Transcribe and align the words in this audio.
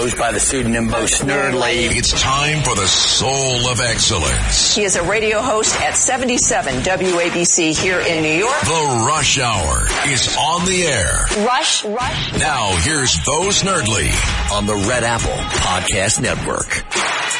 goes 0.00 0.14
by 0.14 0.30
the 0.30 0.38
pseudonym 0.38 0.86
Bo 0.86 1.06
Snerdley. 1.06 1.96
It's 1.96 2.12
time 2.22 2.62
for 2.62 2.76
the 2.76 2.86
soul 2.86 3.68
of 3.68 3.80
excellence. 3.80 4.76
He 4.76 4.84
is 4.84 4.94
a 4.94 5.02
radio 5.02 5.40
host 5.40 5.74
at 5.80 5.96
77 5.96 6.82
WABC 6.82 7.76
here 7.76 7.98
in 7.98 8.22
New 8.22 8.32
York. 8.32 8.60
The 8.60 9.04
Rush 9.08 9.40
Hour 9.40 9.86
is 10.06 10.36
on 10.38 10.66
the 10.66 10.84
air. 10.84 11.44
Rush, 11.44 11.84
Rush. 11.84 12.38
Now 12.38 12.76
here's 12.82 13.18
Bo 13.24 13.48
Snerdley 13.48 14.12
on 14.52 14.66
the 14.66 14.76
Red 14.76 15.02
Apple 15.02 15.30
Podcast 15.32 16.20
Network. 16.22 17.37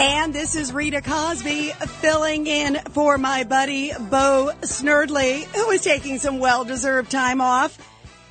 And 0.00 0.32
this 0.32 0.54
is 0.54 0.72
Rita 0.72 1.02
Cosby 1.02 1.70
filling 1.70 2.46
in 2.46 2.76
for 2.90 3.18
my 3.18 3.42
buddy 3.42 3.90
Bo 3.92 4.52
Snerdley, 4.60 5.42
who 5.42 5.70
is 5.70 5.82
taking 5.82 6.18
some 6.18 6.38
well-deserved 6.38 7.10
time 7.10 7.40
off. 7.40 7.76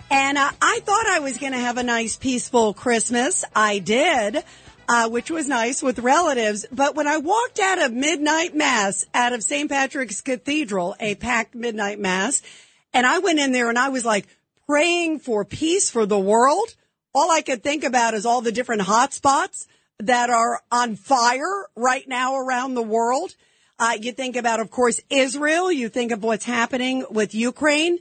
And 0.10 0.38
uh, 0.38 0.50
I 0.62 0.80
thought 0.86 1.08
I 1.08 1.20
was 1.20 1.38
going 1.38 1.52
to 1.52 1.58
have 1.58 1.78
a 1.78 1.84
nice, 1.84 2.16
peaceful 2.16 2.74
Christmas. 2.74 3.44
I 3.54 3.80
did, 3.80 4.46
uh, 4.88 5.10
which 5.10 5.30
was 5.30 5.50
nice 5.50 5.84
with 5.84 6.00
relatives. 6.00 6.66
But 6.72 6.96
when 6.96 7.06
I 7.06 7.18
walked 7.18 7.60
out 7.60 7.82
of 7.82 7.92
midnight 7.92 8.56
mass 8.56 9.04
out 9.14 9.34
of 9.34 9.44
St. 9.44 9.70
Patrick's 9.70 10.22
Cathedral, 10.22 10.96
a 11.02 11.16
packed 11.16 11.54
midnight 11.54 12.00
mass, 12.00 12.42
and 12.94 13.06
I 13.06 13.20
went 13.20 13.40
in 13.40 13.52
there 13.52 13.68
and 13.68 13.78
I 13.78 13.90
was 13.90 14.06
like 14.06 14.26
praying 14.68 15.20
for 15.20 15.44
peace 15.44 15.90
for 15.90 16.06
the 16.06 16.20
world. 16.20 16.76
All 17.14 17.30
I 17.30 17.42
could 17.42 17.62
think 17.62 17.84
about 17.84 18.14
is 18.14 18.26
all 18.26 18.40
the 18.40 18.54
different 18.54 18.84
hot 18.84 19.12
spots 19.12 19.68
that 20.00 20.30
are 20.30 20.62
on 20.72 20.96
fire 20.96 21.68
right 21.76 22.08
now 22.08 22.38
around 22.38 22.76
the 22.76 22.82
world. 22.84 23.36
Uh, 23.80 23.98
you 24.00 24.12
think 24.12 24.36
about, 24.36 24.60
of 24.60 24.72
course, 24.72 25.00
Israel. 25.10 25.72
You 25.72 25.90
think 25.90 26.12
of 26.12 26.24
what's 26.24 26.46
happening 26.46 27.06
with 27.10 27.36
Ukraine. 27.36 28.00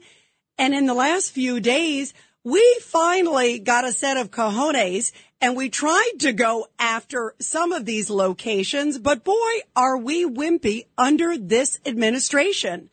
And 0.59 0.74
in 0.74 0.87
the 0.87 0.95
last 0.95 1.32
few 1.32 1.60
days, 1.60 2.14
we 2.45 2.78
finally 2.80 3.59
got 3.59 3.84
a 3.84 3.93
set 3.93 4.16
of 4.16 4.30
cojones 4.30 5.12
and 5.40 5.56
we 5.56 5.68
tried 5.68 6.12
to 6.21 6.32
go 6.32 6.66
after 6.79 7.34
some 7.40 7.73
of 7.73 7.84
these 7.84 8.09
locations, 8.09 8.99
but 8.99 9.24
boy, 9.24 9.52
are 9.74 9.99
we 9.99 10.24
wimpy 10.24 10.87
under 10.96 11.37
this 11.37 11.78
administration. 11.84 12.88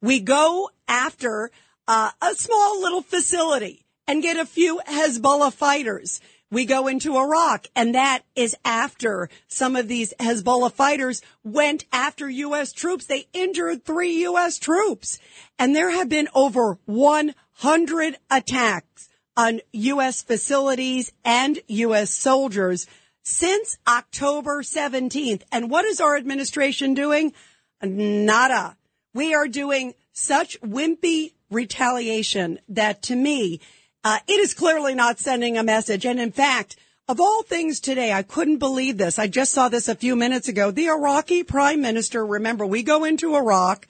We 0.00 0.20
go 0.20 0.70
after 0.86 1.50
uh, 1.88 2.10
a 2.22 2.34
small 2.34 2.80
little 2.80 3.02
facility 3.02 3.84
and 4.06 4.22
get 4.22 4.36
a 4.36 4.46
few 4.46 4.80
Hezbollah 4.86 5.52
fighters. 5.52 6.20
We 6.50 6.64
go 6.64 6.88
into 6.88 7.16
Iraq 7.16 7.66
and 7.76 7.94
that 7.94 8.22
is 8.34 8.56
after 8.64 9.28
some 9.46 9.76
of 9.76 9.86
these 9.86 10.12
Hezbollah 10.18 10.72
fighters 10.72 11.22
went 11.44 11.84
after 11.92 12.28
U.S. 12.28 12.72
troops. 12.72 13.06
They 13.06 13.28
injured 13.32 13.84
three 13.84 14.14
U.S. 14.22 14.58
troops 14.58 15.20
and 15.58 15.76
there 15.76 15.90
have 15.90 16.08
been 16.08 16.28
over 16.34 16.78
100 16.86 18.16
attacks 18.30 19.08
on 19.36 19.60
U.S. 19.72 20.22
facilities 20.22 21.12
and 21.24 21.60
U.S. 21.68 22.10
soldiers 22.10 22.88
since 23.22 23.78
October 23.86 24.62
17th. 24.62 25.42
And 25.52 25.70
what 25.70 25.84
is 25.84 26.00
our 26.00 26.16
administration 26.16 26.94
doing? 26.94 27.32
Nada. 27.80 28.76
We 29.14 29.34
are 29.34 29.46
doing 29.46 29.94
such 30.12 30.60
wimpy 30.60 31.32
retaliation 31.50 32.58
that 32.68 33.02
to 33.02 33.16
me 33.16 33.60
uh, 34.04 34.18
it 34.26 34.40
is 34.40 34.54
clearly 34.54 34.94
not 34.94 35.18
sending 35.18 35.58
a 35.58 35.62
message. 35.62 36.06
And 36.06 36.20
in 36.20 36.32
fact, 36.32 36.76
of 37.08 37.20
all 37.20 37.42
things 37.42 37.80
today, 37.80 38.12
I 38.12 38.22
couldn't 38.22 38.58
believe 38.58 38.96
this. 38.96 39.18
I 39.18 39.26
just 39.26 39.52
saw 39.52 39.68
this 39.68 39.88
a 39.88 39.94
few 39.94 40.14
minutes 40.14 40.48
ago. 40.48 40.70
The 40.70 40.86
Iraqi 40.86 41.42
prime 41.42 41.80
minister, 41.80 42.24
remember, 42.24 42.64
we 42.64 42.82
go 42.82 43.04
into 43.04 43.34
Iraq. 43.34 43.88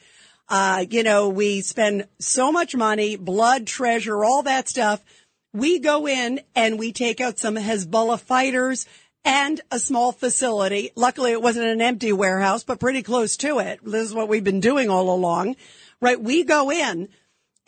Uh, 0.49 0.85
you 0.89 1.03
know, 1.03 1.29
we 1.29 1.61
spend 1.61 2.09
so 2.19 2.51
much 2.51 2.75
money, 2.75 3.17
blood, 3.17 3.67
treasure, 3.67 4.25
all 4.25 4.43
that 4.45 4.69
stuff. 4.69 5.05
We 5.53 5.79
go 5.79 6.09
in 6.09 6.41
and 6.55 6.79
we 6.79 6.93
take 6.93 7.21
out 7.21 7.39
some 7.39 7.57
Hezbollah 7.57 8.21
fighters 8.21 8.87
and 9.25 9.61
a 9.71 9.79
small 9.79 10.13
facility. 10.13 10.91
Luckily, 10.97 11.33
it 11.33 11.43
wasn't 11.43 11.67
an 11.67 11.83
empty 11.83 12.13
warehouse, 12.13 12.65
but 12.65 12.81
pretty 12.81 13.03
close 13.03 13.37
to 13.39 13.59
it. 13.59 13.81
This 13.85 14.09
is 14.09 14.15
what 14.15 14.29
we've 14.29 14.43
been 14.43 14.61
doing 14.61 14.89
all 14.89 15.15
along, 15.15 15.57
right? 16.01 16.21
We 16.21 16.43
go 16.45 16.71
in 16.71 17.09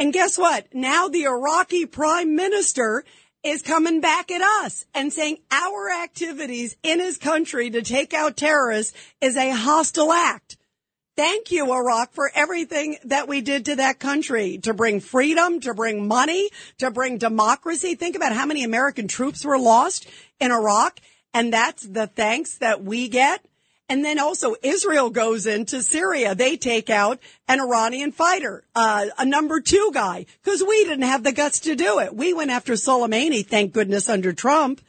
and 0.03 0.13
guess 0.13 0.37
what? 0.37 0.67
Now 0.75 1.07
the 1.07 1.27
Iraqi 1.27 1.87
prime 1.87 2.35
minister 2.35 3.05
is 3.45 3.63
coming 3.63 4.01
back 4.01 4.33
at 4.33 4.43
us 4.43 4.85
and 4.93 5.13
saying 5.13 5.39
our 5.53 5.93
activities 5.93 6.77
in 6.83 6.99
his 6.99 7.19
country 7.19 7.71
to 7.71 7.83
take 7.83 8.13
out 8.13 8.37
terrorists 8.37 8.99
is 9.21 9.37
a 9.37 9.53
hostile 9.53 10.13
act. 10.13 10.57
Thank 11.17 11.53
you, 11.53 11.73
Iraq, 11.73 12.15
for 12.15 12.33
everything 12.35 12.97
that 13.05 13.29
we 13.29 13.43
did 13.43 13.67
to 13.67 13.77
that 13.77 14.01
country 14.01 14.59
to 14.65 14.75
bring 14.75 14.99
freedom, 14.99 15.61
to 15.61 15.73
bring 15.73 16.09
money, 16.09 16.51
to 16.79 16.91
bring 16.91 17.19
democracy. 17.19 17.95
Think 17.95 18.17
about 18.17 18.33
how 18.33 18.45
many 18.45 18.65
American 18.65 19.07
troops 19.07 19.45
were 19.45 19.57
lost 19.57 20.09
in 20.41 20.51
Iraq. 20.51 20.99
And 21.33 21.53
that's 21.53 21.85
the 21.85 22.09
thanks 22.09 22.59
that 22.59 22.83
we 22.83 23.09
get. 23.09 23.47
And 23.93 24.03
then 24.03 24.19
also 24.19 24.55
Israel 24.63 25.11
goes 25.11 25.45
into 25.45 25.83
Syria. 25.83 26.35
They 26.35 26.57
take 26.57 26.89
out 26.89 27.21
an 27.47 27.61
Iranian 27.61 28.11
fighter, 28.11 28.65
uh, 28.75 29.09
a 29.19 29.27
number 29.27 29.61
two 29.61 29.91
guy, 29.93 30.25
because 30.43 30.65
we 30.67 30.85
didn't 30.85 31.03
have 31.03 31.23
the 31.23 31.31
guts 31.31 31.61
to 31.61 31.77
do 31.77 31.99
it. 31.99 32.17
We 32.17 32.33
went 32.33 32.51
after 32.51 32.73
Soleimani, 32.73 33.47
thank 33.47 33.75
goodness, 33.75 34.09
under 34.09 34.33
Trump. 34.33 34.81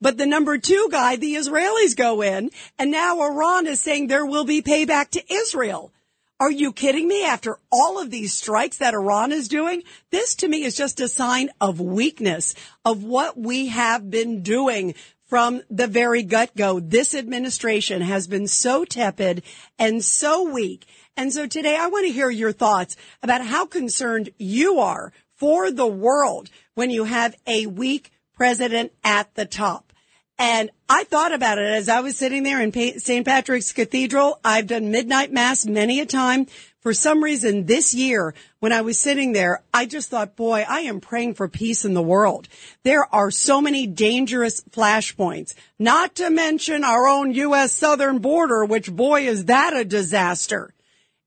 But 0.00 0.16
the 0.16 0.24
number 0.24 0.56
two 0.56 0.88
guy, 0.90 1.16
the 1.16 1.34
Israelis 1.34 1.94
go 1.94 2.22
in, 2.22 2.50
and 2.78 2.90
now 2.90 3.20
Iran 3.20 3.66
is 3.66 3.80
saying 3.80 4.06
there 4.06 4.24
will 4.24 4.46
be 4.46 4.62
payback 4.62 5.10
to 5.10 5.30
Israel. 5.30 5.92
Are 6.40 6.50
you 6.50 6.72
kidding 6.72 7.06
me? 7.06 7.26
After 7.26 7.58
all 7.70 8.00
of 8.00 8.10
these 8.10 8.32
strikes 8.32 8.78
that 8.78 8.94
Iran 8.94 9.30
is 9.30 9.48
doing, 9.48 9.82
this 10.10 10.36
to 10.36 10.48
me 10.48 10.62
is 10.64 10.74
just 10.74 11.00
a 11.00 11.08
sign 11.08 11.50
of 11.60 11.80
weakness 11.80 12.54
of 12.82 13.04
what 13.04 13.36
we 13.36 13.66
have 13.66 14.10
been 14.10 14.42
doing 14.42 14.94
from 15.28 15.62
the 15.70 15.86
very 15.86 16.22
gut 16.22 16.56
go. 16.56 16.80
This 16.80 17.14
administration 17.14 18.02
has 18.02 18.26
been 18.26 18.48
so 18.48 18.84
tepid 18.84 19.42
and 19.78 20.02
so 20.02 20.50
weak. 20.50 20.86
And 21.16 21.32
so 21.32 21.46
today 21.46 21.76
I 21.78 21.88
want 21.88 22.06
to 22.06 22.12
hear 22.12 22.30
your 22.30 22.52
thoughts 22.52 22.96
about 23.22 23.44
how 23.44 23.66
concerned 23.66 24.30
you 24.38 24.80
are 24.80 25.12
for 25.36 25.70
the 25.70 25.86
world 25.86 26.50
when 26.74 26.90
you 26.90 27.04
have 27.04 27.36
a 27.46 27.66
weak 27.66 28.10
president 28.34 28.92
at 29.04 29.34
the 29.34 29.44
top. 29.44 29.92
And 30.38 30.70
I 30.88 31.04
thought 31.04 31.32
about 31.32 31.58
it 31.58 31.66
as 31.66 31.88
I 31.88 32.00
was 32.00 32.16
sitting 32.16 32.44
there 32.44 32.62
in 32.62 32.72
St. 32.72 33.26
Patrick's 33.26 33.72
Cathedral. 33.72 34.38
I've 34.44 34.68
done 34.68 34.92
midnight 34.92 35.32
mass 35.32 35.66
many 35.66 35.98
a 35.98 36.06
time 36.06 36.46
for 36.80 36.94
some 36.94 37.22
reason 37.22 37.66
this 37.66 37.92
year 37.92 38.34
when 38.60 38.72
I 38.72 38.82
was 38.82 38.98
sitting 38.98 39.32
there, 39.32 39.62
I 39.74 39.86
just 39.86 40.08
thought, 40.08 40.36
boy, 40.36 40.64
I 40.68 40.80
am 40.80 41.00
praying 41.00 41.34
for 41.34 41.48
peace 41.48 41.84
in 41.84 41.94
the 41.94 42.02
world. 42.02 42.48
There 42.84 43.12
are 43.12 43.30
so 43.30 43.60
many 43.60 43.86
dangerous 43.86 44.62
flashpoints, 44.70 45.54
not 45.78 46.14
to 46.16 46.30
mention 46.30 46.84
our 46.84 47.06
own 47.06 47.32
U.S. 47.32 47.72
southern 47.72 48.18
border, 48.18 48.64
which 48.64 48.92
boy, 48.92 49.26
is 49.26 49.46
that 49.46 49.76
a 49.76 49.84
disaster. 49.84 50.72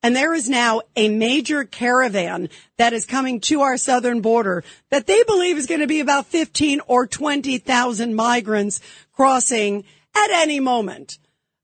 And 0.04 0.16
there 0.16 0.34
is 0.34 0.50
now 0.50 0.82
a 0.96 1.10
major 1.10 1.64
caravan 1.64 2.50
that 2.78 2.94
is 2.94 3.06
coming 3.06 3.40
to 3.42 3.62
our 3.62 3.78
southern 3.78 4.22
border 4.22 4.64
that 4.90 5.06
they 5.06 5.22
believe 5.24 5.58
is 5.58 5.68
going 5.68 5.82
to 5.82 5.88
be 5.88 6.00
about 6.00 6.26
15 6.26 6.82
or 6.88 7.06
20,000 7.06 8.16
migrants 8.16 8.82
crossing 9.14 9.84
at 10.16 10.32
any 10.32 10.60
moment. 10.60 11.20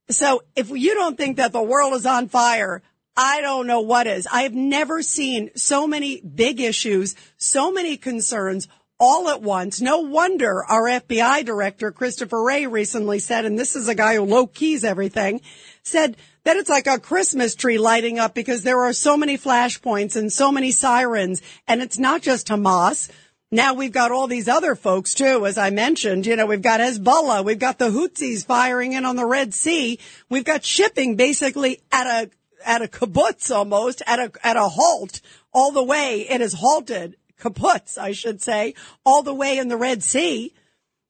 So 0.10 0.44
if 0.56 0.70
you 0.70 0.94
don't 0.94 1.18
think 1.18 1.38
that 1.38 1.52
the 1.52 1.62
world 1.62 1.94
is 1.94 2.06
on 2.06 2.30
fire, 2.30 2.84
I 3.18 3.42
don't 3.42 3.66
know 3.66 3.82
what 3.82 4.06
is. 4.06 4.28
I 4.32 4.44
have 4.44 4.54
never 4.54 5.02
seen 5.02 5.50
so 5.56 5.88
many 5.88 6.22
big 6.22 6.62
issues, 6.62 7.16
so 7.38 7.72
many 7.72 7.98
concerns 7.98 8.68
all 9.00 9.30
at 9.30 9.42
once. 9.42 9.82
No 9.82 10.00
wonder 10.00 10.64
our 10.64 10.84
FBI 10.84 11.44
director, 11.44 11.92
Christopher 11.92 12.44
Wray, 12.44 12.68
recently 12.68 13.18
said, 13.18 13.46
and 13.46 13.58
this 13.58 13.76
is 13.76 13.88
a 13.88 13.96
guy 13.96 14.16
who 14.16 14.22
low 14.22 14.46
keys 14.46 14.84
everything, 14.84 15.42
said 15.82 16.16
that 16.44 16.58
it's 16.58 16.70
like 16.70 16.86
a 16.86 17.00
Christmas 17.00 17.56
tree 17.56 17.80
lighting 17.80 18.20
up 18.20 18.36
because 18.36 18.62
there 18.64 18.84
are 18.84 18.94
so 18.94 19.18
many 19.18 19.38
flashpoints 19.38 20.16
and 20.16 20.32
so 20.32 20.52
many 20.52 20.72
sirens. 20.72 21.42
And 21.68 21.82
it's 21.82 21.98
not 21.98 22.22
just 22.22 22.48
Hamas. 22.48 23.10
Now 23.52 23.74
we've 23.74 23.92
got 23.92 24.12
all 24.12 24.28
these 24.28 24.48
other 24.48 24.76
folks 24.76 25.14
too, 25.14 25.46
as 25.46 25.58
I 25.58 25.70
mentioned. 25.70 26.26
You 26.26 26.36
know, 26.36 26.46
we've 26.46 26.62
got 26.62 26.82
Hezbollah, 26.82 27.46
we've 27.46 27.60
got 27.60 27.80
the 27.80 27.90
Houthis 27.90 28.46
firing 28.46 28.94
in 28.94 29.06
on 29.06 29.16
the 29.16 29.26
Red 29.26 29.54
Sea. 29.54 30.00
We've 30.30 30.44
got 30.44 30.66
shipping 30.66 31.16
basically 31.16 31.82
at 31.92 32.08
a 32.08 32.30
at 32.66 32.82
a 32.82 32.88
kibbutz 32.88 33.54
almost, 33.54 34.02
at 34.06 34.20
a, 34.20 34.32
at 34.44 34.58
a 34.58 34.68
halt 34.68 35.22
all 35.54 35.72
the 35.72 35.84
way. 35.84 36.28
It 36.30 36.42
is 36.42 36.54
halted, 36.54 37.16
kibbutz, 37.40 37.98
I 37.98 38.12
should 38.12 38.42
say, 38.42 38.74
all 39.06 39.24
the 39.24 39.34
way 39.34 39.58
in 39.58 39.68
the 39.68 39.78
Red 39.78 40.04
Sea. 40.04 40.54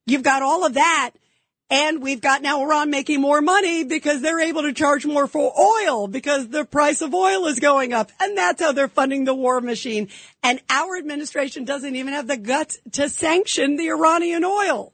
You've 0.06 0.24
got 0.24 0.42
all 0.42 0.66
of 0.66 0.76
that. 0.76 1.12
And 1.70 2.02
we've 2.02 2.22
got 2.22 2.42
now 2.42 2.62
Iran 2.62 2.90
making 2.90 3.20
more 3.20 3.42
money 3.42 3.84
because 3.84 4.22
they're 4.22 4.40
able 4.40 4.62
to 4.62 4.72
charge 4.72 5.06
more 5.06 5.28
for 5.28 5.52
oil 5.60 6.08
because 6.08 6.48
the 6.48 6.64
price 6.64 7.02
of 7.02 7.14
oil 7.14 7.46
is 7.48 7.60
going 7.60 7.92
up. 7.92 8.10
And 8.22 8.38
that's 8.38 8.62
how 8.62 8.72
they're 8.72 8.88
funding 8.88 9.26
the 9.26 9.34
war 9.34 9.60
machine. 9.60 10.08
And 10.42 10.62
our 10.70 10.98
administration 10.98 11.66
doesn't 11.66 11.94
even 11.98 12.14
have 12.14 12.28
the 12.28 12.38
guts 12.38 12.80
to 12.94 13.10
sanction 13.10 13.76
the 13.76 13.90
Iranian 13.90 14.46
oil. 14.46 14.94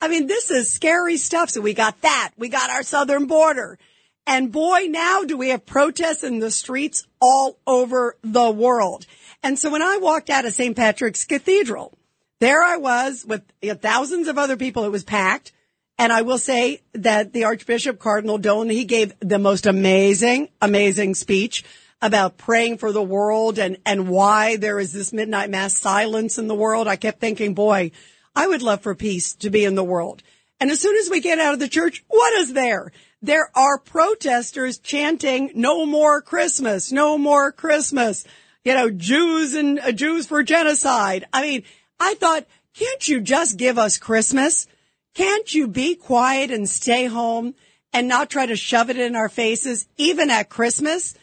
I 0.00 0.08
mean, 0.08 0.26
this 0.26 0.50
is 0.50 0.72
scary 0.72 1.18
stuff. 1.18 1.50
So 1.50 1.60
we 1.60 1.72
got 1.72 2.00
that. 2.00 2.32
We 2.36 2.48
got 2.48 2.70
our 2.70 2.82
southern 2.82 3.26
border. 3.26 3.78
And 4.26 4.52
boy, 4.52 4.86
now 4.88 5.24
do 5.24 5.36
we 5.36 5.48
have 5.48 5.66
protests 5.66 6.22
in 6.22 6.38
the 6.38 6.50
streets 6.50 7.06
all 7.20 7.58
over 7.66 8.16
the 8.22 8.50
world. 8.50 9.06
And 9.42 9.58
so 9.58 9.70
when 9.70 9.82
I 9.82 9.98
walked 9.98 10.30
out 10.30 10.44
of 10.44 10.54
St. 10.54 10.76
Patrick's 10.76 11.24
Cathedral, 11.24 11.98
there 12.38 12.62
I 12.62 12.76
was 12.76 13.24
with 13.26 13.42
you 13.60 13.70
know, 13.70 13.74
thousands 13.74 14.28
of 14.28 14.38
other 14.38 14.56
people. 14.56 14.84
It 14.84 14.90
was 14.90 15.04
packed. 15.04 15.52
And 15.98 16.12
I 16.12 16.22
will 16.22 16.38
say 16.38 16.80
that 16.94 17.32
the 17.32 17.44
Archbishop 17.44 17.98
Cardinal 17.98 18.38
Dolan, 18.38 18.70
he 18.70 18.84
gave 18.84 19.12
the 19.20 19.38
most 19.38 19.66
amazing, 19.66 20.48
amazing 20.60 21.14
speech 21.14 21.64
about 22.00 22.36
praying 22.36 22.78
for 22.78 22.90
the 22.90 23.02
world 23.02 23.58
and, 23.58 23.78
and 23.86 24.08
why 24.08 24.56
there 24.56 24.80
is 24.80 24.92
this 24.92 25.12
midnight 25.12 25.50
mass 25.50 25.78
silence 25.78 26.38
in 26.38 26.48
the 26.48 26.54
world. 26.54 26.88
I 26.88 26.96
kept 26.96 27.20
thinking, 27.20 27.54
boy, 27.54 27.92
I 28.34 28.48
would 28.48 28.62
love 28.62 28.80
for 28.80 28.94
peace 28.94 29.34
to 29.36 29.50
be 29.50 29.64
in 29.64 29.74
the 29.74 29.84
world. 29.84 30.22
And 30.58 30.70
as 30.70 30.80
soon 30.80 30.96
as 30.96 31.10
we 31.10 31.20
get 31.20 31.38
out 31.38 31.54
of 31.54 31.60
the 31.60 31.68
church, 31.68 32.04
what 32.08 32.32
is 32.34 32.52
there? 32.52 32.92
There 33.22 33.50
are 33.54 33.78
protesters 33.78 34.78
chanting, 34.78 35.52
no 35.54 35.86
more 35.86 36.20
Christmas, 36.20 36.90
no 36.90 37.16
more 37.16 37.52
Christmas. 37.52 38.24
You 38.64 38.74
know, 38.74 38.90
Jews 38.90 39.54
and 39.54 39.78
uh, 39.78 39.92
Jews 39.92 40.26
for 40.26 40.42
genocide. 40.42 41.26
I 41.32 41.42
mean, 41.42 41.62
I 42.00 42.14
thought, 42.14 42.46
can't 42.74 43.06
you 43.06 43.20
just 43.20 43.56
give 43.56 43.78
us 43.78 43.96
Christmas? 43.96 44.66
Can't 45.14 45.54
you 45.54 45.68
be 45.68 45.94
quiet 45.94 46.50
and 46.50 46.68
stay 46.68 47.06
home 47.06 47.54
and 47.92 48.08
not 48.08 48.28
try 48.28 48.46
to 48.46 48.56
shove 48.56 48.90
it 48.90 48.98
in 48.98 49.14
our 49.14 49.28
faces, 49.28 49.86
even 49.96 50.28
at 50.28 50.48
Christmas? 50.48 51.14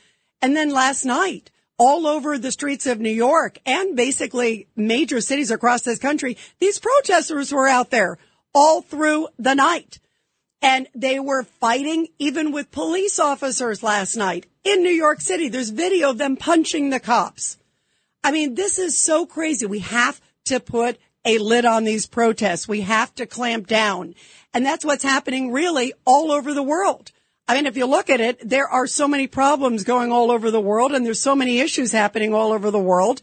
And 0.42 0.56
then 0.56 0.70
last 0.70 1.04
night, 1.04 1.52
all 1.78 2.08
over 2.08 2.38
the 2.38 2.52
streets 2.52 2.86
of 2.86 3.02
New 3.02 3.10
York 3.10 3.58
and 3.66 3.98
basically 3.98 4.68
major 4.76 5.20
cities 5.20 5.52
across 5.52 5.82
this 5.82 6.00
country, 6.00 6.38
these 6.60 6.80
protesters 6.80 7.52
were 7.52 7.68
out 7.68 7.90
there 7.90 8.18
all 8.54 8.82
through 8.82 9.28
the 9.38 9.54
night. 9.54 10.00
And 10.62 10.88
they 10.94 11.20
were 11.20 11.44
fighting 11.44 12.08
even 12.20 12.52
with 12.52 12.72
police 12.72 13.20
officers 13.20 13.82
last 13.82 14.16
night 14.16 14.46
in 14.64 14.84
New 14.84 14.90
York 14.90 15.22
City. 15.22 15.48
There's 15.48 15.70
video 15.70 16.10
of 16.10 16.18
them 16.18 16.36
punching 16.36 16.90
the 16.90 17.00
cops. 17.00 17.58
I 18.24 18.32
mean, 18.32 18.56
this 18.56 18.78
is 18.78 19.02
so 19.02 19.26
crazy. 19.26 19.66
We 19.66 19.80
have 19.80 20.20
to 20.46 20.60
put 20.60 21.00
a 21.24 21.38
lid 21.38 21.66
on 21.66 21.84
these 21.84 22.08
protests. 22.08 22.68
We 22.68 22.82
have 22.82 23.14
to 23.16 23.26
clamp 23.26 23.68
down. 23.68 24.16
And 24.54 24.66
that's 24.66 24.84
what's 24.84 25.04
happening 25.04 25.52
really 25.52 25.94
all 26.06 26.32
over 26.32 26.54
the 26.54 26.64
world. 26.64 27.12
I 27.48 27.56
mean, 27.56 27.66
if 27.66 27.78
you 27.78 27.86
look 27.86 28.10
at 28.10 28.22
it, 28.22 28.48
there 28.48 28.68
are 28.68 28.86
so 28.86 29.08
many 29.08 29.28
problems 29.28 29.84
going 29.84 30.12
all 30.12 30.30
over 30.30 30.52
the 30.52 30.62
world 30.62 30.92
and 30.92 31.06
there's 31.06 31.22
so 31.22 31.36
many 31.36 31.60
issues 31.60 31.92
happening 31.92 32.34
all 32.34 32.52
over 32.52 32.70
the 32.70 32.80
world. 32.80 33.22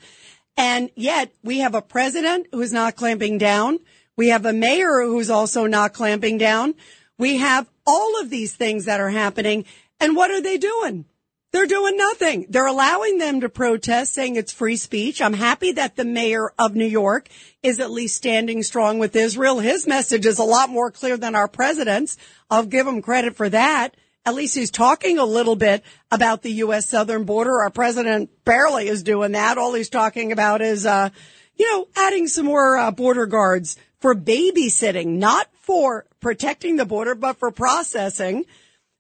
And 0.57 0.91
yet 0.97 1.33
we 1.45 1.59
have 1.59 1.75
a 1.75 1.83
president 1.83 2.49
who's 2.51 2.73
not 2.73 2.97
clamping 2.97 3.39
down. 3.39 3.79
We 4.17 4.29
have 4.29 4.47
a 4.47 4.53
mayor 4.53 5.03
who's 5.03 5.31
also 5.31 5.67
not 5.67 5.93
clamping 5.93 6.39
down. 6.39 6.75
We 7.19 7.39
have 7.39 7.69
all 7.87 8.21
of 8.21 8.31
these 8.31 8.55
things 8.55 8.85
that 8.87 9.01
are 9.01 9.11
happening. 9.11 9.65
And 10.01 10.17
what 10.17 10.31
are 10.31 10.41
they 10.41 10.59
doing? 10.59 11.07
They're 11.53 11.67
doing 11.67 11.97
nothing. 11.97 12.47
They're 12.51 12.67
allowing 12.67 13.19
them 13.19 13.41
to 13.41 13.49
protest 13.49 14.13
saying 14.13 14.37
it's 14.37 14.53
free 14.53 14.77
speech. 14.77 15.23
I'm 15.23 15.33
happy 15.33 15.73
that 15.73 15.97
the 15.97 16.05
mayor 16.05 16.53
of 16.59 16.75
New 16.75 16.87
York 16.87 17.29
is 17.63 17.81
at 17.81 17.91
least 17.91 18.17
standing 18.17 18.63
strong 18.63 18.99
with 18.99 19.17
Israel. 19.17 19.61
His 19.61 19.87
message 19.87 20.27
is 20.27 20.39
a 20.39 20.45
lot 20.45 20.69
more 20.69 20.91
clear 20.91 21.17
than 21.17 21.35
our 21.35 21.49
president's. 21.49 22.19
I'll 22.51 22.67
give 22.67 22.87
him 22.87 23.01
credit 23.01 23.37
for 23.37 23.49
that 23.49 23.95
at 24.27 24.35
least 24.35 24.57
he's 24.57 24.73
talking 24.73 25.19
a 25.19 25.25
little 25.25 25.55
bit 25.55 25.85
about 26.11 26.43
the 26.43 26.51
U.S. 26.55 26.89
southern 26.89 27.23
border. 27.25 27.61
Our 27.61 27.71
president 27.71 28.29
barely 28.45 28.89
is 28.89 29.05
doing 29.05 29.33
that. 29.33 29.57
All 29.57 29.73
he's 29.73 29.89
talking 29.89 30.33
about 30.33 30.61
is, 30.61 30.85
uh, 30.85 31.11
you 31.55 31.71
know, 31.71 31.87
adding 31.95 32.27
some 32.27 32.45
more 32.45 32.77
uh, 32.77 32.91
border 32.91 33.27
guards 33.27 33.77
for 34.07 34.15
babysitting, 34.15 35.19
not 35.19 35.49
for 35.63 36.07
protecting 36.21 36.77
the 36.77 36.85
border, 36.85 37.17
but 37.17 37.41
for 37.41 37.51
processing. 37.51 38.45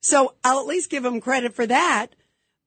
So 0.00 0.34
I'll 0.42 0.58
at 0.58 0.66
least 0.66 0.90
give 0.90 1.04
them 1.04 1.20
credit 1.20 1.54
for 1.54 1.64
that. 1.64 2.08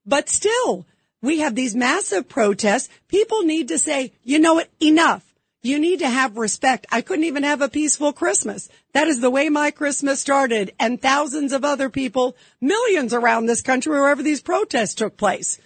But 0.06 0.30
still, 0.30 0.86
we 1.22 1.40
have 1.40 1.54
these 1.54 1.76
massive 1.76 2.30
protests. 2.30 2.88
People 3.10 3.42
need 3.42 3.68
to 3.68 3.78
say, 3.78 4.14
you 4.24 4.40
know 4.40 4.54
what, 4.54 4.70
enough. 4.82 5.26
You 5.64 5.80
need 5.80 6.00
to 6.00 6.08
have 6.08 6.38
respect. 6.38 6.88
I 6.90 7.02
couldn't 7.02 7.26
even 7.26 7.44
have 7.44 7.62
a 7.62 7.68
peaceful 7.68 8.14
Christmas. 8.14 8.70
That 8.94 9.10
is 9.10 9.20
the 9.20 9.30
way 9.30 9.50
my 9.50 9.72
Christmas 9.72 10.22
started 10.22 10.72
and 10.80 11.02
thousands 11.02 11.52
of 11.52 11.66
other 11.66 11.90
people, 11.90 12.38
millions 12.62 13.14
around 13.14 13.48
this 13.48 13.62
country 13.62 13.92
wherever 13.92 14.24
these 14.24 14.42
protests 14.42 14.94
took 14.94 15.18
place. 15.18 15.60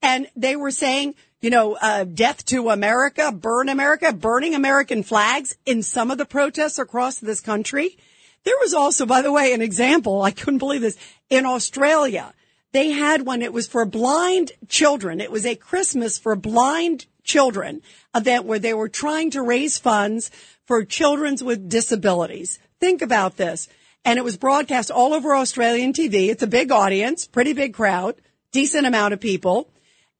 And 0.00 0.26
they 0.36 0.56
were 0.56 0.70
saying, 0.70 1.16
you 1.44 1.50
know, 1.50 1.76
uh, 1.82 2.04
death 2.04 2.42
to 2.46 2.70
America, 2.70 3.30
burn 3.30 3.68
America, 3.68 4.14
burning 4.14 4.54
American 4.54 5.02
flags 5.02 5.58
in 5.66 5.82
some 5.82 6.10
of 6.10 6.16
the 6.16 6.24
protests 6.24 6.78
across 6.78 7.18
this 7.18 7.42
country. 7.42 7.98
There 8.44 8.56
was 8.62 8.72
also, 8.72 9.04
by 9.04 9.20
the 9.20 9.30
way, 9.30 9.52
an 9.52 9.60
example. 9.60 10.22
I 10.22 10.30
couldn't 10.30 10.56
believe 10.56 10.80
this 10.80 10.96
in 11.28 11.44
Australia. 11.44 12.32
They 12.72 12.92
had 12.92 13.26
one. 13.26 13.42
It 13.42 13.52
was 13.52 13.66
for 13.66 13.84
blind 13.84 14.52
children. 14.70 15.20
It 15.20 15.30
was 15.30 15.44
a 15.44 15.54
Christmas 15.54 16.16
for 16.16 16.34
blind 16.34 17.04
children 17.24 17.82
event 18.14 18.46
where 18.46 18.58
they 18.58 18.72
were 18.72 18.88
trying 18.88 19.30
to 19.32 19.42
raise 19.42 19.76
funds 19.76 20.30
for 20.64 20.82
children 20.82 21.36
with 21.42 21.68
disabilities. 21.68 22.58
Think 22.80 23.02
about 23.02 23.36
this. 23.36 23.68
And 24.02 24.18
it 24.18 24.24
was 24.24 24.38
broadcast 24.38 24.90
all 24.90 25.12
over 25.12 25.34
Australian 25.34 25.92
TV. 25.92 26.30
It's 26.30 26.42
a 26.42 26.46
big 26.46 26.72
audience, 26.72 27.26
pretty 27.26 27.52
big 27.52 27.74
crowd, 27.74 28.14
decent 28.50 28.86
amount 28.86 29.12
of 29.12 29.20
people. 29.20 29.68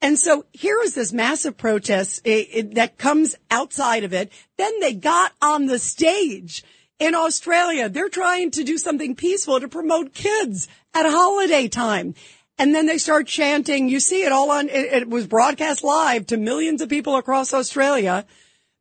And 0.01 0.19
so 0.19 0.45
here 0.53 0.81
is 0.83 0.95
this 0.95 1.13
massive 1.13 1.57
protest 1.57 2.21
it, 2.25 2.49
it, 2.53 2.75
that 2.75 2.99
comes 2.99 3.35
outside 3.51 4.05
of 4.05 4.13
it. 4.13 4.31
Then 4.59 4.81
they 4.81 4.93
got 4.93 5.33
on 5.41 5.67
the 5.67 5.79
stage 5.79 6.63
in 6.99 7.15
Australia. 7.15 7.89
They're 7.89 8.09
trying 8.09 8.51
to 8.53 8.65
do 8.65 8.79
something 8.79 9.17
peaceful 9.17 9.61
to 9.61 9.69
promote 9.69 10.13
kids 10.13 10.69
at 10.93 11.07
holiday 11.07 11.69
time. 11.69 12.15
And 12.59 12.75
then 12.75 12.87
they 12.87 12.99
start 12.99 13.27
chanting. 13.27 13.89
You 13.89 13.99
see 13.99 14.25
it 14.25 14.33
all 14.33 14.51
on, 14.51 14.69
it, 14.69 14.93
it, 14.93 15.11
was 15.11 15.27
broadcast 15.27 15.83
live 15.83 16.27
to 16.27 16.37
millions 16.37 16.81
of 16.83 16.89
people 16.89 17.17
across 17.17 17.53
Australia. 17.53 18.27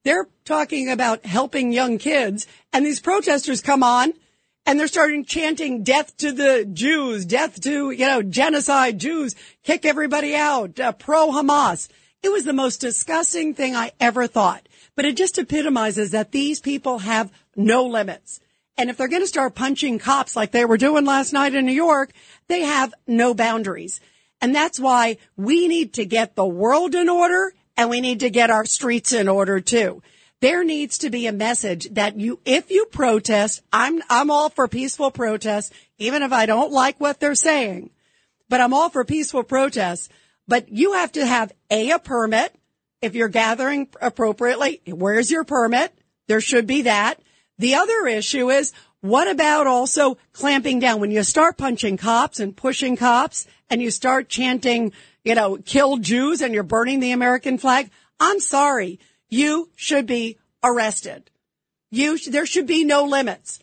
They're 0.03 0.27
talking 0.45 0.91
about 0.91 1.25
helping 1.25 1.71
young 1.71 1.97
kids 1.97 2.45
and 2.71 2.85
these 2.85 2.99
protesters 2.99 3.61
come 3.61 3.81
on 3.81 4.13
and 4.65 4.79
they're 4.79 4.87
starting 4.87 5.25
chanting 5.25 5.83
death 5.83 6.15
to 6.17 6.31
the 6.31 6.65
Jews, 6.71 7.25
death 7.25 7.61
to, 7.61 7.91
you 7.91 8.05
know, 8.05 8.21
genocide 8.21 8.99
Jews, 8.99 9.35
kick 9.63 9.85
everybody 9.85 10.35
out, 10.35 10.79
uh, 10.79 10.91
pro 10.93 11.31
Hamas. 11.31 11.89
It 12.21 12.31
was 12.31 12.45
the 12.45 12.53
most 12.53 12.79
disgusting 12.79 13.53
thing 13.53 13.75
I 13.75 13.91
ever 13.99 14.27
thought, 14.27 14.67
but 14.95 15.05
it 15.05 15.17
just 15.17 15.37
epitomizes 15.37 16.11
that 16.11 16.31
these 16.31 16.61
people 16.61 16.99
have 16.99 17.31
no 17.55 17.85
limits. 17.85 18.39
And 18.77 18.89
if 18.89 18.97
they're 18.97 19.09
going 19.09 19.21
to 19.21 19.27
start 19.27 19.55
punching 19.55 19.99
cops 19.99 20.35
like 20.35 20.51
they 20.51 20.65
were 20.65 20.77
doing 20.77 21.05
last 21.05 21.33
night 21.33 21.53
in 21.53 21.65
New 21.65 21.73
York, 21.73 22.11
they 22.47 22.61
have 22.61 22.93
no 23.05 23.33
boundaries. 23.33 23.99
And 24.41 24.55
that's 24.55 24.79
why 24.79 25.17
we 25.37 25.67
need 25.67 25.93
to 25.93 26.05
get 26.05 26.35
the 26.35 26.45
world 26.45 26.95
in 26.95 27.09
order 27.09 27.53
and 27.77 27.89
we 27.89 28.01
need 28.01 28.21
to 28.21 28.29
get 28.29 28.49
our 28.49 28.65
streets 28.65 29.13
in 29.13 29.27
order 29.27 29.59
too. 29.59 30.01
There 30.43 30.65
needs 30.65 30.97
to 30.97 31.09
be 31.09 31.25
a 31.25 31.31
message 31.31 31.87
that 31.93 32.19
you, 32.19 32.37
if 32.43 32.69
you 32.69 32.85
protest, 32.87 33.61
I'm, 33.71 34.01
I'm 34.09 34.29
all 34.29 34.49
for 34.49 34.67
peaceful 34.67 35.09
protests, 35.09 35.71
even 35.99 36.21
if 36.21 36.33
I 36.33 36.45
don't 36.47 36.73
like 36.73 36.99
what 36.99 37.21
they're 37.21 37.33
saying, 37.33 37.91
but 38.49 38.59
I'm 38.59 38.73
all 38.73 38.89
for 38.89 39.05
peaceful 39.05 39.43
protests. 39.43 40.09
But 40.45 40.67
you 40.67 40.95
have 40.95 41.13
to 41.13 41.25
have 41.25 41.53
a, 41.71 41.91
a 41.91 41.97
permit. 41.97 42.53
If 43.01 43.15
you're 43.15 43.29
gathering 43.29 43.87
appropriately, 44.01 44.81
where's 44.85 45.31
your 45.31 45.45
permit? 45.45 45.97
There 46.27 46.41
should 46.41 46.67
be 46.67 46.81
that. 46.81 47.21
The 47.57 47.75
other 47.75 48.05
issue 48.07 48.49
is 48.49 48.73
what 48.99 49.31
about 49.31 49.65
also 49.65 50.17
clamping 50.33 50.79
down 50.79 50.99
when 50.99 51.11
you 51.11 51.23
start 51.23 51.55
punching 51.55 51.95
cops 51.95 52.41
and 52.41 52.53
pushing 52.53 52.97
cops 52.97 53.47
and 53.69 53.81
you 53.81 53.91
start 53.91 54.27
chanting, 54.27 54.91
you 55.23 55.35
know, 55.35 55.55
kill 55.55 55.95
Jews 55.95 56.41
and 56.41 56.53
you're 56.53 56.63
burning 56.63 56.99
the 56.99 57.13
American 57.13 57.57
flag? 57.57 57.89
I'm 58.19 58.41
sorry. 58.41 58.99
You 59.33 59.71
should 59.75 60.05
be 60.05 60.37
arrested. 60.63 61.31
You, 61.89 62.19
there 62.19 62.45
should 62.45 62.67
be 62.67 62.83
no 62.83 63.05
limits. 63.05 63.57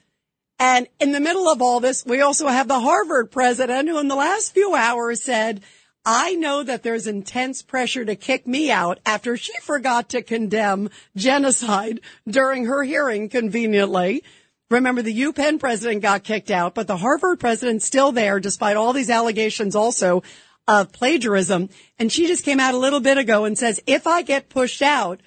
And 0.58 0.88
in 0.98 1.12
the 1.12 1.20
middle 1.20 1.48
of 1.48 1.62
all 1.62 1.78
this, 1.78 2.04
we 2.04 2.22
also 2.22 2.48
have 2.48 2.66
the 2.66 2.80
Harvard 2.80 3.30
president 3.30 3.88
who 3.88 4.00
in 4.00 4.08
the 4.08 4.16
last 4.16 4.52
few 4.52 4.74
hours 4.74 5.22
said, 5.22 5.60
I 6.04 6.34
know 6.34 6.64
that 6.64 6.82
there's 6.82 7.06
intense 7.06 7.62
pressure 7.62 8.04
to 8.04 8.16
kick 8.16 8.48
me 8.48 8.72
out 8.72 8.98
after 9.06 9.36
she 9.36 9.52
forgot 9.60 10.08
to 10.08 10.22
condemn 10.22 10.90
genocide 11.14 12.00
during 12.26 12.64
her 12.64 12.82
hearing 12.82 13.28
conveniently. 13.28 14.24
Remember 14.70 15.02
the 15.02 15.22
UPenn 15.22 15.60
president 15.60 16.02
got 16.02 16.24
kicked 16.24 16.50
out, 16.50 16.74
but 16.74 16.88
the 16.88 16.96
Harvard 16.96 17.38
president's 17.38 17.86
still 17.86 18.10
there 18.10 18.40
despite 18.40 18.76
all 18.76 18.92
these 18.92 19.08
allegations 19.08 19.76
also 19.76 20.24
of 20.66 20.90
plagiarism. 20.90 21.68
And 21.96 22.10
she 22.10 22.26
just 22.26 22.44
came 22.44 22.58
out 22.58 22.74
a 22.74 22.78
little 22.78 23.00
bit 23.00 23.18
ago 23.18 23.44
and 23.44 23.56
says, 23.56 23.80
if 23.86 24.08
I 24.08 24.22
get 24.22 24.48
pushed 24.48 24.82
out, 24.82 25.20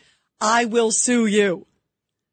I 0.43 0.65
will 0.65 0.91
sue 0.91 1.25
you. 1.25 1.65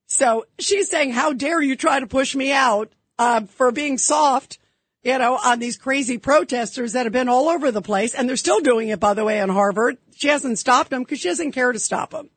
So 0.06 0.44
she's 0.58 0.90
saying, 0.90 1.12
how 1.12 1.32
dare 1.32 1.62
you 1.62 1.76
try 1.76 2.00
to 2.00 2.06
push 2.06 2.34
me 2.34 2.52
out 2.52 2.92
uh, 3.18 3.42
for 3.42 3.70
being 3.70 3.96
soft 3.96 4.58
you 5.02 5.18
know, 5.18 5.38
on 5.42 5.58
these 5.58 5.78
crazy 5.78 6.18
protesters 6.18 6.92
that 6.92 7.06
have 7.06 7.12
been 7.12 7.28
all 7.28 7.48
over 7.48 7.70
the 7.70 7.82
place. 7.82 8.14
And 8.14 8.28
they're 8.28 8.36
still 8.36 8.60
doing 8.60 8.88
it, 8.88 9.00
by 9.00 9.14
the 9.14 9.24
way, 9.24 9.40
in 9.40 9.48
Harvard. 9.48 9.96
She 10.14 10.28
hasn't 10.28 10.58
stopped 10.58 10.90
them 10.90 11.02
because 11.02 11.20
she 11.20 11.28
doesn't 11.28 11.52
care 11.52 11.72
to 11.72 11.78
stop 11.78 12.10
them. 12.10 12.28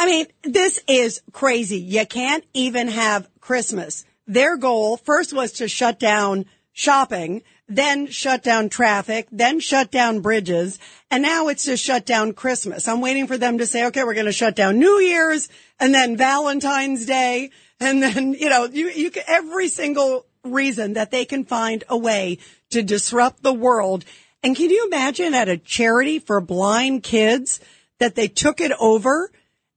I 0.00 0.06
mean, 0.06 0.26
this 0.42 0.80
is 0.86 1.20
crazy. 1.32 1.80
You 1.80 2.06
can't 2.06 2.44
even 2.54 2.88
have 2.88 3.28
Christmas. 3.40 4.04
Their 4.26 4.56
goal 4.56 4.96
first 4.96 5.32
was 5.32 5.52
to 5.54 5.68
shut 5.68 5.98
down 5.98 6.46
shopping, 6.78 7.42
then 7.68 8.06
shut 8.06 8.44
down 8.44 8.68
traffic, 8.68 9.26
then 9.32 9.58
shut 9.58 9.90
down 9.90 10.20
bridges, 10.20 10.78
and 11.10 11.24
now 11.24 11.48
it's 11.48 11.64
to 11.64 11.76
shut 11.76 12.06
down 12.06 12.32
Christmas. 12.32 12.86
I'm 12.86 13.00
waiting 13.00 13.26
for 13.26 13.36
them 13.36 13.58
to 13.58 13.66
say, 13.66 13.86
okay, 13.86 14.04
we're 14.04 14.14
going 14.14 14.26
to 14.26 14.32
shut 14.32 14.54
down 14.54 14.78
New 14.78 15.00
Year's 15.00 15.48
and 15.80 15.92
then 15.92 16.16
Valentine's 16.16 17.04
Day. 17.04 17.50
And 17.80 18.00
then, 18.00 18.32
you 18.38 18.48
know, 18.48 18.66
you, 18.66 18.90
you 18.90 19.10
every 19.26 19.68
single 19.68 20.24
reason 20.44 20.92
that 20.92 21.10
they 21.10 21.24
can 21.24 21.44
find 21.44 21.82
a 21.88 21.98
way 21.98 22.38
to 22.70 22.80
disrupt 22.80 23.42
the 23.42 23.52
world. 23.52 24.04
And 24.44 24.54
can 24.54 24.70
you 24.70 24.86
imagine 24.86 25.34
at 25.34 25.48
a 25.48 25.56
charity 25.56 26.20
for 26.20 26.40
blind 26.40 27.02
kids 27.02 27.58
that 27.98 28.14
they 28.14 28.28
took 28.28 28.60
it 28.60 28.70
over 28.78 29.32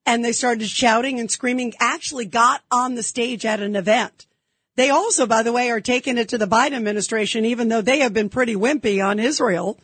and 0.06 0.24
they 0.24 0.34
started 0.34 0.70
shouting 0.70 1.20
and 1.20 1.32
screaming, 1.32 1.74
actually 1.80 2.26
got 2.26 2.62
on 2.70 2.94
the 2.94 3.02
stage 3.02 3.44
at 3.44 3.60
an 3.60 3.76
event. 3.76 4.28
They 4.76 4.90
also, 4.90 5.26
by 5.28 5.44
the 5.44 5.52
way, 5.52 5.70
are 5.70 5.82
taking 5.82 6.18
it 6.18 6.30
to 6.30 6.38
the 6.38 6.48
Biden 6.48 6.74
administration, 6.74 7.46
even 7.46 7.68
though 7.68 7.82
they 7.82 8.00
have 8.00 8.14
been 8.14 8.30
pretty 8.30 8.56
wimpy 8.56 9.06
on 9.06 9.20
Israel. 9.20 9.80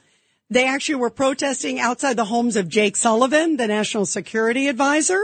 They 0.49 0.65
actually 0.65 0.95
were 0.95 1.09
protesting 1.09 1.79
outside 1.79 2.15
the 2.15 2.25
homes 2.25 2.55
of 2.55 2.69
Jake 2.69 2.95
Sullivan, 2.95 3.57
the 3.57 3.67
national 3.67 4.05
security 4.05 4.69
advisor, 4.69 5.21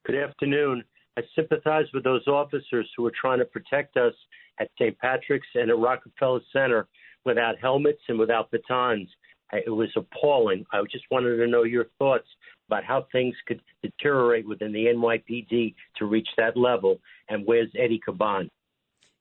Good 0.05 0.17
afternoon. 0.17 0.85
I 1.17 1.23
sympathize 1.35 1.87
with 1.95 2.05
those 2.05 2.27
officers 2.27 2.87
who 2.95 3.07
are 3.07 3.13
trying 3.19 3.39
to 3.39 3.47
protect 3.47 3.97
us 3.97 4.13
at 4.61 4.69
St. 4.79 4.99
Patrick's 4.99 5.47
and 5.55 5.71
at 5.71 5.79
Rockefeller 5.79 6.41
Center 6.53 6.87
without 7.25 7.59
helmets 7.59 8.03
and 8.09 8.19
without 8.19 8.51
batons. 8.51 9.09
It 9.55 9.71
was 9.71 9.89
appalling. 9.97 10.67
I 10.71 10.83
just 10.83 11.07
wanted 11.11 11.39
to 11.39 11.47
know 11.47 11.63
your 11.63 11.87
thoughts 11.99 12.29
about 12.69 12.85
how 12.85 13.07
things 13.11 13.35
could 13.47 13.63
deteriorate 13.83 14.47
within 14.47 14.71
the 14.71 14.85
NYPD 14.85 15.75
to 15.97 16.05
reach 16.05 16.29
that 16.37 16.59
level. 16.59 17.01
And 17.31 17.47
where's 17.47 17.71
Eddie 17.75 18.03
Caban? 18.07 18.51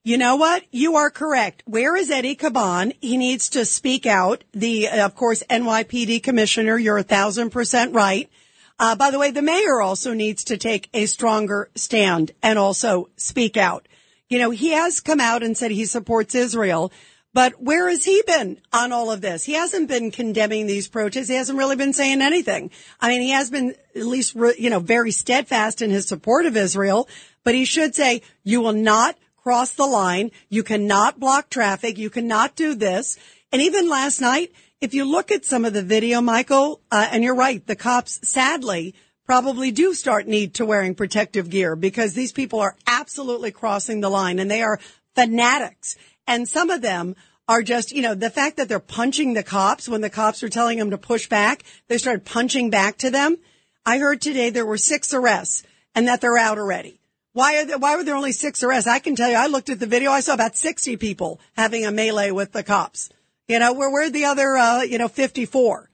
You 0.04 0.16
know 0.16 0.36
what? 0.36 0.64
You 0.70 0.96
are 0.96 1.10
correct. 1.10 1.62
Where 1.66 1.96
is 1.96 2.10
Eddie 2.10 2.36
Caban? 2.36 2.94
He 3.00 3.16
needs 3.16 3.50
to 3.50 3.64
speak 3.64 4.06
out. 4.06 4.44
The, 4.52 4.88
of 4.88 5.14
course, 5.14 5.42
NYPD 5.50 6.22
commissioner, 6.22 6.78
you're 6.78 6.98
a 6.98 7.02
thousand 7.02 7.50
percent 7.50 7.94
right. 7.94 8.30
Uh, 8.78 8.94
by 8.94 9.10
the 9.10 9.18
way, 9.18 9.32
the 9.32 9.42
mayor 9.42 9.80
also 9.80 10.14
needs 10.14 10.44
to 10.44 10.56
take 10.56 10.88
a 10.94 11.06
stronger 11.06 11.68
stand 11.74 12.30
and 12.42 12.58
also 12.58 13.10
speak 13.16 13.56
out. 13.56 13.88
You 14.28 14.38
know, 14.38 14.50
he 14.50 14.70
has 14.70 15.00
come 15.00 15.20
out 15.20 15.42
and 15.42 15.58
said 15.58 15.72
he 15.72 15.84
supports 15.84 16.34
Israel, 16.34 16.92
but 17.34 17.60
where 17.60 17.88
has 17.88 18.04
he 18.04 18.22
been 18.26 18.60
on 18.72 18.92
all 18.92 19.10
of 19.10 19.20
this? 19.20 19.44
He 19.44 19.54
hasn't 19.54 19.88
been 19.88 20.10
condemning 20.10 20.66
these 20.66 20.86
protests. 20.86 21.28
He 21.28 21.34
hasn't 21.34 21.58
really 21.58 21.76
been 21.76 21.92
saying 21.92 22.22
anything. 22.22 22.70
I 23.00 23.08
mean, 23.08 23.22
he 23.22 23.30
has 23.30 23.50
been 23.50 23.74
at 23.96 24.06
least, 24.06 24.34
you 24.58 24.70
know, 24.70 24.80
very 24.80 25.10
steadfast 25.10 25.82
in 25.82 25.90
his 25.90 26.06
support 26.06 26.46
of 26.46 26.56
Israel, 26.56 27.08
but 27.44 27.54
he 27.54 27.64
should 27.64 27.94
say, 27.94 28.22
you 28.44 28.60
will 28.60 28.72
not 28.72 29.16
cross 29.48 29.70
the 29.70 29.86
line. 29.86 30.30
You 30.50 30.62
cannot 30.62 31.18
block 31.18 31.48
traffic. 31.48 31.96
You 31.96 32.10
cannot 32.10 32.54
do 32.54 32.74
this. 32.74 33.16
And 33.50 33.62
even 33.62 33.88
last 33.88 34.20
night, 34.20 34.52
if 34.82 34.92
you 34.92 35.06
look 35.06 35.32
at 35.32 35.46
some 35.46 35.64
of 35.64 35.72
the 35.72 35.82
video, 35.82 36.20
Michael, 36.20 36.82
uh, 36.92 37.08
and 37.10 37.24
you're 37.24 37.34
right, 37.34 37.66
the 37.66 37.74
cops 37.74 38.20
sadly 38.28 38.94
probably 39.24 39.70
do 39.70 39.94
start 39.94 40.28
need 40.28 40.52
to 40.52 40.66
wearing 40.66 40.94
protective 40.94 41.48
gear 41.48 41.76
because 41.76 42.12
these 42.12 42.30
people 42.30 42.60
are 42.60 42.76
absolutely 42.86 43.50
crossing 43.50 44.02
the 44.02 44.10
line 44.10 44.38
and 44.38 44.50
they 44.50 44.60
are 44.60 44.80
fanatics. 45.14 45.96
And 46.26 46.46
some 46.46 46.68
of 46.68 46.82
them 46.82 47.16
are 47.48 47.62
just, 47.62 47.90
you 47.92 48.02
know, 48.02 48.14
the 48.14 48.28
fact 48.28 48.58
that 48.58 48.68
they're 48.68 48.78
punching 48.78 49.32
the 49.32 49.42
cops 49.42 49.88
when 49.88 50.02
the 50.02 50.10
cops 50.10 50.42
are 50.42 50.50
telling 50.50 50.78
them 50.78 50.90
to 50.90 50.98
push 50.98 51.26
back, 51.26 51.62
they 51.88 51.96
started 51.96 52.26
punching 52.26 52.68
back 52.68 52.98
to 52.98 53.10
them. 53.10 53.38
I 53.86 53.96
heard 53.96 54.20
today 54.20 54.50
there 54.50 54.66
were 54.66 54.76
six 54.76 55.14
arrests 55.14 55.62
and 55.94 56.06
that 56.06 56.20
they're 56.20 56.36
out 56.36 56.58
already. 56.58 56.97
Why 57.38 57.58
are 57.58 57.66
there, 57.66 57.78
why 57.78 57.94
were 57.94 58.02
there 58.02 58.16
only 58.16 58.32
six 58.32 58.64
arrests? 58.64 58.88
I 58.88 58.98
can 58.98 59.14
tell 59.14 59.30
you, 59.30 59.36
I 59.36 59.46
looked 59.46 59.70
at 59.70 59.78
the 59.78 59.86
video. 59.86 60.10
I 60.10 60.18
saw 60.18 60.34
about 60.34 60.56
60 60.56 60.96
people 60.96 61.38
having 61.56 61.86
a 61.86 61.92
melee 61.92 62.32
with 62.32 62.50
the 62.50 62.64
cops. 62.64 63.10
You 63.46 63.60
know, 63.60 63.74
where, 63.74 63.88
where 63.92 64.10
the 64.10 64.24
other, 64.24 64.56
uh, 64.56 64.82
you 64.82 64.98
know, 64.98 65.06
54? 65.06 65.88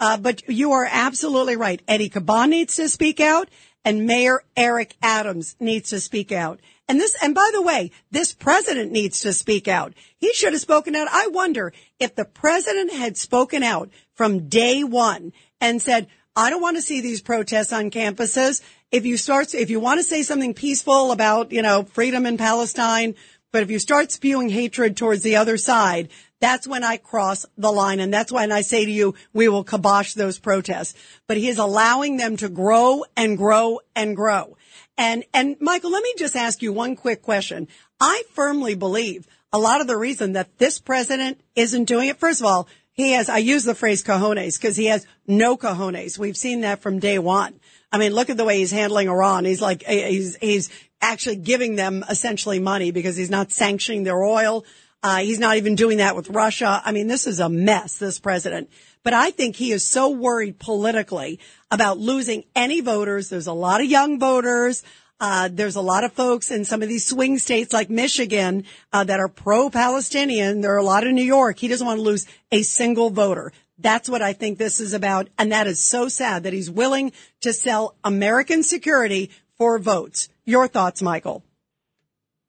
Uh, 0.00 0.16
but 0.16 0.48
you 0.48 0.72
are 0.72 0.88
absolutely 0.90 1.56
right. 1.56 1.82
Eddie 1.86 2.08
Caban 2.08 2.48
needs 2.48 2.76
to 2.76 2.88
speak 2.88 3.20
out 3.20 3.50
and 3.84 4.06
Mayor 4.06 4.42
Eric 4.56 4.96
Adams 5.02 5.54
needs 5.60 5.90
to 5.90 6.00
speak 6.00 6.32
out. 6.32 6.60
And 6.88 6.98
this, 6.98 7.14
and 7.22 7.34
by 7.34 7.50
the 7.52 7.60
way, 7.60 7.90
this 8.10 8.32
president 8.32 8.90
needs 8.90 9.20
to 9.20 9.34
speak 9.34 9.68
out. 9.68 9.92
He 10.16 10.32
should 10.32 10.54
have 10.54 10.62
spoken 10.62 10.96
out. 10.96 11.08
I 11.12 11.26
wonder 11.26 11.74
if 12.00 12.14
the 12.14 12.24
president 12.24 12.90
had 12.94 13.18
spoken 13.18 13.62
out 13.62 13.90
from 14.14 14.48
day 14.48 14.82
one 14.82 15.34
and 15.60 15.82
said, 15.82 16.06
I 16.36 16.50
don't 16.50 16.60
want 16.60 16.76
to 16.76 16.82
see 16.82 17.00
these 17.00 17.22
protests 17.22 17.72
on 17.72 17.90
campuses 17.90 18.62
if 18.92 19.06
you 19.06 19.16
start, 19.16 19.54
if 19.54 19.70
you 19.70 19.80
want 19.80 19.98
to 19.98 20.04
say 20.04 20.22
something 20.22 20.52
peaceful 20.52 21.10
about, 21.10 21.50
you 21.50 21.62
know, 21.62 21.84
freedom 21.84 22.26
in 22.26 22.36
Palestine, 22.36 23.14
but 23.52 23.62
if 23.62 23.70
you 23.70 23.78
start 23.78 24.12
spewing 24.12 24.50
hatred 24.50 24.98
towards 24.98 25.22
the 25.22 25.36
other 25.36 25.56
side, 25.56 26.10
that's 26.38 26.66
when 26.66 26.84
I 26.84 26.98
cross 26.98 27.46
the 27.56 27.72
line. 27.72 28.00
And 28.00 28.12
that's 28.12 28.30
when 28.30 28.52
I 28.52 28.60
say 28.60 28.84
to 28.84 28.90
you, 28.90 29.14
we 29.32 29.48
will 29.48 29.64
kibosh 29.64 30.12
those 30.12 30.38
protests. 30.38 30.94
But 31.26 31.38
he 31.38 31.48
is 31.48 31.58
allowing 31.58 32.18
them 32.18 32.36
to 32.36 32.50
grow 32.50 33.04
and 33.16 33.38
grow 33.38 33.80
and 33.94 34.14
grow. 34.14 34.58
And, 34.98 35.24
and 35.32 35.56
Michael, 35.60 35.90
let 35.90 36.02
me 36.02 36.12
just 36.18 36.36
ask 36.36 36.60
you 36.60 36.72
one 36.72 36.96
quick 36.96 37.22
question. 37.22 37.68
I 37.98 38.24
firmly 38.32 38.74
believe 38.74 39.26
a 39.52 39.58
lot 39.58 39.80
of 39.80 39.86
the 39.86 39.96
reason 39.96 40.34
that 40.34 40.58
this 40.58 40.78
president 40.78 41.40
isn't 41.54 41.84
doing 41.84 42.08
it, 42.08 42.18
first 42.18 42.40
of 42.40 42.46
all, 42.46 42.68
he 42.96 43.12
has, 43.12 43.28
I 43.28 43.38
use 43.38 43.64
the 43.64 43.74
phrase 43.74 44.02
cojones 44.02 44.58
because 44.58 44.76
he 44.76 44.86
has 44.86 45.06
no 45.26 45.56
cojones. 45.56 46.18
We've 46.18 46.36
seen 46.36 46.62
that 46.62 46.80
from 46.80 46.98
day 46.98 47.18
one. 47.18 47.60
I 47.92 47.98
mean, 47.98 48.12
look 48.12 48.30
at 48.30 48.36
the 48.36 48.44
way 48.44 48.58
he's 48.58 48.72
handling 48.72 49.08
Iran. 49.08 49.44
He's 49.44 49.60
like, 49.60 49.82
he's, 49.84 50.36
he's 50.36 50.70
actually 51.00 51.36
giving 51.36 51.76
them 51.76 52.04
essentially 52.08 52.58
money 52.58 52.90
because 52.90 53.16
he's 53.16 53.30
not 53.30 53.52
sanctioning 53.52 54.04
their 54.04 54.22
oil. 54.22 54.64
Uh, 55.02 55.18
he's 55.18 55.38
not 55.38 55.56
even 55.56 55.74
doing 55.74 55.98
that 55.98 56.16
with 56.16 56.30
Russia. 56.30 56.80
I 56.84 56.92
mean, 56.92 57.06
this 57.06 57.26
is 57.26 57.38
a 57.38 57.48
mess, 57.48 57.98
this 57.98 58.18
president. 58.18 58.70
But 59.02 59.12
I 59.12 59.30
think 59.30 59.56
he 59.56 59.72
is 59.72 59.88
so 59.88 60.08
worried 60.08 60.58
politically 60.58 61.38
about 61.70 61.98
losing 61.98 62.44
any 62.56 62.80
voters. 62.80 63.28
There's 63.28 63.46
a 63.46 63.52
lot 63.52 63.80
of 63.80 63.86
young 63.86 64.18
voters. 64.18 64.82
Uh, 65.18 65.48
there's 65.50 65.76
a 65.76 65.80
lot 65.80 66.04
of 66.04 66.12
folks 66.12 66.50
in 66.50 66.64
some 66.64 66.82
of 66.82 66.88
these 66.88 67.06
swing 67.06 67.38
states 67.38 67.72
like 67.72 67.88
Michigan 67.88 68.64
uh, 68.92 69.02
that 69.04 69.18
are 69.18 69.28
pro-Palestinian. 69.28 70.60
There 70.60 70.74
are 70.74 70.78
a 70.78 70.82
lot 70.82 71.06
in 71.06 71.14
New 71.14 71.24
York. 71.24 71.58
He 71.58 71.68
doesn't 71.68 71.86
want 71.86 71.98
to 71.98 72.02
lose 72.02 72.26
a 72.52 72.62
single 72.62 73.08
voter. 73.08 73.52
That's 73.78 74.08
what 74.08 74.20
I 74.20 74.34
think 74.34 74.58
this 74.58 74.78
is 74.78 74.92
about. 74.92 75.28
And 75.38 75.52
that 75.52 75.66
is 75.66 75.86
so 75.86 76.08
sad 76.08 76.42
that 76.42 76.52
he's 76.52 76.70
willing 76.70 77.12
to 77.40 77.52
sell 77.52 77.94
American 78.04 78.62
security 78.62 79.30
for 79.56 79.78
votes. 79.78 80.28
Your 80.44 80.68
thoughts, 80.68 81.00
Michael? 81.00 81.42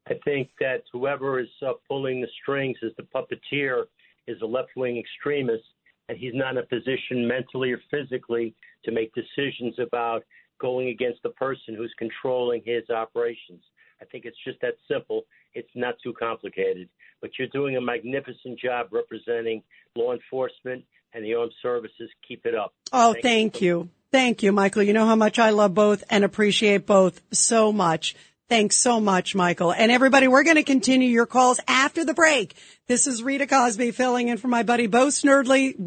I 0.09 0.15
think 0.25 0.50
that 0.59 0.83
whoever 0.91 1.39
is 1.39 1.50
uh, 1.65 1.74
pulling 1.88 2.21
the 2.21 2.27
strings 2.41 2.77
as 2.83 2.91
the 2.97 3.03
puppeteer 3.03 3.86
is 4.27 4.41
a 4.41 4.45
left 4.45 4.69
wing 4.75 4.97
extremist, 4.97 5.63
and 6.09 6.17
he's 6.17 6.33
not 6.33 6.51
in 6.51 6.57
a 6.57 6.63
position 6.63 7.27
mentally 7.27 7.71
or 7.71 7.81
physically 7.89 8.53
to 8.83 8.91
make 8.91 9.13
decisions 9.13 9.75
about 9.79 10.24
going 10.59 10.89
against 10.89 11.21
the 11.23 11.29
person 11.29 11.75
who's 11.75 11.93
controlling 11.97 12.61
his 12.65 12.89
operations. 12.89 13.63
I 14.01 14.05
think 14.05 14.25
it's 14.25 14.37
just 14.45 14.59
that 14.61 14.75
simple. 14.91 15.23
It's 15.53 15.69
not 15.75 15.95
too 16.03 16.13
complicated. 16.13 16.89
But 17.21 17.31
you're 17.37 17.47
doing 17.47 17.77
a 17.77 17.81
magnificent 17.81 18.59
job 18.59 18.87
representing 18.91 19.63
law 19.95 20.13
enforcement 20.13 20.83
and 21.13 21.25
the 21.25 21.33
armed 21.33 21.53
services. 21.61 22.09
Keep 22.27 22.45
it 22.45 22.55
up. 22.55 22.73
Oh, 22.93 23.13
thank, 23.13 23.23
thank 23.23 23.61
you. 23.61 23.67
you. 23.67 23.89
Thank 24.11 24.43
you, 24.43 24.51
Michael. 24.51 24.83
You 24.83 24.93
know 24.93 25.05
how 25.05 25.15
much 25.15 25.39
I 25.39 25.49
love 25.49 25.73
both 25.73 26.03
and 26.09 26.23
appreciate 26.23 26.85
both 26.85 27.21
so 27.31 27.73
much. 27.73 28.15
Thanks 28.49 28.77
so 28.77 29.01
much, 29.01 29.35
Michael. 29.35 29.73
And 29.73 29.91
everybody, 29.91 30.29
we're 30.29 30.45
going 30.45 30.55
to 30.55 30.63
continue 30.63 31.09
your 31.09 31.25
calls 31.25 31.59
after 31.67 32.05
the 32.05 32.13
break. 32.13 32.55
This 32.87 33.05
is 33.05 33.21
Rita 33.21 33.45
Cosby 33.45 33.91
filling 33.91 34.29
in 34.29 34.37
for 34.37 34.47
my 34.47 34.63
buddy 34.63 34.87
Bo 34.87 35.07
Snerdley, 35.07 35.77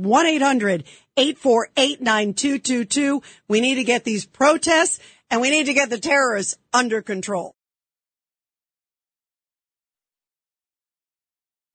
1-800-848-9222. 1.16 3.22
We 3.48 3.62
need 3.62 3.76
to 3.76 3.84
get 3.84 4.04
these 4.04 4.26
protests 4.26 5.00
and 5.30 5.40
we 5.40 5.48
need 5.48 5.64
to 5.66 5.72
get 5.72 5.88
the 5.88 5.98
terrorists 5.98 6.58
under 6.74 7.00
control. 7.00 7.54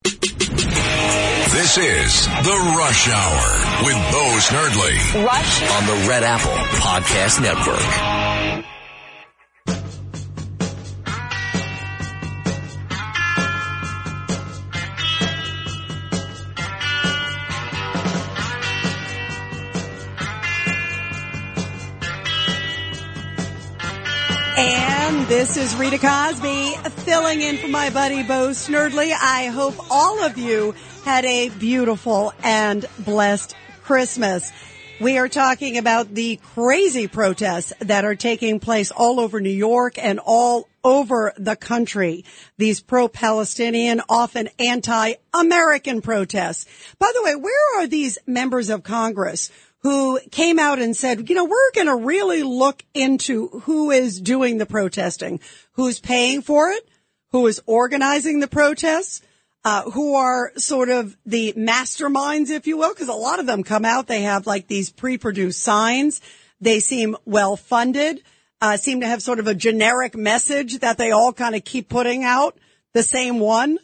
This 0.04 1.80
is 1.80 2.28
The 2.28 2.76
Rush 2.78 3.10
Hour 3.10 3.86
with 3.86 3.96
Bo 4.12 4.38
Snerdley. 4.40 5.26
Rush 5.26 5.64
on 5.72 5.88
the 5.88 5.96
Red 6.08 6.22
Apple 6.24 6.52
Podcast 6.78 7.42
Network. 7.42 8.25
And 25.16 25.28
this 25.28 25.56
is 25.56 25.74
Rita 25.78 25.98
Cosby 25.98 26.74
filling 27.06 27.42
in 27.42 27.58
for 27.58 27.70
my 27.70 27.90
buddy 27.90 28.22
Bo 28.22 28.50
Snerdley. 28.50 29.14
I 29.14 29.46
hope 29.46 29.74
all 29.90 30.22
of 30.22 30.38
you 30.38 30.76
had 31.06 31.24
a 31.24 31.48
beautiful 31.48 32.34
and 32.44 32.86
blessed 33.00 33.56
Christmas. 33.82 34.52
We 35.00 35.18
are 35.18 35.30
talking 35.30 35.78
about 35.78 36.14
the 36.14 36.36
crazy 36.54 37.08
protests 37.08 37.72
that 37.80 38.04
are 38.04 38.16
taking 38.16 38.60
place 38.60 38.92
all 38.92 39.22
over 39.22 39.40
New 39.40 39.50
York 39.50 39.98
and 39.98 40.20
all 40.20 40.68
over 40.84 41.34
the 41.38 41.56
country. 41.56 42.26
These 42.58 42.82
pro-Palestinian, 42.82 44.02
often 44.10 44.50
anti-American 44.60 46.02
protests. 46.02 46.66
By 47.00 47.12
the 47.16 47.24
way, 47.24 47.36
where 47.38 47.80
are 47.80 47.88
these 47.88 48.18
members 48.28 48.70
of 48.70 48.84
Congress 48.84 49.50
who 49.86 50.20
came 50.32 50.58
out 50.58 50.80
and 50.80 50.98
said, 50.98 51.30
you 51.30 51.36
know, 51.36 51.46
we're 51.46 51.72
going 51.76 51.86
to 51.86 51.96
really 51.96 52.42
look 52.42 52.84
into 52.96 53.50
who 53.50 53.92
is 53.92 54.20
doing 54.20 54.58
the 54.58 54.66
protesting, 54.66 55.40
who's 55.74 56.00
paying 56.00 56.42
for 56.42 56.72
it, 56.72 56.90
who 57.32 57.46
is 57.46 57.62
organizing 57.68 58.40
the 58.40 58.48
protests, 58.48 59.22
uh, 59.64 59.84
who 59.92 60.16
are 60.16 60.52
sort 60.58 60.90
of 60.90 61.16
the 61.24 61.54
masterminds, 61.54 62.50
if 62.50 62.66
you 62.66 62.78
will, 62.78 62.96
because 62.96 63.10
a 63.10 63.14
lot 63.14 63.40
of 63.40 63.46
them 63.46 63.62
come 63.62 63.86
out. 63.86 64.08
They 64.08 64.24
have 64.24 64.48
like 64.48 64.66
these 64.66 64.90
pre-produced 64.90 65.62
signs. 65.62 66.20
They 66.60 66.80
seem 66.80 67.16
well 67.24 67.56
funded, 67.56 68.24
uh, 68.62 68.78
seem 68.78 69.02
to 69.02 69.08
have 69.08 69.22
sort 69.22 69.38
of 69.38 69.46
a 69.46 69.54
generic 69.54 70.16
message 70.16 70.80
that 70.80 70.98
they 70.98 71.12
all 71.12 71.32
kind 71.32 71.54
of 71.54 71.64
keep 71.64 71.90
putting 71.90 72.24
out 72.24 72.58
the 72.94 73.04
same 73.04 73.40
one. 73.40 73.78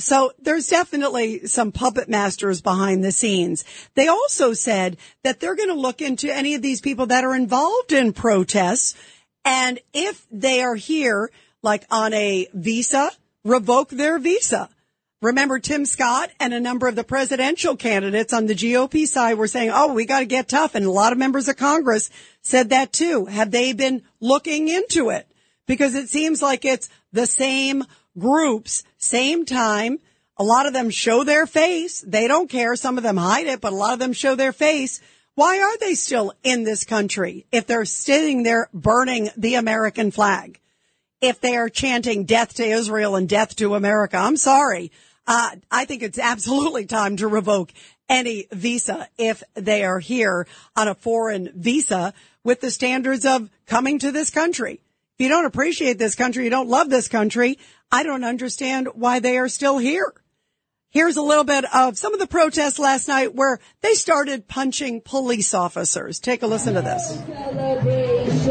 So 0.00 0.32
there's 0.38 0.68
definitely 0.68 1.46
some 1.46 1.72
puppet 1.72 2.08
masters 2.08 2.60
behind 2.60 3.04
the 3.04 3.12
scenes. 3.12 3.64
They 3.94 4.08
also 4.08 4.52
said 4.54 4.96
that 5.22 5.40
they're 5.40 5.56
going 5.56 5.68
to 5.68 5.74
look 5.74 6.00
into 6.02 6.34
any 6.34 6.54
of 6.54 6.62
these 6.62 6.80
people 6.80 7.06
that 7.06 7.24
are 7.24 7.34
involved 7.34 7.92
in 7.92 8.12
protests. 8.12 8.94
And 9.44 9.78
if 9.92 10.26
they 10.30 10.62
are 10.62 10.74
here, 10.74 11.30
like 11.62 11.84
on 11.90 12.12
a 12.14 12.48
visa, 12.52 13.10
revoke 13.44 13.90
their 13.90 14.18
visa. 14.18 14.68
Remember 15.22 15.58
Tim 15.58 15.84
Scott 15.84 16.30
and 16.40 16.54
a 16.54 16.60
number 16.60 16.88
of 16.88 16.96
the 16.96 17.04
presidential 17.04 17.76
candidates 17.76 18.32
on 18.32 18.46
the 18.46 18.54
GOP 18.54 19.06
side 19.06 19.36
were 19.36 19.46
saying, 19.46 19.70
Oh, 19.72 19.92
we 19.92 20.06
got 20.06 20.20
to 20.20 20.26
get 20.26 20.48
tough. 20.48 20.74
And 20.74 20.86
a 20.86 20.90
lot 20.90 21.12
of 21.12 21.18
members 21.18 21.46
of 21.46 21.56
Congress 21.56 22.08
said 22.42 22.70
that 22.70 22.92
too. 22.92 23.26
Have 23.26 23.50
they 23.50 23.74
been 23.74 24.02
looking 24.18 24.68
into 24.68 25.10
it? 25.10 25.26
Because 25.66 25.94
it 25.94 26.08
seems 26.08 26.40
like 26.40 26.64
it's 26.64 26.88
the 27.12 27.26
same 27.26 27.84
groups, 28.18 28.82
same 29.00 29.44
time. 29.44 29.98
A 30.36 30.44
lot 30.44 30.66
of 30.66 30.72
them 30.72 30.90
show 30.90 31.24
their 31.24 31.46
face. 31.46 32.00
They 32.06 32.28
don't 32.28 32.48
care. 32.48 32.76
Some 32.76 32.96
of 32.96 33.02
them 33.02 33.16
hide 33.16 33.46
it, 33.46 33.60
but 33.60 33.72
a 33.72 33.76
lot 33.76 33.92
of 33.92 33.98
them 33.98 34.12
show 34.12 34.34
their 34.36 34.52
face. 34.52 35.00
Why 35.34 35.60
are 35.60 35.78
they 35.78 35.94
still 35.94 36.32
in 36.42 36.64
this 36.64 36.84
country 36.84 37.46
if 37.50 37.66
they're 37.66 37.84
sitting 37.84 38.42
there 38.42 38.68
burning 38.72 39.30
the 39.36 39.56
American 39.56 40.10
flag? 40.10 40.60
If 41.20 41.40
they 41.40 41.56
are 41.56 41.68
chanting 41.68 42.24
death 42.24 42.54
to 42.54 42.64
Israel 42.64 43.16
and 43.16 43.28
death 43.28 43.56
to 43.56 43.74
America, 43.74 44.16
I'm 44.16 44.36
sorry. 44.36 44.92
Uh, 45.26 45.56
I 45.70 45.84
think 45.84 46.02
it's 46.02 46.18
absolutely 46.18 46.86
time 46.86 47.16
to 47.16 47.28
revoke 47.28 47.72
any 48.08 48.48
visa 48.52 49.08
if 49.16 49.42
they 49.54 49.84
are 49.84 49.98
here 49.98 50.46
on 50.76 50.88
a 50.88 50.94
foreign 50.94 51.50
visa 51.54 52.12
with 52.42 52.60
the 52.60 52.70
standards 52.70 53.24
of 53.24 53.50
coming 53.66 53.98
to 54.00 54.12
this 54.12 54.30
country. 54.30 54.80
If 55.18 55.24
you 55.24 55.28
don't 55.28 55.44
appreciate 55.44 55.98
this 55.98 56.14
country, 56.14 56.44
you 56.44 56.50
don't 56.50 56.68
love 56.68 56.88
this 56.88 57.08
country, 57.08 57.58
I 57.92 58.02
don't 58.04 58.24
understand 58.24 58.88
why 58.94 59.18
they 59.18 59.36
are 59.38 59.48
still 59.48 59.78
here. 59.78 60.12
Here's 60.90 61.16
a 61.16 61.22
little 61.22 61.44
bit 61.44 61.64
of 61.74 61.96
some 61.98 62.14
of 62.14 62.20
the 62.20 62.26
protests 62.26 62.78
last 62.78 63.08
night 63.08 63.34
where 63.34 63.58
they 63.80 63.94
started 63.94 64.48
punching 64.48 65.02
police 65.02 65.54
officers. 65.54 66.18
Take 66.18 66.42
a 66.42 66.46
listen 66.46 66.74
to 66.74 66.82
this. 66.82 67.08
Celebration 67.08 68.50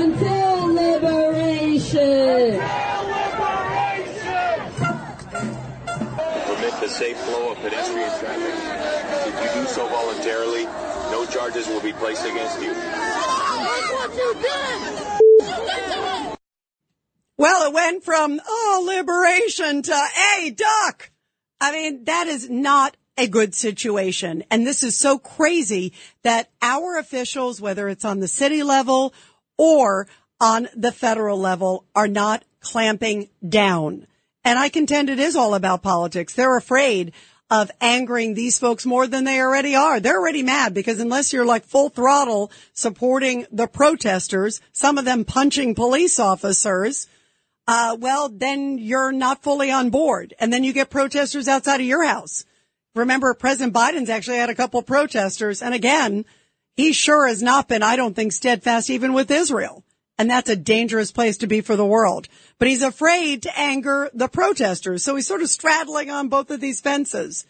until 0.00 0.66
liberation. 0.74 2.60
Permit 6.46 6.80
the 6.80 6.88
safe 6.88 7.16
flow 7.18 7.52
of 7.52 7.58
pedestrian 7.58 8.10
traffic. 8.18 8.54
If 9.28 9.54
you 9.54 9.62
do 9.62 9.66
so 9.68 9.88
voluntarily, 9.88 10.64
no 11.12 11.26
charges 11.26 11.68
will 11.68 11.80
be 11.80 11.92
placed 11.92 12.24
against 12.24 12.60
you. 12.60 12.74
Well, 17.40 17.68
it 17.68 17.72
went 17.72 18.04
from, 18.04 18.38
oh, 18.46 18.84
liberation 18.86 19.80
to, 19.80 19.96
hey, 20.14 20.50
duck. 20.50 21.10
I 21.58 21.72
mean, 21.72 22.04
that 22.04 22.26
is 22.26 22.50
not 22.50 22.98
a 23.16 23.28
good 23.28 23.54
situation. 23.54 24.44
And 24.50 24.66
this 24.66 24.82
is 24.82 24.98
so 24.98 25.18
crazy 25.18 25.94
that 26.22 26.50
our 26.60 26.98
officials, 26.98 27.58
whether 27.58 27.88
it's 27.88 28.04
on 28.04 28.20
the 28.20 28.28
city 28.28 28.62
level 28.62 29.14
or 29.56 30.06
on 30.38 30.68
the 30.76 30.92
federal 30.92 31.38
level, 31.38 31.86
are 31.94 32.08
not 32.08 32.44
clamping 32.60 33.30
down. 33.48 34.06
And 34.44 34.58
I 34.58 34.68
contend 34.68 35.08
it 35.08 35.18
is 35.18 35.34
all 35.34 35.54
about 35.54 35.82
politics. 35.82 36.34
They're 36.34 36.58
afraid 36.58 37.14
of 37.50 37.70
angering 37.80 38.34
these 38.34 38.58
folks 38.58 38.84
more 38.84 39.06
than 39.06 39.24
they 39.24 39.40
already 39.40 39.74
are. 39.74 39.98
They're 39.98 40.20
already 40.20 40.42
mad 40.42 40.74
because 40.74 41.00
unless 41.00 41.32
you're 41.32 41.46
like 41.46 41.64
full 41.64 41.88
throttle 41.88 42.52
supporting 42.74 43.46
the 43.50 43.66
protesters, 43.66 44.60
some 44.72 44.98
of 44.98 45.06
them 45.06 45.24
punching 45.24 45.74
police 45.74 46.20
officers, 46.20 47.08
uh, 47.70 47.96
well, 48.00 48.28
then 48.28 48.78
you're 48.78 49.12
not 49.12 49.44
fully 49.44 49.70
on 49.70 49.90
board. 49.90 50.34
And 50.40 50.52
then 50.52 50.64
you 50.64 50.72
get 50.72 50.90
protesters 50.90 51.46
outside 51.46 51.80
of 51.80 51.86
your 51.86 52.04
house. 52.04 52.44
Remember, 52.96 53.32
President 53.32 53.72
Biden's 53.72 54.10
actually 54.10 54.38
had 54.38 54.50
a 54.50 54.56
couple 54.56 54.82
protesters. 54.82 55.62
And 55.62 55.72
again, 55.72 56.24
he 56.74 56.92
sure 56.92 57.28
has 57.28 57.44
not 57.44 57.68
been, 57.68 57.84
I 57.84 57.94
don't 57.94 58.16
think, 58.16 58.32
steadfast 58.32 58.90
even 58.90 59.12
with 59.12 59.30
Israel. 59.30 59.84
And 60.18 60.28
that's 60.28 60.50
a 60.50 60.56
dangerous 60.56 61.12
place 61.12 61.36
to 61.36 61.46
be 61.46 61.60
for 61.60 61.76
the 61.76 61.86
world. 61.86 62.26
But 62.58 62.66
he's 62.66 62.82
afraid 62.82 63.44
to 63.44 63.56
anger 63.56 64.10
the 64.12 64.26
protesters. 64.26 65.04
So 65.04 65.14
he's 65.14 65.28
sort 65.28 65.42
of 65.42 65.48
straddling 65.48 66.10
on 66.10 66.28
both 66.28 66.50
of 66.50 66.60
these 66.60 66.80
fences. 66.80 67.46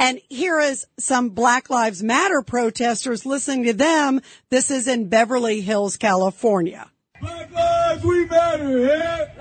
And 0.00 0.20
here 0.28 0.58
is 0.58 0.84
some 0.98 1.28
Black 1.28 1.70
Lives 1.70 2.02
Matter 2.02 2.42
protesters 2.42 3.24
listening 3.24 3.66
to 3.66 3.72
them. 3.72 4.20
This 4.50 4.72
is 4.72 4.88
in 4.88 5.08
Beverly 5.08 5.60
Hills, 5.60 5.96
California. 5.96 6.90
Black 7.20 7.52
lives 7.52 8.04
we 8.04 8.24
matter 8.24 8.78
here. 8.78 9.32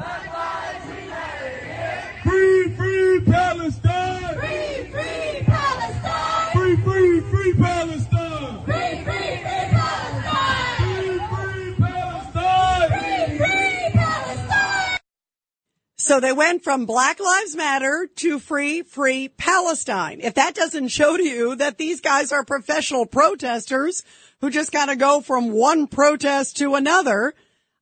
So 16.20 16.28
they 16.28 16.34
went 16.34 16.66
from 16.66 16.86
Black 16.86 17.22
Lives 17.22 17.56
Matter 17.56 18.10
to 18.18 18.40
Free, 18.40 18.82
Free 18.82 19.30
Palestine. 19.30 20.20
If 20.22 20.34
that 20.34 20.54
doesn't 20.54 20.90
show 20.90 21.16
to 21.16 21.24
you 21.24 21.56
that 21.56 21.78
these 21.78 22.02
guys 22.02 22.34
are 22.34 22.44
professional 22.44 23.06
protesters 23.06 24.04
who 24.42 24.50
just 24.50 24.74
kind 24.74 24.92
of 24.92 24.98
go 24.98 25.22
from 25.22 25.54
one 25.54 25.88
protest 25.88 26.58
to 26.58 26.76
another, 26.76 27.34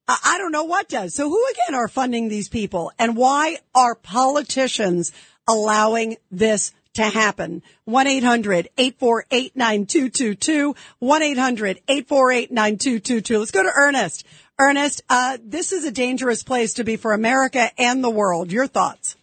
I 0.07 0.35
don't 0.37 0.51
know 0.51 0.65
what 0.65 0.87
does. 0.87 1.15
So 1.15 1.27
who 1.27 1.43
again 1.47 1.73
are 1.73 1.87
funding 1.87 2.27
these 2.27 2.47
people 2.47 2.91
and 2.99 3.17
why 3.17 3.57
are 3.73 3.95
politicians 3.95 5.11
allowing 5.47 6.17
this 6.29 6.73
to 6.93 7.05
happen? 7.05 7.63
1-800-848-9222, 7.89 10.75
1-800-848-9222. 11.01 13.39
Let's 13.39 13.49
go 13.49 13.63
to 13.63 13.71
Ernest. 13.75 14.27
Ernest, 14.59 15.03
uh, 15.07 15.37
this 15.43 15.71
is 15.71 15.85
a 15.85 15.91
dangerous 15.91 16.41
place 16.41 16.73
to 16.75 16.83
be 16.83 16.95
for 16.95 17.13
America 17.13 17.69
and 17.77 18.03
the 18.03 18.09
world. 18.09 18.51
Your 18.51 18.65
thoughts? 18.65 19.15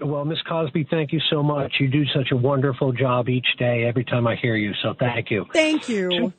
Well, 0.00 0.24
Miss 0.24 0.38
Cosby, 0.48 0.88
thank 0.90 1.12
you 1.12 1.20
so 1.30 1.42
much. 1.42 1.74
You 1.78 1.88
do 1.88 2.04
such 2.14 2.28
a 2.32 2.36
wonderful 2.36 2.92
job 2.92 3.28
each 3.28 3.46
day 3.58 3.84
every 3.84 4.04
time 4.04 4.26
I 4.26 4.36
hear 4.36 4.56
you, 4.56 4.72
so 4.82 4.94
thank 4.98 5.30
you. 5.30 5.44
Thank 5.52 5.88
you. 5.90 6.08
Two, 6.08 6.32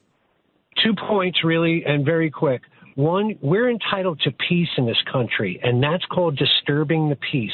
two 0.83 0.95
points, 1.07 1.43
really, 1.43 1.83
and 1.85 2.03
very 2.03 2.31
quick. 2.31 2.63
One, 2.95 3.37
we're 3.41 3.69
entitled 3.69 4.21
to 4.21 4.31
peace 4.47 4.69
in 4.77 4.85
this 4.85 5.01
country, 5.11 5.59
and 5.61 5.83
that's 5.83 6.05
called 6.05 6.37
disturbing 6.37 7.09
the 7.09 7.17
peace. 7.29 7.51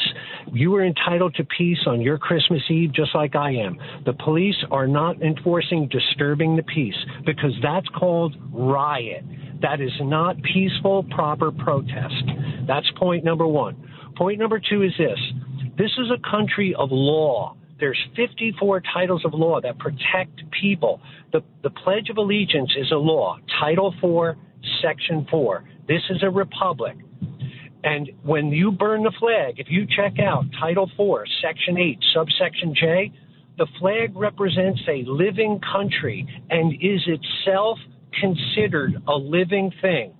You 0.54 0.76
are 0.76 0.86
entitled 0.86 1.34
to 1.36 1.44
peace 1.46 1.80
on 1.88 2.00
your 2.00 2.20
Christmas 2.20 2.62
Eve, 2.70 2.94
just 2.94 3.16
like 3.16 3.36
I 3.36 3.50
am. 3.54 3.76
The 4.06 4.14
police 4.14 4.58
are 4.70 4.86
not 4.86 5.20
enforcing 5.24 5.88
disturbing 5.88 6.56
the 6.56 6.64
peace 6.64 6.96
because 7.26 7.54
that's 7.64 7.88
called 7.98 8.36
riot. 8.54 9.26
That 9.64 9.82
is 9.82 9.92
not 10.02 10.36
peaceful, 10.44 11.06
proper 11.10 11.52
protest. 11.52 12.24
That's 12.68 12.90
point 13.00 13.24
number 13.24 13.48
one. 13.48 13.90
Point 14.18 14.38
number 14.38 14.60
two 14.60 14.84
is 14.84 14.92
this 15.00 15.20
this 15.76 15.92
is 15.98 16.12
a 16.12 16.30
country 16.30 16.76
of 16.78 16.90
law. 16.92 17.56
There's 17.80 17.98
54 18.16 18.84
titles 18.94 19.26
of 19.26 19.34
law 19.34 19.60
that 19.62 19.80
protect 19.80 20.44
people. 20.52 21.02
The, 21.34 21.42
the 21.64 21.72
Pledge 21.72 22.10
of 22.12 22.18
Allegiance 22.18 22.72
is 22.78 22.92
a 22.92 22.96
law. 22.96 23.40
Title 23.60 23.96
4, 24.00 24.38
Section 24.82 25.28
4. 25.30 25.64
This 25.88 26.02
is 26.10 26.24
a 26.24 26.30
republic. 26.30 26.98
And 27.84 28.12
when 28.24 28.48
you 28.48 28.72
burn 28.72 29.04
the 29.04 29.14
flag, 29.20 29.56
if 29.58 29.68
you 29.70 29.88
check 29.88 30.20
out 30.20 30.46
Title 30.60 30.90
4, 30.96 31.26
Section 31.42 31.78
8, 31.78 32.00
subsection 32.14 32.76
J, 32.76 33.12
the 33.58 33.68
flag 33.80 34.16
represents 34.16 34.82
a 34.88 35.04
living 35.08 35.60
country 35.72 36.28
and 36.50 36.74
is 36.74 37.02
itself 37.08 37.78
considered 38.20 39.02
a 39.08 39.16
living 39.16 39.72
thing. 39.82 40.14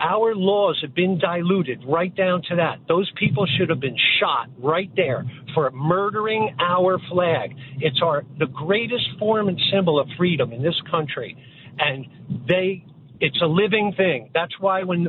Our 0.00 0.34
laws 0.36 0.78
have 0.82 0.94
been 0.94 1.18
diluted 1.18 1.80
right 1.84 2.14
down 2.14 2.42
to 2.50 2.56
that. 2.56 2.78
Those 2.86 3.10
people 3.16 3.46
should 3.58 3.68
have 3.68 3.80
been 3.80 3.96
shot 4.20 4.48
right 4.56 4.90
there 4.94 5.24
for 5.54 5.70
murdering 5.72 6.54
our 6.60 7.00
flag. 7.10 7.52
It's 7.80 8.00
our 8.00 8.22
the 8.38 8.46
greatest 8.46 9.08
form 9.18 9.48
and 9.48 9.60
symbol 9.72 9.98
of 9.98 10.06
freedom 10.16 10.52
in 10.52 10.62
this 10.62 10.80
country, 10.88 11.36
and 11.80 12.06
they 12.46 12.84
it's 13.20 13.40
a 13.42 13.46
living 13.46 13.94
thing. 13.96 14.30
That's 14.34 14.58
why 14.60 14.82
when 14.84 15.04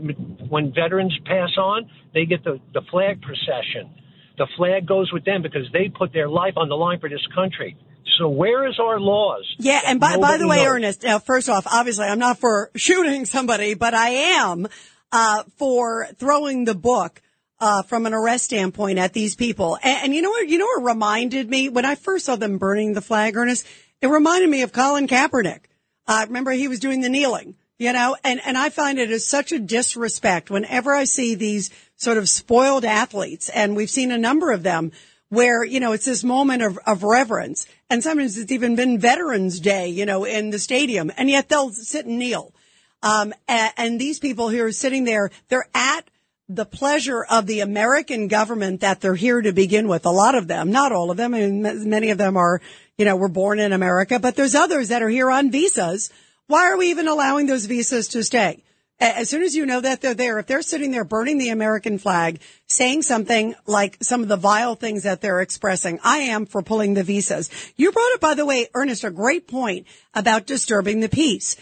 when 0.49 0.73
veterans 0.73 1.17
pass 1.25 1.51
on, 1.57 1.89
they 2.13 2.25
get 2.25 2.43
the 2.43 2.59
the 2.73 2.81
flag 2.91 3.21
procession. 3.21 3.91
The 4.37 4.47
flag 4.57 4.87
goes 4.87 5.11
with 5.11 5.25
them 5.25 5.41
because 5.41 5.67
they 5.73 5.89
put 5.89 6.13
their 6.13 6.29
life 6.29 6.53
on 6.55 6.69
the 6.69 6.75
line 6.75 6.99
for 6.99 7.09
this 7.09 7.25
country. 7.35 7.77
So 8.17 8.29
where 8.29 8.67
is 8.67 8.79
our 8.79 8.99
laws? 8.99 9.45
Yeah, 9.59 9.81
and 9.85 9.99
by, 9.99 10.17
by 10.17 10.37
the 10.37 10.47
way, 10.47 10.57
knows. 10.57 10.67
Ernest, 10.67 11.03
now 11.03 11.19
first 11.19 11.49
off, 11.49 11.67
obviously 11.71 12.05
I'm 12.05 12.19
not 12.19 12.39
for 12.39 12.71
shooting 12.75 13.25
somebody, 13.25 13.73
but 13.73 13.93
I 13.93 14.09
am 14.09 14.67
uh, 15.11 15.43
for 15.57 16.07
throwing 16.17 16.65
the 16.65 16.75
book 16.75 17.21
uh, 17.59 17.83
from 17.83 18.05
an 18.05 18.13
arrest 18.13 18.45
standpoint 18.45 18.99
at 18.99 19.13
these 19.13 19.35
people. 19.35 19.77
And, 19.81 20.05
and 20.05 20.15
you 20.15 20.21
know 20.21 20.29
what? 20.29 20.47
You 20.47 20.57
know 20.57 20.65
what 20.65 20.83
reminded 20.83 21.49
me 21.49 21.69
when 21.69 21.85
I 21.85 21.95
first 21.95 22.25
saw 22.25 22.35
them 22.35 22.57
burning 22.57 22.93
the 22.93 23.01
flag, 23.01 23.35
Ernest? 23.35 23.65
It 24.01 24.07
reminded 24.07 24.49
me 24.49 24.61
of 24.61 24.71
Colin 24.71 25.07
Kaepernick. 25.07 25.61
Uh, 26.07 26.25
remember 26.27 26.51
he 26.51 26.67
was 26.67 26.79
doing 26.79 27.01
the 27.01 27.09
kneeling, 27.09 27.55
you 27.79 27.93
know, 27.93 28.15
and, 28.23 28.41
and 28.45 28.57
I 28.57 28.69
find 28.69 28.99
it 28.99 29.09
is 29.09 29.25
such 29.25 29.51
a 29.53 29.57
disrespect 29.57 30.51
whenever 30.51 30.93
I 30.93 31.05
see 31.05 31.33
these 31.33 31.71
sort 31.95 32.17
of 32.17 32.29
spoiled 32.29 32.85
athletes, 32.85 33.49
and 33.49 33.75
we've 33.75 33.89
seen 33.89 34.11
a 34.11 34.17
number 34.17 34.51
of 34.51 34.63
them 34.63 34.91
where, 35.29 35.63
you 35.63 35.79
know, 35.79 35.93
it's 35.93 36.05
this 36.05 36.23
moment 36.23 36.61
of, 36.61 36.77
of 36.85 37.03
reverence. 37.03 37.65
And 37.89 38.03
sometimes 38.03 38.37
it's 38.37 38.51
even 38.51 38.75
been 38.75 38.99
Veterans 38.99 39.59
Day, 39.59 39.87
you 39.87 40.05
know, 40.05 40.25
in 40.25 40.49
the 40.49 40.59
stadium, 40.59 41.11
and 41.17 41.29
yet 41.29 41.49
they'll 41.49 41.71
sit 41.71 42.05
and 42.05 42.19
kneel. 42.19 42.53
Um, 43.01 43.33
and, 43.47 43.71
and 43.77 44.01
these 44.01 44.19
people 44.19 44.49
who 44.49 44.61
are 44.63 44.71
sitting 44.71 45.05
there, 45.05 45.31
they're 45.47 45.69
at 45.73 46.09
the 46.49 46.65
pleasure 46.65 47.23
of 47.23 47.45
the 47.45 47.61
American 47.61 48.27
government 48.27 48.81
that 48.81 48.99
they're 48.99 49.15
here 49.15 49.41
to 49.41 49.53
begin 49.53 49.87
with. 49.87 50.05
A 50.05 50.11
lot 50.11 50.35
of 50.35 50.47
them, 50.47 50.71
not 50.71 50.91
all 50.91 51.11
of 51.11 51.17
them. 51.17 51.33
I 51.33 51.47
mean, 51.47 51.89
many 51.89 52.09
of 52.09 52.17
them 52.17 52.35
are, 52.35 52.59
you 52.97 53.05
know, 53.05 53.15
were 53.15 53.29
born 53.29 53.59
in 53.59 53.71
America, 53.71 54.19
but 54.19 54.35
there's 54.35 54.55
others 54.55 54.89
that 54.89 55.03
are 55.03 55.09
here 55.09 55.29
on 55.29 55.51
visas. 55.51 56.09
Why 56.49 56.71
are 56.71 56.77
we 56.77 56.89
even 56.89 57.07
allowing 57.07 57.45
those 57.45 57.67
visas 57.67 58.07
to 58.09 58.23
stay? 58.23 58.63
As 58.99 59.29
soon 59.29 59.43
as 59.43 59.55
you 59.55 59.65
know 59.67 59.79
that 59.79 60.01
they're 60.01 60.15
there, 60.15 60.39
if 60.39 60.47
they're 60.47 60.63
sitting 60.63 60.89
there 60.89 61.05
burning 61.05 61.37
the 61.37 61.49
American 61.49 61.99
flag, 61.99 62.41
saying 62.67 63.03
something 63.03 63.53
like 63.67 63.97
some 64.01 64.23
of 64.23 64.29
the 64.29 64.35
vile 64.35 64.73
things 64.73 65.03
that 65.03 65.21
they're 65.21 65.41
expressing, 65.41 65.99
I 66.03 66.17
am 66.17 66.47
for 66.47 66.63
pulling 66.63 66.95
the 66.95 67.03
visas. 67.03 67.51
You 67.77 67.91
brought 67.91 68.15
up, 68.15 68.19
by 68.19 68.33
the 68.33 68.47
way, 68.47 68.67
Ernest, 68.73 69.03
a 69.03 69.11
great 69.11 69.47
point 69.47 69.85
about 70.15 70.47
disturbing 70.47 71.01
the 71.01 71.07
peace 71.07 71.55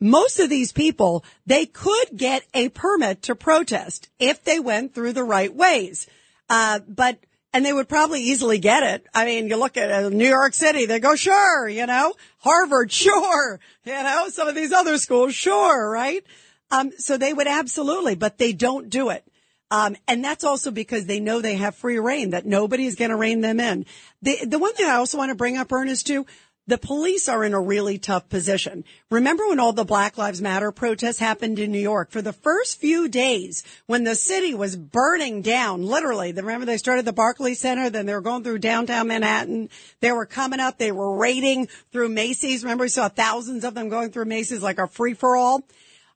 most 0.00 0.38
of 0.38 0.48
these 0.48 0.72
people, 0.72 1.24
they 1.46 1.66
could 1.66 2.16
get 2.16 2.46
a 2.54 2.68
permit 2.68 3.22
to 3.22 3.34
protest 3.34 4.08
if 4.18 4.44
they 4.44 4.60
went 4.60 4.94
through 4.94 5.12
the 5.12 5.24
right 5.24 5.54
ways. 5.54 6.06
Uh, 6.48 6.80
but, 6.86 7.18
and 7.52 7.64
they 7.64 7.72
would 7.72 7.88
probably 7.88 8.22
easily 8.22 8.58
get 8.58 8.82
it. 8.82 9.06
I 9.14 9.24
mean, 9.24 9.48
you 9.48 9.56
look 9.56 9.76
at 9.76 9.90
uh, 9.90 10.08
New 10.10 10.28
York 10.28 10.54
City, 10.54 10.86
they 10.86 11.00
go, 11.00 11.16
sure, 11.16 11.68
you 11.68 11.86
know, 11.86 12.14
Harvard, 12.38 12.92
sure, 12.92 13.60
you 13.84 13.92
know, 13.92 14.28
some 14.28 14.48
of 14.48 14.54
these 14.54 14.72
other 14.72 14.98
schools, 14.98 15.34
sure, 15.34 15.90
right? 15.90 16.24
Um, 16.70 16.92
so 16.98 17.16
they 17.16 17.32
would 17.32 17.46
absolutely, 17.46 18.14
but 18.14 18.38
they 18.38 18.52
don't 18.52 18.90
do 18.90 19.08
it. 19.10 19.24
Um, 19.70 19.96
and 20.06 20.24
that's 20.24 20.44
also 20.44 20.70
because 20.70 21.04
they 21.04 21.20
know 21.20 21.40
they 21.40 21.56
have 21.56 21.74
free 21.74 21.98
reign, 21.98 22.30
that 22.30 22.46
nobody 22.46 22.86
is 22.86 22.94
going 22.94 23.10
to 23.10 23.16
rein 23.16 23.42
them 23.42 23.60
in. 23.60 23.84
The, 24.22 24.46
the 24.46 24.58
one 24.58 24.74
thing 24.74 24.86
I 24.86 24.94
also 24.94 25.18
want 25.18 25.30
to 25.30 25.34
bring 25.34 25.58
up, 25.58 25.70
Ernest, 25.70 26.06
too, 26.06 26.26
the 26.68 26.78
police 26.78 27.30
are 27.30 27.44
in 27.44 27.54
a 27.54 27.60
really 27.60 27.96
tough 27.96 28.28
position. 28.28 28.84
Remember 29.10 29.48
when 29.48 29.58
all 29.58 29.72
the 29.72 29.84
Black 29.84 30.18
Lives 30.18 30.42
Matter 30.42 30.70
protests 30.70 31.18
happened 31.18 31.58
in 31.58 31.72
New 31.72 31.80
York? 31.80 32.10
For 32.10 32.20
the 32.20 32.32
first 32.32 32.78
few 32.78 33.08
days, 33.08 33.64
when 33.86 34.04
the 34.04 34.14
city 34.14 34.54
was 34.54 34.76
burning 34.76 35.40
down, 35.40 35.82
literally, 35.82 36.30
remember 36.30 36.66
they 36.66 36.76
started 36.76 37.06
the 37.06 37.12
Barclays 37.14 37.58
Center, 37.58 37.88
then 37.88 38.04
they 38.04 38.12
were 38.12 38.20
going 38.20 38.44
through 38.44 38.58
downtown 38.58 39.08
Manhattan. 39.08 39.70
They 40.00 40.12
were 40.12 40.26
coming 40.26 40.60
up, 40.60 40.76
they 40.76 40.92
were 40.92 41.16
raiding 41.16 41.68
through 41.90 42.10
Macy's. 42.10 42.62
Remember 42.62 42.84
we 42.84 42.90
saw 42.90 43.08
thousands 43.08 43.64
of 43.64 43.72
them 43.72 43.88
going 43.88 44.12
through 44.12 44.26
Macy's 44.26 44.62
like 44.62 44.78
a 44.78 44.86
free 44.86 45.14
for 45.14 45.36
all. 45.36 45.62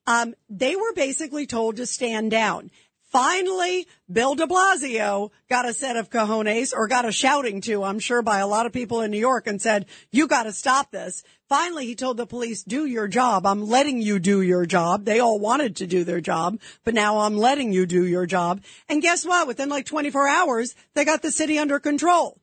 Um, 0.06 0.34
they 0.50 0.76
were 0.76 0.92
basically 0.94 1.46
told 1.46 1.76
to 1.76 1.86
stand 1.86 2.30
down. 2.30 2.70
Finally, 3.12 3.86
Bill 4.10 4.34
de 4.34 4.46
Blasio 4.46 5.30
got 5.50 5.68
a 5.68 5.74
set 5.74 5.96
of 5.96 6.08
cojones 6.08 6.72
or 6.74 6.88
got 6.88 7.04
a 7.04 7.12
shouting 7.12 7.60
to, 7.60 7.84
I'm 7.84 7.98
sure, 7.98 8.22
by 8.22 8.38
a 8.38 8.46
lot 8.46 8.64
of 8.64 8.72
people 8.72 9.02
in 9.02 9.10
New 9.10 9.18
York 9.18 9.46
and 9.46 9.60
said, 9.60 9.84
you 10.10 10.26
got 10.26 10.44
to 10.44 10.52
stop 10.52 10.90
this. 10.90 11.22
Finally, 11.46 11.84
he 11.84 11.94
told 11.94 12.16
the 12.16 12.24
police, 12.24 12.62
do 12.62 12.86
your 12.86 13.06
job. 13.06 13.44
I'm 13.44 13.68
letting 13.68 14.00
you 14.00 14.18
do 14.18 14.40
your 14.40 14.64
job. 14.64 15.04
They 15.04 15.20
all 15.20 15.38
wanted 15.38 15.76
to 15.76 15.86
do 15.86 16.04
their 16.04 16.22
job, 16.22 16.58
but 16.84 16.94
now 16.94 17.18
I'm 17.18 17.36
letting 17.36 17.74
you 17.74 17.84
do 17.84 18.02
your 18.06 18.24
job. 18.24 18.62
And 18.88 19.02
guess 19.02 19.26
what? 19.26 19.46
Within 19.46 19.68
like 19.68 19.84
24 19.84 20.26
hours, 20.26 20.74
they 20.94 21.04
got 21.04 21.20
the 21.20 21.30
city 21.30 21.58
under 21.58 21.78
control. 21.78 22.40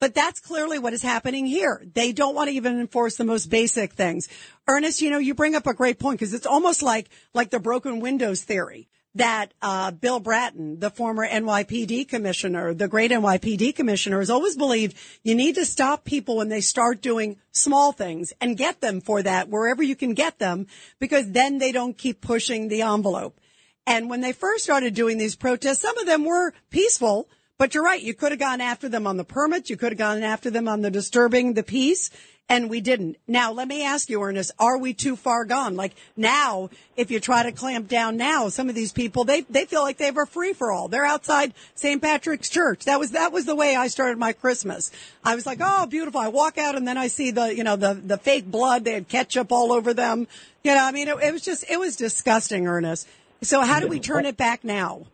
But 0.00 0.14
that's 0.14 0.40
clearly 0.40 0.78
what 0.78 0.94
is 0.94 1.02
happening 1.02 1.44
here. 1.44 1.84
They 1.92 2.12
don't 2.12 2.34
want 2.34 2.48
to 2.48 2.56
even 2.56 2.80
enforce 2.80 3.16
the 3.16 3.24
most 3.24 3.50
basic 3.50 3.92
things. 3.92 4.28
Ernest, 4.66 5.02
you 5.02 5.10
know, 5.10 5.18
you 5.18 5.34
bring 5.34 5.54
up 5.54 5.66
a 5.66 5.74
great 5.74 5.98
point 5.98 6.18
because 6.18 6.32
it's 6.32 6.46
almost 6.46 6.82
like, 6.82 7.10
like 7.34 7.50
the 7.50 7.60
broken 7.60 8.00
windows 8.00 8.42
theory 8.42 8.88
that 9.16 9.52
uh, 9.62 9.90
Bill 9.90 10.20
Bratton, 10.20 10.78
the 10.78 10.90
former 10.90 11.26
NYPD 11.26 12.08
commissioner, 12.08 12.74
the 12.74 12.88
great 12.88 13.10
NYPD 13.10 13.74
commissioner, 13.74 14.18
has 14.18 14.30
always 14.30 14.56
believed 14.56 14.96
you 15.22 15.34
need 15.34 15.54
to 15.56 15.64
stop 15.64 16.04
people 16.04 16.36
when 16.36 16.48
they 16.48 16.60
start 16.60 17.00
doing 17.00 17.38
small 17.50 17.92
things 17.92 18.32
and 18.40 18.56
get 18.56 18.80
them 18.80 19.00
for 19.00 19.22
that 19.22 19.48
wherever 19.48 19.82
you 19.82 19.96
can 19.96 20.14
get 20.14 20.38
them 20.38 20.66
because 20.98 21.30
then 21.30 21.58
they 21.58 21.72
don't 21.72 21.96
keep 21.96 22.20
pushing 22.20 22.68
the 22.68 22.82
envelope. 22.82 23.40
And 23.86 24.10
when 24.10 24.20
they 24.20 24.32
first 24.32 24.64
started 24.64 24.94
doing 24.94 25.16
these 25.16 25.36
protests, 25.36 25.80
some 25.80 25.96
of 25.98 26.06
them 26.06 26.24
were 26.24 26.52
peaceful, 26.70 27.28
but 27.56 27.74
you're 27.74 27.84
right. 27.84 28.02
You 28.02 28.14
could 28.14 28.32
have 28.32 28.40
gone 28.40 28.60
after 28.60 28.88
them 28.88 29.06
on 29.06 29.16
the 29.16 29.24
permits. 29.24 29.70
You 29.70 29.76
could 29.76 29.92
have 29.92 29.98
gone 29.98 30.22
after 30.22 30.50
them 30.50 30.68
on 30.68 30.82
the 30.82 30.90
disturbing 30.90 31.54
the 31.54 31.62
peace 31.62 32.10
and 32.48 32.70
we 32.70 32.80
didn't. 32.80 33.16
Now, 33.26 33.52
let 33.52 33.66
me 33.66 33.84
ask 33.84 34.08
you, 34.08 34.22
Ernest, 34.22 34.52
are 34.58 34.78
we 34.78 34.94
too 34.94 35.16
far 35.16 35.44
gone? 35.44 35.74
Like 35.74 35.94
now, 36.16 36.70
if 36.96 37.10
you 37.10 37.18
try 37.18 37.42
to 37.42 37.52
clamp 37.52 37.88
down 37.88 38.16
now, 38.16 38.48
some 38.48 38.68
of 38.68 38.74
these 38.74 38.92
people, 38.92 39.24
they, 39.24 39.40
they 39.42 39.64
feel 39.64 39.82
like 39.82 39.98
they 39.98 40.04
have 40.04 40.16
a 40.16 40.26
free 40.26 40.52
for 40.52 40.70
all. 40.70 40.88
They're 40.88 41.04
outside 41.04 41.54
St. 41.74 42.00
Patrick's 42.00 42.48
Church. 42.48 42.84
That 42.84 43.00
was, 43.00 43.12
that 43.12 43.32
was 43.32 43.46
the 43.46 43.56
way 43.56 43.74
I 43.74 43.88
started 43.88 44.18
my 44.18 44.32
Christmas. 44.32 44.92
I 45.24 45.34
was 45.34 45.44
like, 45.44 45.58
oh, 45.60 45.86
beautiful. 45.86 46.20
I 46.20 46.28
walk 46.28 46.56
out 46.56 46.76
and 46.76 46.86
then 46.86 46.96
I 46.96 47.08
see 47.08 47.32
the, 47.32 47.54
you 47.54 47.64
know, 47.64 47.76
the, 47.76 47.94
the 47.94 48.18
fake 48.18 48.46
blood. 48.46 48.84
They 48.84 48.92
had 48.92 49.08
ketchup 49.08 49.50
all 49.50 49.72
over 49.72 49.92
them. 49.92 50.28
You 50.62 50.74
know, 50.74 50.84
I 50.84 50.92
mean, 50.92 51.08
it, 51.08 51.16
it 51.22 51.32
was 51.32 51.42
just, 51.42 51.64
it 51.68 51.80
was 51.80 51.96
disgusting, 51.96 52.66
Ernest. 52.66 53.08
So 53.42 53.60
how 53.60 53.80
do 53.80 53.88
we 53.88 54.00
turn 54.00 54.24
it 54.24 54.36
back 54.36 54.64
now? 54.64 55.06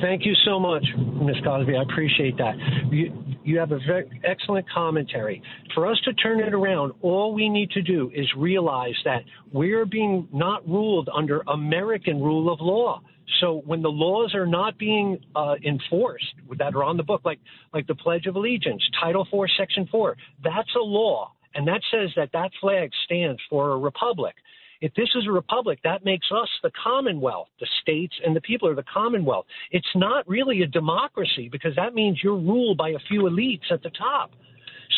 Thank 0.00 0.26
you 0.26 0.34
so 0.44 0.60
much, 0.60 0.84
Ms. 0.96 1.36
Cosby. 1.44 1.74
I 1.76 1.82
appreciate 1.82 2.36
that. 2.36 2.54
You, 2.90 3.12
you 3.44 3.58
have 3.58 3.72
a 3.72 3.78
very 3.86 4.20
excellent 4.24 4.68
commentary. 4.68 5.40
For 5.74 5.86
us 5.86 5.98
to 6.04 6.12
turn 6.14 6.40
it 6.40 6.52
around, 6.52 6.92
all 7.00 7.32
we 7.32 7.48
need 7.48 7.70
to 7.70 7.82
do 7.82 8.10
is 8.14 8.26
realize 8.36 8.96
that 9.04 9.22
we're 9.52 9.86
being 9.86 10.28
not 10.32 10.66
ruled 10.68 11.08
under 11.14 11.42
American 11.48 12.20
rule 12.20 12.52
of 12.52 12.60
law. 12.60 13.00
So 13.40 13.62
when 13.64 13.82
the 13.82 13.88
laws 13.88 14.34
are 14.34 14.46
not 14.46 14.78
being 14.78 15.18
uh, 15.34 15.54
enforced 15.64 16.34
that 16.58 16.74
are 16.74 16.84
on 16.84 16.96
the 16.96 17.02
book, 17.02 17.22
like 17.24 17.40
like 17.72 17.86
the 17.86 17.94
Pledge 17.94 18.26
of 18.26 18.36
Allegiance, 18.36 18.82
Title 19.00 19.26
Four, 19.30 19.48
Section 19.58 19.88
Four, 19.90 20.16
that's 20.44 20.70
a 20.76 20.82
law, 20.82 21.32
and 21.54 21.66
that 21.66 21.80
says 21.90 22.10
that 22.16 22.30
that 22.32 22.50
flag 22.60 22.90
stands 23.04 23.40
for 23.48 23.72
a 23.72 23.78
republic. 23.78 24.34
If 24.80 24.94
this 24.94 25.08
is 25.14 25.26
a 25.26 25.32
republic, 25.32 25.78
that 25.84 26.04
makes 26.04 26.26
us 26.32 26.48
the 26.62 26.70
Commonwealth. 26.82 27.48
The 27.60 27.68
states 27.82 28.14
and 28.24 28.34
the 28.36 28.40
people 28.40 28.68
are 28.68 28.74
the 28.74 28.84
Commonwealth. 28.92 29.46
It's 29.70 29.86
not 29.94 30.28
really 30.28 30.62
a 30.62 30.66
democracy 30.66 31.48
because 31.50 31.74
that 31.76 31.94
means 31.94 32.20
you're 32.22 32.36
ruled 32.36 32.76
by 32.76 32.90
a 32.90 32.98
few 33.08 33.22
elites 33.22 33.70
at 33.70 33.82
the 33.82 33.90
top. 33.90 34.32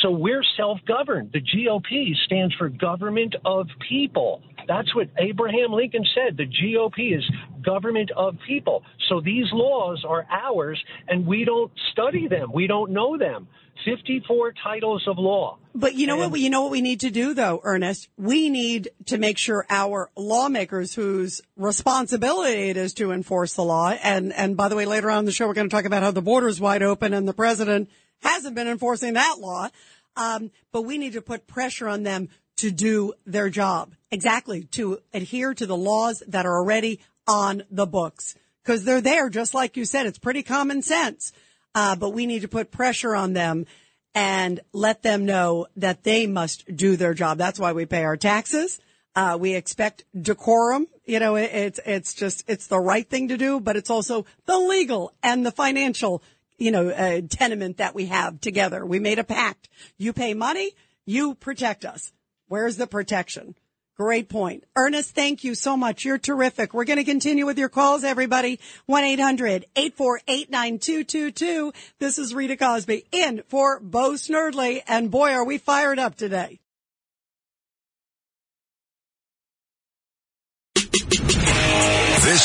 So 0.03 0.11
we're 0.11 0.45
self 0.57 0.79
governed. 0.87 1.33
The 1.33 1.41
GOP 1.41 2.15
stands 2.25 2.55
for 2.55 2.69
government 2.69 3.35
of 3.45 3.67
people. 3.89 4.43
That's 4.69 4.95
what 4.95 5.09
Abraham 5.19 5.73
Lincoln 5.73 6.05
said. 6.15 6.37
The 6.37 6.47
GOP 6.47 7.17
is 7.17 7.25
government 7.65 8.11
of 8.17 8.37
people. 8.47 8.83
So 9.09 9.21
these 9.21 9.47
laws 9.53 10.05
are 10.07 10.27
ours 10.31 10.83
and 11.09 11.27
we 11.27 11.45
don't 11.45 11.73
study 11.93 12.29
them. 12.29 12.53
We 12.53 12.67
don't 12.67 12.93
know 12.93 13.17
them. 13.17 13.49
54 13.85 14.55
titles 14.63 15.05
of 15.07 15.19
law. 15.19 15.59
But 15.75 15.95
you 15.95 16.07
know 16.07 16.15
and, 16.15 16.23
what? 16.23 16.31
We, 16.33 16.41
you 16.41 16.51
know 16.51 16.63
what 16.63 16.73
we 16.73 16.81
need 16.81 17.01
to 17.01 17.11
do, 17.11 17.33
though, 17.33 17.61
Ernest. 17.63 18.09
We 18.17 18.49
need 18.51 18.91
to 19.07 19.19
make 19.19 19.39
sure 19.39 19.65
our 19.71 20.11
lawmakers, 20.17 20.95
whose 20.95 21.41
responsibility 21.57 22.71
it 22.71 22.77
is 22.77 22.93
to 22.95 23.13
enforce 23.13 23.55
the 23.55 23.63
law, 23.63 23.91
and 23.91 24.33
and 24.33 24.57
by 24.57 24.69
the 24.69 24.75
way, 24.75 24.85
later 24.85 25.11
on 25.11 25.21
in 25.21 25.25
the 25.27 25.33
show, 25.33 25.47
we're 25.47 25.55
going 25.55 25.69
to 25.69 25.75
talk 25.75 25.85
about 25.85 26.03
how 26.03 26.11
the 26.11 26.21
border 26.21 26.49
is 26.49 26.61
wide 26.61 26.83
open 26.83 27.15
and 27.15 27.29
the 27.29 27.33
president 27.33 27.89
hasn't 28.21 28.55
been 28.55 28.69
enforcing 28.69 29.15
that 29.15 29.37
law. 29.39 29.69
Um, 30.17 30.51
but 30.73 30.83
we 30.83 30.99
need 30.99 31.13
to 31.13 31.23
put 31.23 31.47
pressure 31.47 31.89
on 31.89 32.03
them 32.03 32.29
to 32.57 32.71
do 32.73 33.13
their 33.25 33.49
job 33.49 33.95
exactly 34.11 34.65
to 34.65 34.99
adhere 35.15 35.55
to 35.55 35.67
the 35.67 35.77
laws 35.77 36.23
that 36.27 36.45
are 36.45 36.59
already 36.59 37.01
on 37.27 37.63
the 37.71 37.87
books 37.87 38.35
because 38.63 38.85
they're 38.85 39.01
there, 39.01 39.31
just 39.31 39.55
like 39.55 39.77
you 39.77 39.85
said. 39.85 40.07
It's 40.07 40.19
pretty 40.19 40.43
common 40.43 40.83
sense. 40.83 41.33
Uh, 41.75 41.95
but 41.95 42.11
we 42.11 42.27
need 42.27 42.43
to 42.43 42.49
put 42.49 42.71
pressure 42.71 43.15
on 43.15 43.33
them 43.33 43.67
and 44.15 44.61
let 44.73 45.03
them 45.03 45.27
know 45.27 45.67
that 45.77 46.03
they 46.03 46.27
must 46.27 46.65
do 46.75 46.97
their 46.97 47.15
job. 47.15 47.39
That's 47.39 47.61
why 47.61 47.73
we 47.73 47.87
pay 47.87 48.05
our 48.05 48.17
taxes. 48.17 48.81
Uh, 49.15 49.37
we 49.39 49.55
expect 49.55 50.05
decorum. 50.21 50.87
You 51.05 51.21
know, 51.21 51.37
it, 51.37 51.51
it's, 51.53 51.81
it's 51.87 52.15
just, 52.15 52.45
it's 52.49 52.67
the 52.67 52.81
right 52.81 53.09
thing 53.09 53.29
to 53.29 53.37
do, 53.37 53.61
but 53.61 53.77
it's 53.77 53.91
also 53.91 54.27
the 54.47 54.59
legal 54.59 55.13
and 55.23 55.47
the 55.47 55.53
financial, 55.53 56.23
you 56.59 56.71
know, 56.71 56.91
uh, 56.91 57.23
tenement 57.29 57.79
that 57.79 57.95
we 57.95 58.07
have 58.07 58.41
together. 58.41 58.85
We 58.85 58.99
made 58.99 59.19
a 59.19 59.25
pact. 59.25 59.69
You 59.97 60.13
pay 60.13 60.35
money, 60.35 60.73
you 61.07 61.35
protect 61.35 61.85
us. 61.85 62.13
Where's 62.49 62.77
the 62.77 62.87
protection? 62.87 63.55
Great 63.97 64.29
point. 64.29 64.65
Ernest, 64.77 65.15
thank 65.15 65.43
you 65.43 65.55
so 65.57 65.77
much. 65.77 66.05
You're 66.05 66.19
terrific. 66.19 66.73
We're 66.73 66.85
going 66.85 66.99
to 66.99 67.05
continue 67.05 67.47
with 67.47 67.59
your 67.59 67.69
calls, 67.69 68.05
everybody. 68.05 68.61
1-800-848-9222. 68.89 71.75
This 71.99 72.21
is 72.21 72.33
Rita 72.33 72.57
Cosby 72.57 73.07
in 73.11 73.43
for 73.49 73.81
Bo 73.81 74.13
Snerdley. 74.13 74.83
And 74.87 75.11
boy, 75.11 75.33
are 75.33 75.45
we 75.45 75.59
fired 75.59 75.99
up 75.99 76.15
today. 76.15 76.61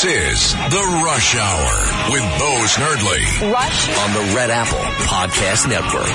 This 0.04 0.52
is 0.52 0.52
The 0.52 1.00
Rush 1.02 1.34
Hour 1.34 2.12
with 2.12 2.20
Bo 2.38 2.66
Snerdley. 2.66 3.50
Rush 3.50 3.88
on 3.98 4.12
the 4.12 4.34
Red 4.36 4.50
Apple 4.50 4.76
Podcast 5.06 5.66
Network. 5.66 6.12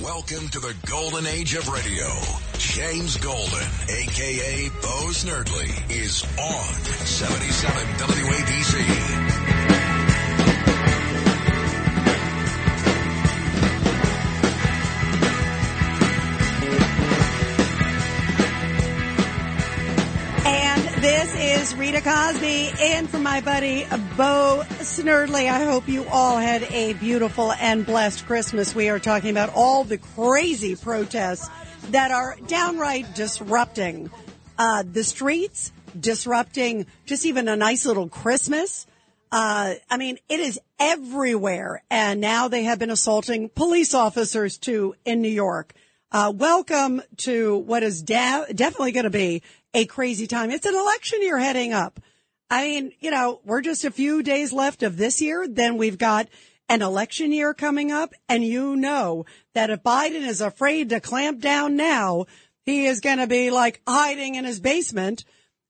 Welcome 0.00 0.48
to 0.50 0.60
the 0.60 0.76
golden 0.86 1.26
age 1.26 1.56
of 1.56 1.68
radio. 1.68 2.06
James 2.58 3.16
Golden, 3.16 3.66
aka 3.88 4.68
Bo 4.80 5.10
Snerdley, 5.10 5.90
is 5.90 6.22
on 6.38 6.74
77 7.04 7.72
WABC. 7.96 9.55
Is 21.66 21.74
Rita 21.74 22.00
Cosby 22.00 22.70
and 22.80 23.10
for 23.10 23.18
my 23.18 23.40
buddy 23.40 23.84
Bo 24.16 24.62
Snerdley. 24.78 25.50
I 25.50 25.64
hope 25.64 25.88
you 25.88 26.06
all 26.10 26.38
had 26.38 26.62
a 26.64 26.92
beautiful 26.92 27.52
and 27.52 27.84
blessed 27.84 28.24
Christmas. 28.24 28.72
We 28.72 28.88
are 28.88 29.00
talking 29.00 29.30
about 29.30 29.52
all 29.52 29.82
the 29.82 29.98
crazy 29.98 30.76
protests 30.76 31.50
that 31.90 32.12
are 32.12 32.36
downright 32.46 33.14
disrupting 33.16 34.10
uh, 34.58 34.84
the 34.86 35.02
streets, 35.02 35.72
disrupting 35.98 36.86
just 37.04 37.26
even 37.26 37.48
a 37.48 37.56
nice 37.56 37.84
little 37.84 38.08
Christmas. 38.08 38.86
Uh, 39.32 39.74
I 39.90 39.96
mean, 39.96 40.18
it 40.28 40.38
is 40.38 40.60
everywhere. 40.78 41.82
And 41.90 42.20
now 42.20 42.46
they 42.46 42.62
have 42.64 42.78
been 42.78 42.90
assaulting 42.90 43.48
police 43.48 43.92
officers 43.92 44.56
too 44.56 44.94
in 45.04 45.20
New 45.20 45.28
York. 45.28 45.72
Uh, 46.12 46.32
welcome 46.34 47.02
to 47.16 47.56
what 47.56 47.82
is 47.82 48.02
definitely 48.02 48.92
going 48.92 49.04
to 49.04 49.10
be 49.10 49.42
a 49.76 49.84
crazy 49.84 50.26
time. 50.26 50.50
It's 50.50 50.64
an 50.64 50.74
election 50.74 51.20
year 51.20 51.38
heading 51.38 51.74
up. 51.74 52.00
I 52.48 52.66
mean, 52.66 52.92
you 52.98 53.10
know, 53.10 53.40
we're 53.44 53.60
just 53.60 53.84
a 53.84 53.90
few 53.90 54.22
days 54.22 54.50
left 54.50 54.82
of 54.82 54.96
this 54.96 55.20
year. 55.20 55.46
Then 55.46 55.76
we've 55.76 55.98
got 55.98 56.28
an 56.70 56.80
election 56.80 57.30
year 57.30 57.52
coming 57.52 57.92
up. 57.92 58.14
And 58.26 58.42
you 58.42 58.74
know 58.74 59.26
that 59.52 59.68
if 59.68 59.82
Biden 59.82 60.26
is 60.26 60.40
afraid 60.40 60.88
to 60.88 61.00
clamp 61.00 61.42
down 61.42 61.76
now, 61.76 62.24
he 62.64 62.86
is 62.86 63.00
going 63.00 63.18
to 63.18 63.26
be 63.26 63.50
like 63.50 63.82
hiding 63.86 64.36
in 64.36 64.46
his 64.46 64.60
basement 64.60 65.26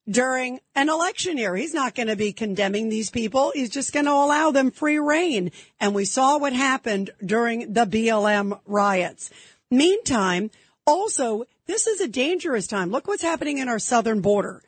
during 0.08 0.60
an 0.76 0.88
election 0.88 1.36
year. 1.36 1.56
He's 1.56 1.74
not 1.74 1.96
going 1.96 2.06
to 2.06 2.14
be 2.14 2.32
condemning 2.32 2.88
these 2.88 3.10
people. 3.10 3.50
He's 3.56 3.70
just 3.70 3.92
going 3.92 4.06
to 4.06 4.12
allow 4.12 4.52
them 4.52 4.70
free 4.70 5.00
reign. 5.00 5.50
And 5.80 5.96
we 5.96 6.04
saw 6.04 6.38
what 6.38 6.52
happened 6.52 7.10
during 7.24 7.72
the 7.72 7.86
BLM 7.86 8.60
riots. 8.66 9.30
Meantime, 9.68 10.52
also, 10.86 11.46
this 11.66 11.86
is 11.86 12.00
a 12.00 12.08
dangerous 12.08 12.66
time. 12.66 12.90
Look 12.90 13.08
what's 13.08 13.22
happening 13.22 13.58
in 13.58 13.68
our 13.68 13.78
southern 13.78 14.20
border. 14.20 14.62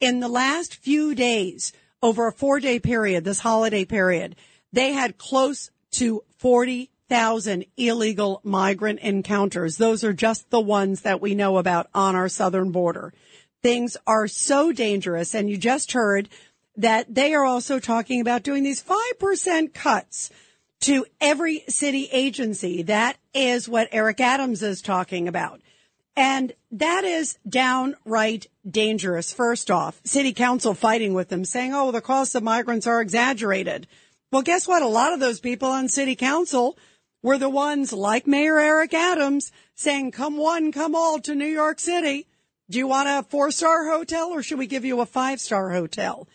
In 0.00 0.20
the 0.20 0.28
last 0.28 0.74
few 0.74 1.14
days, 1.14 1.72
over 2.02 2.26
a 2.26 2.32
four 2.32 2.60
day 2.60 2.78
period, 2.78 3.24
this 3.24 3.40
holiday 3.40 3.84
period, 3.84 4.36
they 4.72 4.92
had 4.92 5.18
close 5.18 5.70
to 5.92 6.22
40,000 6.38 7.64
illegal 7.76 8.40
migrant 8.44 9.00
encounters. 9.00 9.76
Those 9.76 10.04
are 10.04 10.12
just 10.12 10.50
the 10.50 10.60
ones 10.60 11.02
that 11.02 11.20
we 11.20 11.34
know 11.34 11.58
about 11.58 11.88
on 11.94 12.14
our 12.14 12.28
southern 12.28 12.70
border. 12.70 13.12
Things 13.62 13.96
are 14.06 14.28
so 14.28 14.72
dangerous. 14.72 15.34
And 15.34 15.48
you 15.48 15.56
just 15.56 15.92
heard 15.92 16.28
that 16.76 17.14
they 17.14 17.34
are 17.34 17.44
also 17.44 17.80
talking 17.80 18.20
about 18.20 18.42
doing 18.42 18.62
these 18.62 18.82
5% 18.82 19.72
cuts 19.72 20.30
to 20.80 21.06
every 21.20 21.64
city 21.68 22.08
agency. 22.12 22.82
That 22.82 23.16
is 23.32 23.68
what 23.68 23.88
Eric 23.92 24.20
Adams 24.20 24.62
is 24.62 24.82
talking 24.82 25.26
about. 25.26 25.60
And 26.16 26.52
that 26.72 27.04
is 27.04 27.38
downright 27.46 28.46
dangerous. 28.68 29.32
First 29.32 29.70
off, 29.70 30.00
city 30.04 30.32
council 30.32 30.72
fighting 30.72 31.12
with 31.12 31.28
them 31.28 31.44
saying, 31.44 31.74
oh, 31.74 31.92
the 31.92 32.00
costs 32.00 32.34
of 32.34 32.42
migrants 32.42 32.86
are 32.86 33.02
exaggerated. 33.02 33.86
Well, 34.32 34.42
guess 34.42 34.66
what? 34.66 34.82
A 34.82 34.86
lot 34.88 35.12
of 35.12 35.20
those 35.20 35.40
people 35.40 35.68
on 35.68 35.88
city 35.88 36.16
council 36.16 36.78
were 37.22 37.38
the 37.38 37.50
ones 37.50 37.92
like 37.92 38.26
Mayor 38.26 38.58
Eric 38.58 38.94
Adams 38.94 39.52
saying, 39.74 40.12
come 40.12 40.36
one, 40.36 40.72
come 40.72 40.94
all 40.94 41.20
to 41.20 41.34
New 41.34 41.46
York 41.46 41.78
City. 41.78 42.26
Do 42.70 42.78
you 42.78 42.86
want 42.86 43.08
a 43.08 43.22
four 43.28 43.50
star 43.50 43.86
hotel 43.86 44.30
or 44.30 44.42
should 44.42 44.58
we 44.58 44.66
give 44.66 44.84
you 44.84 45.00
a 45.00 45.06
five 45.06 45.38
star 45.38 45.70
hotel? 45.70 46.28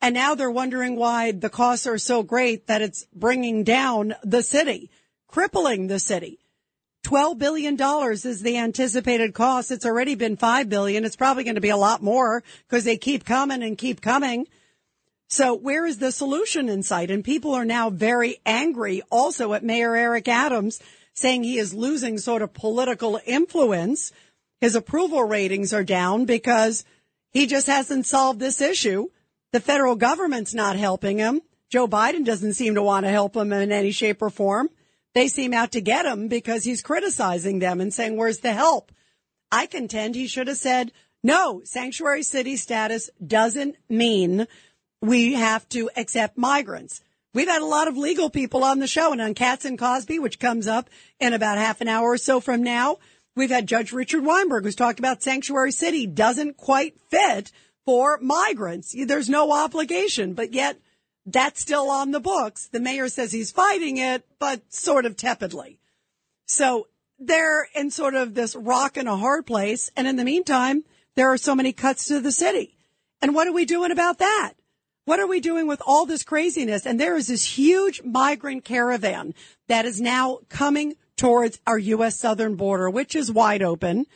And 0.00 0.14
now 0.14 0.34
they're 0.34 0.50
wondering 0.50 0.96
why 0.96 1.32
the 1.32 1.50
costs 1.50 1.86
are 1.86 1.98
so 1.98 2.22
great 2.22 2.66
that 2.66 2.82
it's 2.82 3.06
bringing 3.14 3.64
down 3.64 4.14
the 4.22 4.42
city, 4.42 4.90
crippling 5.26 5.88
the 5.88 5.98
city. 5.98 6.38
$12 7.04 7.38
billion 7.38 7.80
is 8.12 8.42
the 8.42 8.58
anticipated 8.58 9.34
cost. 9.34 9.70
It's 9.70 9.86
already 9.86 10.14
been 10.14 10.36
5 10.36 10.68
billion. 10.68 11.04
It's 11.04 11.16
probably 11.16 11.44
going 11.44 11.54
to 11.54 11.60
be 11.60 11.68
a 11.68 11.76
lot 11.76 12.02
more 12.02 12.42
because 12.66 12.84
they 12.84 12.96
keep 12.96 13.24
coming 13.24 13.62
and 13.62 13.78
keep 13.78 14.00
coming. 14.00 14.46
So 15.28 15.54
where 15.54 15.86
is 15.86 15.98
the 15.98 16.10
solution 16.10 16.68
in 16.68 16.82
sight? 16.82 17.10
And 17.10 17.22
people 17.22 17.54
are 17.54 17.64
now 17.64 17.90
very 17.90 18.38
angry 18.46 19.02
also 19.10 19.52
at 19.52 19.62
Mayor 19.62 19.94
Eric 19.94 20.26
Adams 20.26 20.80
saying 21.12 21.42
he 21.42 21.58
is 21.58 21.74
losing 21.74 22.18
sort 22.18 22.42
of 22.42 22.54
political 22.54 23.20
influence. 23.26 24.12
His 24.60 24.74
approval 24.74 25.24
ratings 25.24 25.72
are 25.72 25.84
down 25.84 26.24
because 26.24 26.84
he 27.30 27.46
just 27.46 27.66
hasn't 27.66 28.06
solved 28.06 28.40
this 28.40 28.60
issue. 28.60 29.08
The 29.52 29.60
federal 29.60 29.96
government's 29.96 30.54
not 30.54 30.76
helping 30.76 31.18
him. 31.18 31.42
Joe 31.68 31.86
Biden 31.86 32.24
doesn't 32.24 32.54
seem 32.54 32.74
to 32.74 32.82
want 32.82 33.04
to 33.04 33.10
help 33.10 33.36
him 33.36 33.52
in 33.52 33.70
any 33.72 33.90
shape 33.90 34.22
or 34.22 34.30
form. 34.30 34.70
They 35.14 35.28
seem 35.28 35.54
out 35.54 35.72
to 35.72 35.80
get 35.80 36.06
him 36.06 36.28
because 36.28 36.64
he's 36.64 36.82
criticizing 36.82 37.58
them 37.58 37.80
and 37.80 37.92
saying, 37.92 38.16
where's 38.16 38.40
the 38.40 38.52
help? 38.52 38.92
I 39.50 39.66
contend 39.66 40.14
he 40.14 40.26
should 40.26 40.48
have 40.48 40.58
said, 40.58 40.92
no, 41.22 41.62
sanctuary 41.64 42.22
city 42.22 42.56
status 42.56 43.10
doesn't 43.24 43.76
mean 43.88 44.46
we 45.00 45.34
have 45.34 45.68
to 45.70 45.90
accept 45.96 46.38
migrants. 46.38 47.00
We've 47.34 47.48
had 47.48 47.62
a 47.62 47.66
lot 47.66 47.88
of 47.88 47.96
legal 47.96 48.30
people 48.30 48.64
on 48.64 48.78
the 48.78 48.86
show 48.86 49.12
and 49.12 49.20
on 49.20 49.34
Cats 49.34 49.64
and 49.64 49.78
Cosby, 49.78 50.18
which 50.18 50.38
comes 50.38 50.66
up 50.66 50.88
in 51.20 51.32
about 51.32 51.58
half 51.58 51.80
an 51.80 51.88
hour 51.88 52.12
or 52.12 52.18
so 52.18 52.40
from 52.40 52.62
now. 52.62 52.98
We've 53.36 53.50
had 53.50 53.68
Judge 53.68 53.92
Richard 53.92 54.24
Weinberg 54.24 54.64
who's 54.64 54.74
talked 54.74 54.98
about 54.98 55.22
sanctuary 55.22 55.72
city 55.72 56.06
doesn't 56.06 56.56
quite 56.56 56.98
fit 57.10 57.52
for 57.84 58.18
migrants. 58.20 58.94
There's 58.96 59.28
no 59.28 59.52
obligation, 59.52 60.34
but 60.34 60.52
yet 60.52 60.78
that's 61.32 61.60
still 61.60 61.90
on 61.90 62.10
the 62.10 62.20
books. 62.20 62.68
The 62.68 62.80
mayor 62.80 63.08
says 63.08 63.32
he's 63.32 63.50
fighting 63.50 63.98
it, 63.98 64.24
but 64.38 64.72
sort 64.72 65.06
of 65.06 65.16
tepidly. 65.16 65.78
So 66.46 66.88
they're 67.18 67.68
in 67.74 67.90
sort 67.90 68.14
of 68.14 68.34
this 68.34 68.56
rock 68.56 68.96
and 68.96 69.08
a 69.08 69.16
hard 69.16 69.46
place. 69.46 69.90
And 69.96 70.06
in 70.06 70.16
the 70.16 70.24
meantime, 70.24 70.84
there 71.14 71.30
are 71.32 71.38
so 71.38 71.54
many 71.54 71.72
cuts 71.72 72.06
to 72.06 72.20
the 72.20 72.32
city. 72.32 72.76
And 73.20 73.34
what 73.34 73.46
are 73.46 73.52
we 73.52 73.64
doing 73.64 73.90
about 73.90 74.18
that? 74.18 74.54
What 75.04 75.20
are 75.20 75.26
we 75.26 75.40
doing 75.40 75.66
with 75.66 75.82
all 75.86 76.06
this 76.06 76.22
craziness? 76.22 76.86
And 76.86 77.00
there 77.00 77.16
is 77.16 77.28
this 77.28 77.44
huge 77.44 78.02
migrant 78.02 78.64
caravan 78.64 79.34
that 79.66 79.84
is 79.84 80.00
now 80.00 80.40
coming 80.48 80.96
towards 81.16 81.60
our 81.66 81.78
U.S. 81.78 82.18
southern 82.18 82.54
border, 82.54 82.88
which 82.88 83.16
is 83.16 83.32
wide 83.32 83.62
open 83.62 84.06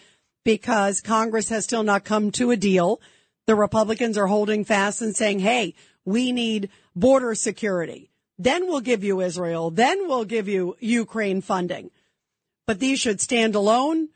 because 0.44 1.00
Congress 1.00 1.48
has 1.48 1.64
still 1.64 1.82
not 1.82 2.04
come 2.04 2.30
to 2.32 2.50
a 2.50 2.56
deal. 2.56 3.00
The 3.46 3.54
Republicans 3.54 4.16
are 4.16 4.26
holding 4.26 4.64
fast 4.64 5.02
and 5.02 5.16
saying, 5.16 5.40
Hey, 5.40 5.74
we 6.04 6.32
need 6.32 6.70
border 6.94 7.34
security. 7.34 8.10
Then 8.38 8.66
we'll 8.66 8.80
give 8.80 9.04
you 9.04 9.20
Israel. 9.20 9.70
Then 9.70 10.08
we'll 10.08 10.24
give 10.24 10.48
you 10.48 10.76
Ukraine 10.80 11.40
funding. 11.40 11.90
But 12.66 12.80
these 12.80 13.00
should 13.00 13.20
stand 13.20 13.54
alone 13.54 14.08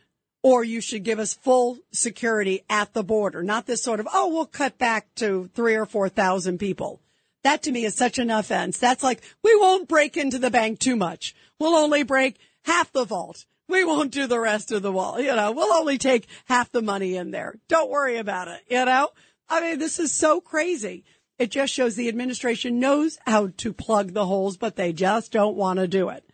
or 0.42 0.62
you 0.62 0.80
should 0.80 1.02
give 1.02 1.18
us 1.18 1.34
full 1.34 1.78
security 1.90 2.62
at 2.70 2.92
the 2.92 3.02
border, 3.02 3.42
not 3.42 3.66
this 3.66 3.82
sort 3.82 3.98
of, 3.98 4.06
oh, 4.12 4.28
we'll 4.28 4.46
cut 4.46 4.78
back 4.78 5.12
to 5.16 5.50
three 5.54 5.74
or 5.74 5.86
4,000 5.86 6.58
people. 6.58 7.00
That 7.42 7.62
to 7.64 7.72
me 7.72 7.84
is 7.84 7.96
such 7.96 8.18
an 8.18 8.30
offense. 8.30 8.78
That's 8.78 9.02
like, 9.02 9.22
we 9.42 9.56
won't 9.56 9.88
break 9.88 10.16
into 10.16 10.38
the 10.38 10.50
bank 10.50 10.78
too 10.78 10.96
much. 10.96 11.34
We'll 11.58 11.74
only 11.74 12.04
break 12.04 12.36
half 12.62 12.92
the 12.92 13.04
vault. 13.04 13.44
We 13.68 13.84
won't 13.84 14.12
do 14.12 14.26
the 14.26 14.38
rest 14.38 14.70
of 14.70 14.82
the 14.82 14.92
wall. 14.92 15.20
You 15.20 15.34
know, 15.34 15.50
we'll 15.50 15.72
only 15.72 15.98
take 15.98 16.28
half 16.44 16.70
the 16.70 16.82
money 16.82 17.16
in 17.16 17.32
there. 17.32 17.56
Don't 17.68 17.90
worry 17.90 18.18
about 18.18 18.48
it. 18.48 18.60
You 18.68 18.84
know, 18.84 19.08
I 19.48 19.60
mean, 19.60 19.78
this 19.78 19.98
is 19.98 20.12
so 20.12 20.40
crazy. 20.40 21.04
It 21.38 21.50
just 21.50 21.72
shows 21.72 21.96
the 21.96 22.08
administration 22.08 22.80
knows 22.80 23.18
how 23.26 23.48
to 23.58 23.72
plug 23.72 24.12
the 24.12 24.26
holes, 24.26 24.56
but 24.56 24.76
they 24.76 24.92
just 24.92 25.32
don't 25.32 25.56
want 25.56 25.78
to 25.78 25.86
do 25.86 26.08
it. 26.08 26.24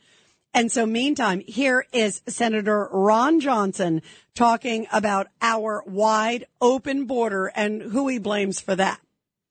And 0.55 0.71
so 0.71 0.85
meantime, 0.85 1.41
here 1.41 1.87
is 1.93 2.23
Senator 2.27 2.89
Ron 2.93 3.41
Johnson 3.41 4.03
talking 4.35 4.87
about 4.93 5.29
our 5.41 5.83
wide 5.87 6.47
open 6.61 7.07
border 7.07 7.51
and 7.55 7.81
who 7.81 8.07
he 8.09 8.19
blames 8.19 8.61
for 8.61 8.77
that. 8.77 9.01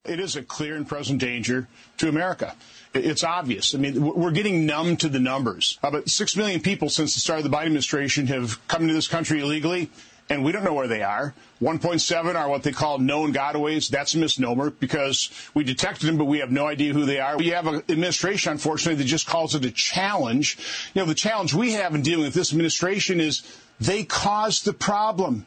It 0.05 0.19
is 0.19 0.35
a 0.35 0.41
clear 0.41 0.75
and 0.75 0.87
present 0.87 1.19
danger 1.19 1.67
to 1.97 2.09
America. 2.09 2.55
It's 2.93 3.23
obvious. 3.23 3.75
I 3.75 3.77
mean, 3.77 4.01
we're 4.01 4.31
getting 4.31 4.65
numb 4.65 4.97
to 4.97 5.09
the 5.09 5.19
numbers. 5.19 5.77
About 5.83 6.09
6 6.09 6.35
million 6.35 6.59
people 6.59 6.89
since 6.89 7.13
the 7.13 7.19
start 7.19 7.39
of 7.39 7.43
the 7.43 7.55
Biden 7.55 7.67
administration 7.67 8.27
have 8.27 8.65
come 8.67 8.83
into 8.83 8.93
this 8.93 9.07
country 9.07 9.41
illegally 9.41 9.89
and 10.31 10.45
we 10.45 10.53
don't 10.53 10.63
know 10.63 10.73
where 10.73 10.87
they 10.87 11.03
are. 11.03 11.33
1.7 11.61 12.35
are 12.35 12.47
what 12.47 12.63
they 12.63 12.71
call 12.71 12.99
known 12.99 13.33
gotaways. 13.33 13.89
That's 13.89 14.15
a 14.15 14.17
misnomer 14.17 14.69
because 14.69 15.29
we 15.53 15.65
detected 15.65 16.07
them, 16.07 16.17
but 16.17 16.23
we 16.23 16.39
have 16.39 16.49
no 16.49 16.67
idea 16.67 16.93
who 16.93 17.05
they 17.05 17.19
are. 17.19 17.37
We 17.37 17.49
have 17.49 17.67
an 17.67 17.83
administration, 17.89 18.53
unfortunately, 18.53 19.03
that 19.03 19.09
just 19.09 19.27
calls 19.27 19.55
it 19.55 19.65
a 19.65 19.71
challenge. 19.71 20.57
You 20.93 21.01
know, 21.01 21.05
the 21.05 21.15
challenge 21.15 21.53
we 21.53 21.73
have 21.73 21.95
in 21.95 22.01
dealing 22.01 22.23
with 22.23 22.33
this 22.33 22.53
administration 22.53 23.19
is 23.19 23.43
they 23.81 24.05
caused 24.05 24.63
the 24.63 24.71
problem. 24.71 25.45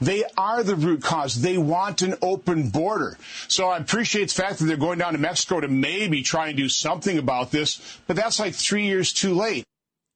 They 0.00 0.24
are 0.38 0.62
the 0.62 0.76
root 0.76 1.02
cause. 1.02 1.42
They 1.42 1.58
want 1.58 2.00
an 2.00 2.14
open 2.22 2.70
border. 2.70 3.18
So 3.48 3.68
I 3.68 3.76
appreciate 3.76 4.30
the 4.30 4.42
fact 4.42 4.60
that 4.60 4.64
they're 4.64 4.78
going 4.78 4.98
down 4.98 5.12
to 5.12 5.18
Mexico 5.18 5.60
to 5.60 5.68
maybe 5.68 6.22
try 6.22 6.48
and 6.48 6.56
do 6.56 6.70
something 6.70 7.18
about 7.18 7.50
this, 7.50 7.98
but 8.06 8.16
that's 8.16 8.40
like 8.40 8.54
three 8.54 8.86
years 8.86 9.12
too 9.12 9.34
late. 9.34 9.64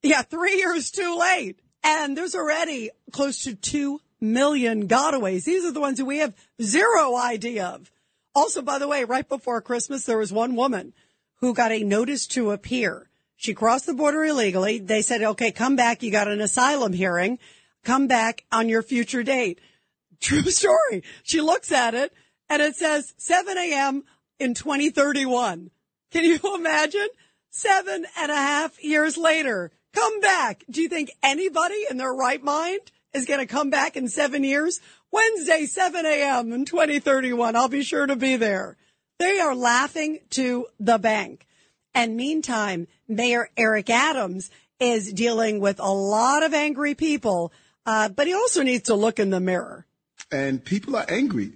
Yeah, 0.03 0.23
three 0.23 0.57
years 0.57 0.91
too 0.91 1.19
late. 1.19 1.61
And 1.87 2.17
there's 2.17 2.35
already 2.35 2.91
close 3.13 3.45
to 3.45 3.55
2 3.55 4.01
million 4.21 4.89
gotaways. 4.89 5.45
These 5.45 5.65
are 5.65 5.73
the 5.73 5.81
ones 5.81 5.99
who 5.99 6.05
we 6.05 6.19
have 6.19 6.35
zero 6.61 7.17
idea 7.17 7.67
of. 7.67 7.91
Also, 8.35 8.63
by 8.63 8.79
the 8.79 8.89
way, 8.89 9.05
right 9.05 9.29
before 9.29 9.61
Christmas, 9.61 10.05
there 10.05 10.19
was 10.19 10.33
one 10.33 10.57
woman 10.57 10.93
who 11.37 11.55
got 11.55 11.73
a 11.73 11.83
notice 11.83 12.27
to 12.29 12.51
appear. 12.51 13.09
She 13.37 13.55
crossed 13.55 13.87
the 13.87 13.95
border 13.95 14.25
illegally. 14.25 14.79
They 14.79 15.03
said, 15.03 15.23
okay, 15.23 15.53
come 15.53 15.77
back. 15.77 16.03
You 16.03 16.11
got 16.11 16.29
an 16.29 16.41
asylum 16.41 16.93
hearing. 16.93 17.39
Come 17.85 18.07
back 18.07 18.45
on 18.51 18.69
your 18.69 18.83
future 18.83 19.23
date. 19.23 19.61
True 20.21 20.43
story. 20.43 21.03
She 21.23 21.41
looks 21.41 21.71
at 21.73 21.95
it 21.95 22.13
and 22.49 22.63
it 22.63 22.77
says 22.77 23.15
7 23.19 23.57
a.m. 23.57 24.05
in 24.39 24.55
2031. 24.55 25.71
Can 26.11 26.25
you 26.25 26.39
imagine? 26.55 27.09
Seven 27.51 28.05
and 28.19 28.31
a 28.31 28.37
half 28.37 28.83
years 28.85 29.17
later, 29.17 29.71
come 29.95 30.21
back. 30.21 30.63
Do 30.69 30.83
you 30.83 30.91
think 30.91 31.11
anybody 31.23 31.87
in 31.91 31.97
their 31.97 32.13
right 32.13 32.43
mind 32.43 32.93
is 33.17 33.27
going 33.27 33.41
to 33.41 33.47
come 33.47 33.71
back 33.71 33.97
in 33.97 34.09
seven 34.09 34.45
years? 34.45 34.81
Wednesday, 35.11 35.67
7 35.67 36.05
a.m. 36.05 36.53
in 36.53 36.65
2031. 36.65 37.57
I'll 37.57 37.69
be 37.69 37.83
sure 37.83 38.07
to 38.07 38.17
be 38.17 38.37
there. 38.37 38.77
They 39.19 39.41
are 39.41 39.55
laughing 39.55 40.21
to 40.31 40.67
the 40.79 40.99
bank. 40.99 41.47
And 41.95 42.17
meantime, 42.17 42.87
Mayor 43.09 43.49
Eric 43.57 43.89
Adams 43.89 44.51
is 44.79 45.13
dealing 45.13 45.61
with 45.61 45.81
a 45.81 45.91
lot 45.91 46.43
of 46.43 46.53
angry 46.53 46.95
people, 46.95 47.53
uh, 47.87 48.11
but 48.11 48.27
he 48.27 48.35
also 48.35 48.63
needs 48.63 48.85
to 48.85 48.95
look 48.95 49.19
in 49.19 49.31
the 49.31 49.41
mirror. 49.41 49.87
And 50.31 50.63
people 50.63 50.97
are 50.97 51.07
angry. 51.09 51.53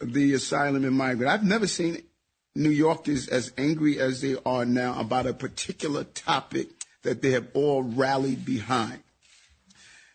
The 0.00 0.32
asylum 0.34 0.84
and 0.84 0.96
migrant. 0.96 1.30
I've 1.30 1.44
never 1.44 1.66
seen 1.66 2.02
New 2.54 2.70
Yorkers 2.70 3.28
as 3.28 3.52
angry 3.58 4.00
as 4.00 4.22
they 4.22 4.36
are 4.46 4.64
now 4.64 4.98
about 4.98 5.26
a 5.26 5.34
particular 5.34 6.04
topic 6.04 6.68
that 7.02 7.20
they 7.20 7.32
have 7.32 7.48
all 7.52 7.82
rallied 7.82 8.44
behind. 8.44 9.02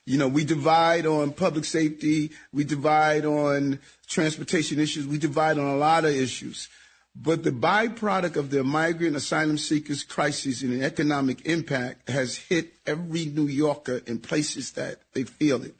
You 0.07 0.17
know, 0.17 0.29
we 0.29 0.45
divide 0.45 1.05
on 1.05 1.33
public 1.33 1.65
safety, 1.65 2.31
we 2.53 2.63
divide 2.63 3.25
on 3.25 3.79
transportation 4.07 4.79
issues, 4.79 5.05
we 5.05 5.17
divide 5.17 5.59
on 5.59 5.65
a 5.65 5.75
lot 5.75 6.05
of 6.05 6.11
issues. 6.11 6.69
But 7.13 7.43
the 7.43 7.51
byproduct 7.51 8.37
of 8.37 8.49
the 8.49 8.63
migrant 8.63 9.17
asylum 9.17 9.57
seekers 9.57 10.03
crisis 10.03 10.61
and 10.61 10.71
the 10.71 10.85
economic 10.85 11.45
impact 11.45 12.07
has 12.07 12.37
hit 12.37 12.71
every 12.85 13.25
New 13.25 13.47
Yorker 13.47 14.01
in 14.07 14.19
places 14.19 14.71
that 14.71 15.01
they 15.11 15.23
feel 15.23 15.61
it. 15.63 15.75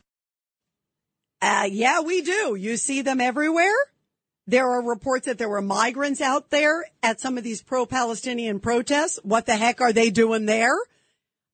Uh, 1.42 1.70
yeah, 1.72 2.02
we 2.02 2.22
do. 2.22 2.56
You 2.56 2.76
see 2.76 3.04
them 3.04 3.22
everywhere. 3.22 3.78
There 4.46 4.70
are 4.70 4.82
reports 4.82 5.28
that 5.28 5.38
there 5.38 5.48
were 5.48 5.62
migrants 5.62 6.20
out 6.20 6.50
there 6.50 6.84
at 7.02 7.22
some 7.22 7.38
of 7.38 7.46
these 7.46 7.62
pro-Palestinian 7.62 8.60
protests. 8.60 9.22
What 9.24 9.46
the 9.46 9.56
heck 9.56 9.80
are 9.80 9.94
they 9.94 10.10
doing 10.10 10.48
there? 10.48 10.76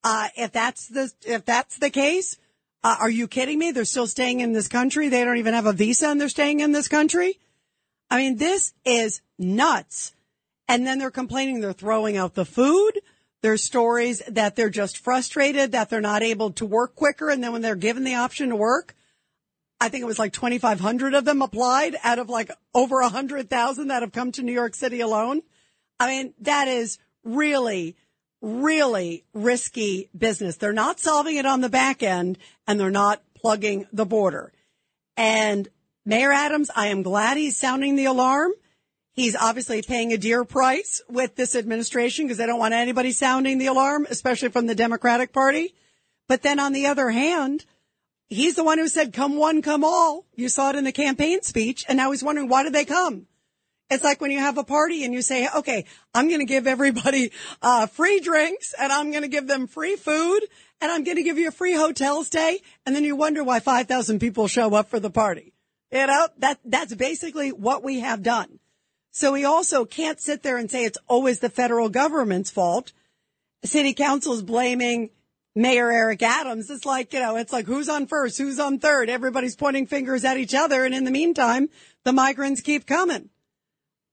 Uh, 0.03 0.29
if 0.35 0.51
that's 0.51 0.87
the, 0.87 1.11
if 1.27 1.45
that's 1.45 1.77
the 1.77 1.91
case, 1.91 2.37
uh, 2.83 2.97
are 2.99 3.09
you 3.09 3.27
kidding 3.27 3.57
me? 3.57 3.71
They're 3.71 3.85
still 3.85 4.07
staying 4.07 4.41
in 4.41 4.51
this 4.51 4.67
country. 4.67 5.09
They 5.09 5.23
don't 5.23 5.37
even 5.37 5.53
have 5.53 5.65
a 5.65 5.73
visa 5.73 6.09
and 6.09 6.19
they're 6.19 6.29
staying 6.29 6.59
in 6.59 6.71
this 6.71 6.87
country. 6.87 7.39
I 8.09 8.17
mean, 8.17 8.37
this 8.37 8.73
is 8.85 9.21
nuts. 9.39 10.13
And 10.67 10.85
then 10.85 10.99
they're 10.99 11.11
complaining 11.11 11.59
they're 11.59 11.73
throwing 11.73 12.17
out 12.17 12.35
the 12.35 12.45
food. 12.45 12.99
There's 13.41 13.63
stories 13.63 14.21
that 14.27 14.55
they're 14.55 14.69
just 14.69 14.97
frustrated 14.97 15.71
that 15.71 15.89
they're 15.89 16.01
not 16.01 16.23
able 16.23 16.51
to 16.51 16.65
work 16.65 16.95
quicker. 16.95 17.29
And 17.29 17.43
then 17.43 17.53
when 17.53 17.61
they're 17.61 17.75
given 17.75 18.03
the 18.03 18.15
option 18.15 18.49
to 18.49 18.55
work, 18.55 18.95
I 19.81 19.89
think 19.89 20.01
it 20.01 20.07
was 20.07 20.19
like 20.19 20.31
2,500 20.31 21.13
of 21.13 21.25
them 21.25 21.41
applied 21.41 21.97
out 22.03 22.19
of 22.19 22.29
like 22.29 22.51
over 22.73 23.01
100,000 23.01 23.87
that 23.87 24.01
have 24.01 24.13
come 24.13 24.31
to 24.33 24.43
New 24.43 24.53
York 24.53 24.75
City 24.75 25.01
alone. 25.01 25.41
I 25.99 26.07
mean, 26.07 26.33
that 26.41 26.67
is 26.67 26.99
really 27.23 27.97
really 28.43 29.23
risky 29.33 30.09
business. 30.15 30.57
They're 30.57 30.73
not 30.73 30.99
solving 30.99 31.37
it 31.37 31.45
on 31.45 31.61
the 31.61 31.69
back 31.69 32.03
end 32.03 32.37
and 32.67 32.79
they're 32.79 32.91
not 32.91 33.23
plugging 33.35 33.87
the 33.93 34.05
border. 34.05 34.51
And 35.15 35.67
Mayor 36.05 36.33
Adams, 36.33 36.69
I 36.75 36.87
am 36.87 37.01
glad 37.01 37.37
he's 37.37 37.57
sounding 37.57 37.95
the 37.95 38.05
alarm. 38.05 38.51
He's 39.13 39.35
obviously 39.35 39.81
paying 39.81 40.11
a 40.11 40.17
dear 40.17 40.43
price 40.43 41.01
with 41.07 41.35
this 41.35 41.55
administration 41.55 42.25
because 42.25 42.37
they 42.37 42.45
don't 42.45 42.59
want 42.59 42.73
anybody 42.73 43.11
sounding 43.11 43.59
the 43.59 43.67
alarm, 43.67 44.07
especially 44.09 44.49
from 44.49 44.65
the 44.65 44.75
Democratic 44.75 45.31
Party. 45.31 45.73
But 46.27 46.41
then 46.41 46.59
on 46.59 46.73
the 46.73 46.87
other 46.87 47.11
hand, 47.11 47.65
he's 48.27 48.55
the 48.55 48.63
one 48.63 48.77
who 48.77 48.87
said, 48.87 49.13
come 49.13 49.37
one, 49.37 49.61
come 49.61 49.83
all. 49.83 50.25
You 50.35 50.49
saw 50.49 50.71
it 50.71 50.75
in 50.75 50.83
the 50.83 50.91
campaign 50.91 51.43
speech. 51.43 51.85
And 51.87 51.95
now 51.95 52.11
he's 52.11 52.23
wondering, 52.23 52.49
why 52.49 52.63
did 52.63 52.73
they 52.73 52.85
come? 52.85 53.27
It's 53.89 54.03
like 54.03 54.21
when 54.21 54.31
you 54.31 54.39
have 54.39 54.57
a 54.57 54.63
party 54.63 55.03
and 55.03 55.13
you 55.13 55.21
say, 55.21 55.47
okay, 55.55 55.85
I'm 56.15 56.27
going 56.27 56.39
to 56.39 56.45
give 56.45 56.67
everybody 56.67 57.31
uh, 57.61 57.87
free 57.87 58.19
drinks 58.19 58.73
and 58.79 58.91
I'm 58.91 59.11
going 59.11 59.23
to 59.23 59.27
give 59.27 59.47
them 59.47 59.67
free 59.67 59.95
food 59.95 60.41
and 60.81 60.91
I'm 60.91 61.03
going 61.03 61.17
to 61.17 61.23
give 61.23 61.37
you 61.37 61.49
a 61.49 61.51
free 61.51 61.73
hotel 61.73 62.23
stay. 62.23 62.61
And 62.85 62.95
then 62.95 63.03
you 63.03 63.15
wonder 63.15 63.43
why 63.43 63.59
5,000 63.59 64.19
people 64.19 64.47
show 64.47 64.73
up 64.73 64.89
for 64.89 64.99
the 64.99 65.09
party. 65.09 65.53
You 65.91 66.07
know, 66.07 66.27
that, 66.39 66.59
that's 66.65 66.95
basically 66.95 67.51
what 67.51 67.83
we 67.83 67.99
have 67.99 68.23
done. 68.23 68.59
So 69.11 69.33
we 69.33 69.45
also 69.45 69.85
can't 69.85 70.19
sit 70.19 70.41
there 70.41 70.57
and 70.57 70.71
say 70.71 70.85
it's 70.85 70.97
always 71.07 71.39
the 71.39 71.49
federal 71.49 71.87
government's 71.87 72.49
fault. 72.49 72.93
City 73.63 73.93
council 73.93 74.33
is 74.33 74.41
blaming 74.41 75.11
Mayor 75.55 75.91
Eric 75.91 76.23
Adams. 76.23 76.71
It's 76.71 76.85
like, 76.85 77.13
you 77.13 77.19
know, 77.19 77.35
it's 77.35 77.53
like 77.53 77.67
who's 77.67 77.89
on 77.89 78.07
first, 78.07 78.39
who's 78.39 78.59
on 78.59 78.79
third. 78.79 79.09
Everybody's 79.09 79.55
pointing 79.55 79.85
fingers 79.85 80.25
at 80.25 80.37
each 80.37 80.55
other. 80.55 80.83
And 80.83 80.95
in 80.95 81.03
the 81.03 81.11
meantime, 81.11 81.69
the 82.03 82.11
migrants 82.11 82.61
keep 82.61 82.87
coming. 82.87 83.29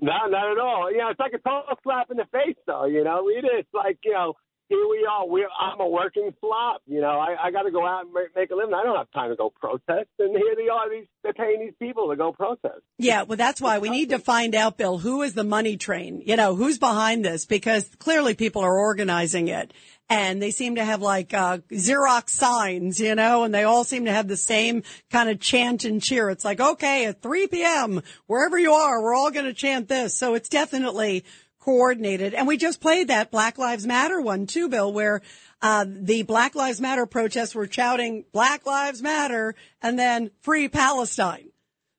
No, 0.00 0.12
not 0.28 0.52
at 0.52 0.58
all. 0.58 0.90
You 0.90 0.98
know, 0.98 1.10
it's 1.10 1.20
like 1.20 1.32
a 1.34 1.38
total 1.38 1.76
slap 1.82 2.10
in 2.10 2.16
the 2.18 2.26
face, 2.32 2.56
though. 2.66 2.86
You 2.86 3.04
know, 3.04 3.24
it's 3.28 3.68
like 3.72 3.98
you 4.04 4.12
know, 4.12 4.34
here 4.68 4.86
we 4.88 5.06
are. 5.10 5.26
We, 5.26 5.46
I'm 5.60 5.80
a 5.80 5.88
working 5.88 6.32
slop. 6.40 6.82
You 6.86 7.00
know, 7.00 7.18
I, 7.18 7.36
I 7.44 7.50
got 7.50 7.62
to 7.62 7.70
go 7.70 7.86
out 7.86 8.04
and 8.04 8.14
ma- 8.14 8.20
make 8.34 8.50
a 8.50 8.54
living. 8.54 8.74
I 8.74 8.82
don't 8.82 8.96
have 8.96 9.10
time 9.12 9.30
to 9.30 9.36
go 9.36 9.50
protest. 9.50 10.08
And 10.18 10.30
here 10.30 10.54
they 10.56 10.68
are. 10.68 10.90
These 10.90 11.06
they're 11.22 11.32
paying 11.32 11.60
these 11.60 11.74
people 11.78 12.10
to 12.10 12.16
go 12.16 12.32
protest. 12.32 12.80
Yeah, 12.98 13.22
well, 13.22 13.38
that's 13.38 13.60
why 13.60 13.78
we 13.78 13.88
need 13.88 14.10
to 14.10 14.18
find 14.18 14.54
out, 14.54 14.76
Bill, 14.76 14.98
who 14.98 15.22
is 15.22 15.34
the 15.34 15.42
money 15.42 15.76
train? 15.76 16.22
You 16.24 16.36
know, 16.36 16.54
who's 16.54 16.78
behind 16.78 17.24
this? 17.24 17.46
Because 17.46 17.88
clearly 17.98 18.34
people 18.34 18.62
are 18.62 18.78
organizing 18.78 19.48
it. 19.48 19.72
And 20.10 20.40
they 20.40 20.50
seem 20.50 20.74
to 20.74 20.84
have 20.84 21.00
like, 21.00 21.32
uh, 21.32 21.58
Xerox 21.70 22.28
signs, 22.28 23.00
you 23.00 23.14
know, 23.14 23.44
and 23.44 23.54
they 23.54 23.64
all 23.64 23.84
seem 23.84 24.04
to 24.04 24.12
have 24.12 24.28
the 24.28 24.36
same 24.36 24.82
kind 25.10 25.30
of 25.30 25.40
chant 25.40 25.86
and 25.86 26.02
cheer. 26.02 26.28
It's 26.28 26.44
like, 26.44 26.60
okay, 26.60 27.06
at 27.06 27.22
3 27.22 27.46
p.m., 27.46 28.02
wherever 28.26 28.58
you 28.58 28.72
are, 28.72 29.02
we're 29.02 29.14
all 29.14 29.30
going 29.30 29.46
to 29.46 29.54
chant 29.54 29.88
this. 29.88 30.14
So 30.14 30.34
it's 30.34 30.50
definitely 30.50 31.24
coordinated. 31.64 32.34
And 32.34 32.46
we 32.46 32.58
just 32.58 32.80
played 32.80 33.08
that 33.08 33.30
Black 33.30 33.56
Lives 33.56 33.86
Matter 33.86 34.20
one 34.20 34.46
too, 34.46 34.68
Bill, 34.68 34.92
where, 34.92 35.22
uh, 35.62 35.86
the 35.88 36.22
Black 36.22 36.54
Lives 36.54 36.78
Matter 36.80 37.06
protests 37.06 37.54
were 37.54 37.70
shouting 37.70 38.26
Black 38.32 38.66
Lives 38.66 39.00
Matter 39.00 39.54
and 39.80 39.98
then 39.98 40.30
free 40.42 40.68
Palestine. 40.68 41.48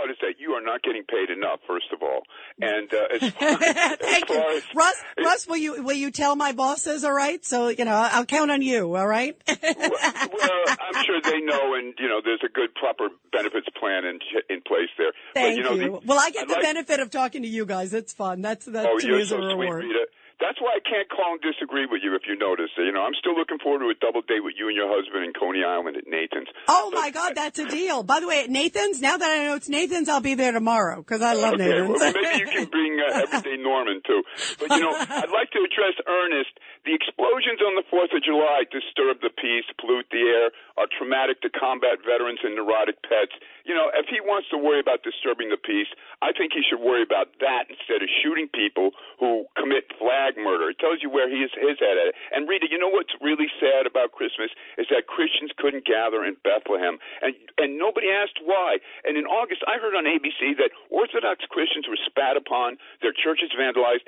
Well, 0.04 0.10
Rita, 0.10 0.10
my 0.10 0.10
thought 0.10 0.10
is 0.10 0.16
that 0.20 0.40
you 0.40 0.52
are 0.52 0.60
not 0.60 0.82
getting 0.82 1.02
paid 1.04 1.30
enough, 1.30 1.60
first 1.66 1.86
of 1.92 2.02
all. 2.02 2.22
And 2.60 2.92
uh, 2.92 3.06
as 3.14 3.30
far, 3.34 3.48
as, 3.48 3.96
Thank 3.98 4.28
you. 4.28 4.36
as 4.56 4.62
Russ, 4.74 4.94
Russ, 5.18 5.46
will 5.46 5.56
you, 5.56 5.82
will 5.82 5.96
you 5.96 6.10
tell 6.10 6.36
my 6.36 6.52
bosses, 6.52 7.04
all 7.04 7.12
right? 7.12 7.44
So, 7.44 7.68
you 7.68 7.84
know, 7.84 7.94
I'll 7.94 8.26
count 8.26 8.50
on 8.50 8.62
you, 8.62 8.94
all 8.96 9.06
right? 9.06 9.36
well, 9.48 10.64
I'm 10.68 11.04
sure 11.04 11.20
they 11.22 11.40
know, 11.40 11.74
and 11.74 11.94
you 11.98 12.08
know, 12.08 12.20
there's 12.24 12.42
a 12.44 12.48
good 12.52 12.74
proper 12.74 13.08
benefits 13.32 13.66
plan 13.78 14.04
in 14.04 14.18
in 14.50 14.60
place 14.62 14.88
there. 14.98 15.12
Thank 15.34 15.56
but, 15.56 15.56
you. 15.56 15.62
Know, 15.62 15.84
you. 15.84 16.00
The, 16.00 16.06
well, 16.06 16.18
I 16.20 16.30
get 16.30 16.42
I'd 16.42 16.48
the 16.48 16.52
like- 16.54 16.62
benefit 16.62 17.00
of 17.00 17.10
talking 17.10 17.42
to 17.42 17.48
you 17.48 17.66
guys. 17.66 17.92
It's 17.94 18.12
fun. 18.12 18.42
That's, 18.42 18.66
that's 18.66 18.86
Oh, 18.90 18.98
to 18.98 19.08
me 19.08 19.22
is 19.22 19.28
so 19.30 19.36
a 19.36 19.40
sweet, 19.40 19.60
reward. 19.60 19.84
Rita. 19.84 20.06
That's 20.44 20.60
why 20.60 20.76
I 20.76 20.82
can't 20.84 21.08
call 21.08 21.32
and 21.32 21.40
disagree 21.40 21.88
with 21.88 22.04
you 22.04 22.12
if 22.12 22.28
you 22.28 22.36
notice. 22.36 22.68
You 22.76 22.92
know, 22.92 23.00
I'm 23.00 23.16
still 23.16 23.32
looking 23.32 23.56
forward 23.56 23.80
to 23.80 23.88
a 23.88 23.96
double 23.96 24.20
date 24.20 24.44
with 24.44 24.60
you 24.60 24.68
and 24.68 24.76
your 24.76 24.92
husband 24.92 25.24
in 25.24 25.32
Coney 25.32 25.64
Island 25.64 25.96
at 25.96 26.04
Nathan's. 26.04 26.52
Oh 26.68 26.92
my 26.92 27.08
God, 27.08 27.32
that's 27.32 27.56
a 27.58 27.64
deal. 27.64 28.04
By 28.04 28.20
the 28.20 28.28
way, 28.28 28.44
at 28.44 28.50
Nathan's, 28.52 29.00
now 29.00 29.16
that 29.16 29.24
I 29.24 29.48
know 29.48 29.56
it's 29.56 29.72
Nathan's, 29.72 30.12
I'll 30.12 30.20
be 30.20 30.36
there 30.36 30.52
tomorrow 30.52 31.00
because 31.00 31.24
I 31.24 31.32
love 31.32 31.56
okay, 31.56 31.64
Nathan's. 31.64 31.96
well, 31.96 32.12
maybe 32.12 32.44
you 32.44 32.48
can 32.52 32.68
bring 32.68 33.00
uh, 33.00 33.24
Everyday 33.24 33.56
Norman 33.56 34.04
too. 34.04 34.20
But 34.60 34.68
you 34.76 34.84
know, 34.84 34.92
I'd 35.00 35.32
like 35.32 35.48
to 35.56 35.64
address 35.64 35.96
Ernest. 36.04 36.52
The 36.84 36.92
explosions 36.92 37.64
on 37.64 37.80
the 37.80 37.86
Fourth 37.88 38.12
of 38.12 38.20
July 38.20 38.68
disturb 38.68 39.24
the 39.24 39.32
peace, 39.32 39.64
pollute 39.80 40.12
the 40.12 40.20
air, 40.20 40.52
are 40.76 40.84
traumatic 40.92 41.40
to 41.40 41.48
combat 41.48 42.04
veterans 42.04 42.44
and 42.44 42.52
neurotic 42.52 43.00
pets. 43.00 43.32
You 43.64 43.72
know, 43.72 43.88
if 43.96 44.12
he 44.12 44.20
wants 44.20 44.52
to 44.52 44.60
worry 44.60 44.78
about 44.78 45.00
disturbing 45.00 45.48
the 45.48 45.56
peace, 45.56 45.88
I 46.20 46.36
think 46.36 46.52
he 46.52 46.60
should 46.60 46.84
worry 46.84 47.00
about 47.00 47.32
that 47.40 47.72
instead 47.72 48.04
of 48.04 48.12
shooting 48.20 48.48
people 48.52 48.92
who 49.16 49.48
commit 49.56 49.88
flag 49.96 50.36
murder. 50.36 50.68
It 50.68 50.78
tells 50.78 51.00
you 51.00 51.08
where 51.08 51.32
he 51.32 51.40
is 51.40 51.50
his 51.56 51.80
head 51.80 51.96
at. 51.96 52.12
And 52.28 52.44
Rita, 52.44 52.68
you 52.68 52.76
know 52.76 52.92
what's 52.92 53.16
really 53.24 53.48
sad 53.56 53.88
about 53.88 54.12
Christmas 54.12 54.52
is 54.76 54.84
that 54.92 55.08
Christians 55.08 55.56
couldn't 55.56 55.88
gather 55.88 56.24
in 56.24 56.36
Bethlehem, 56.44 57.00
and 57.24 57.32
and 57.56 57.80
nobody 57.80 58.12
asked 58.12 58.44
why. 58.44 58.84
And 59.08 59.16
in 59.16 59.24
August, 59.24 59.64
I 59.64 59.80
heard 59.80 59.96
on 59.96 60.04
ABC 60.04 60.60
that 60.60 60.68
Orthodox 60.92 61.48
Christians 61.48 61.88
were 61.88 61.98
spat 62.04 62.36
upon, 62.36 62.76
their 63.00 63.16
churches 63.16 63.48
vandalized 63.56 64.04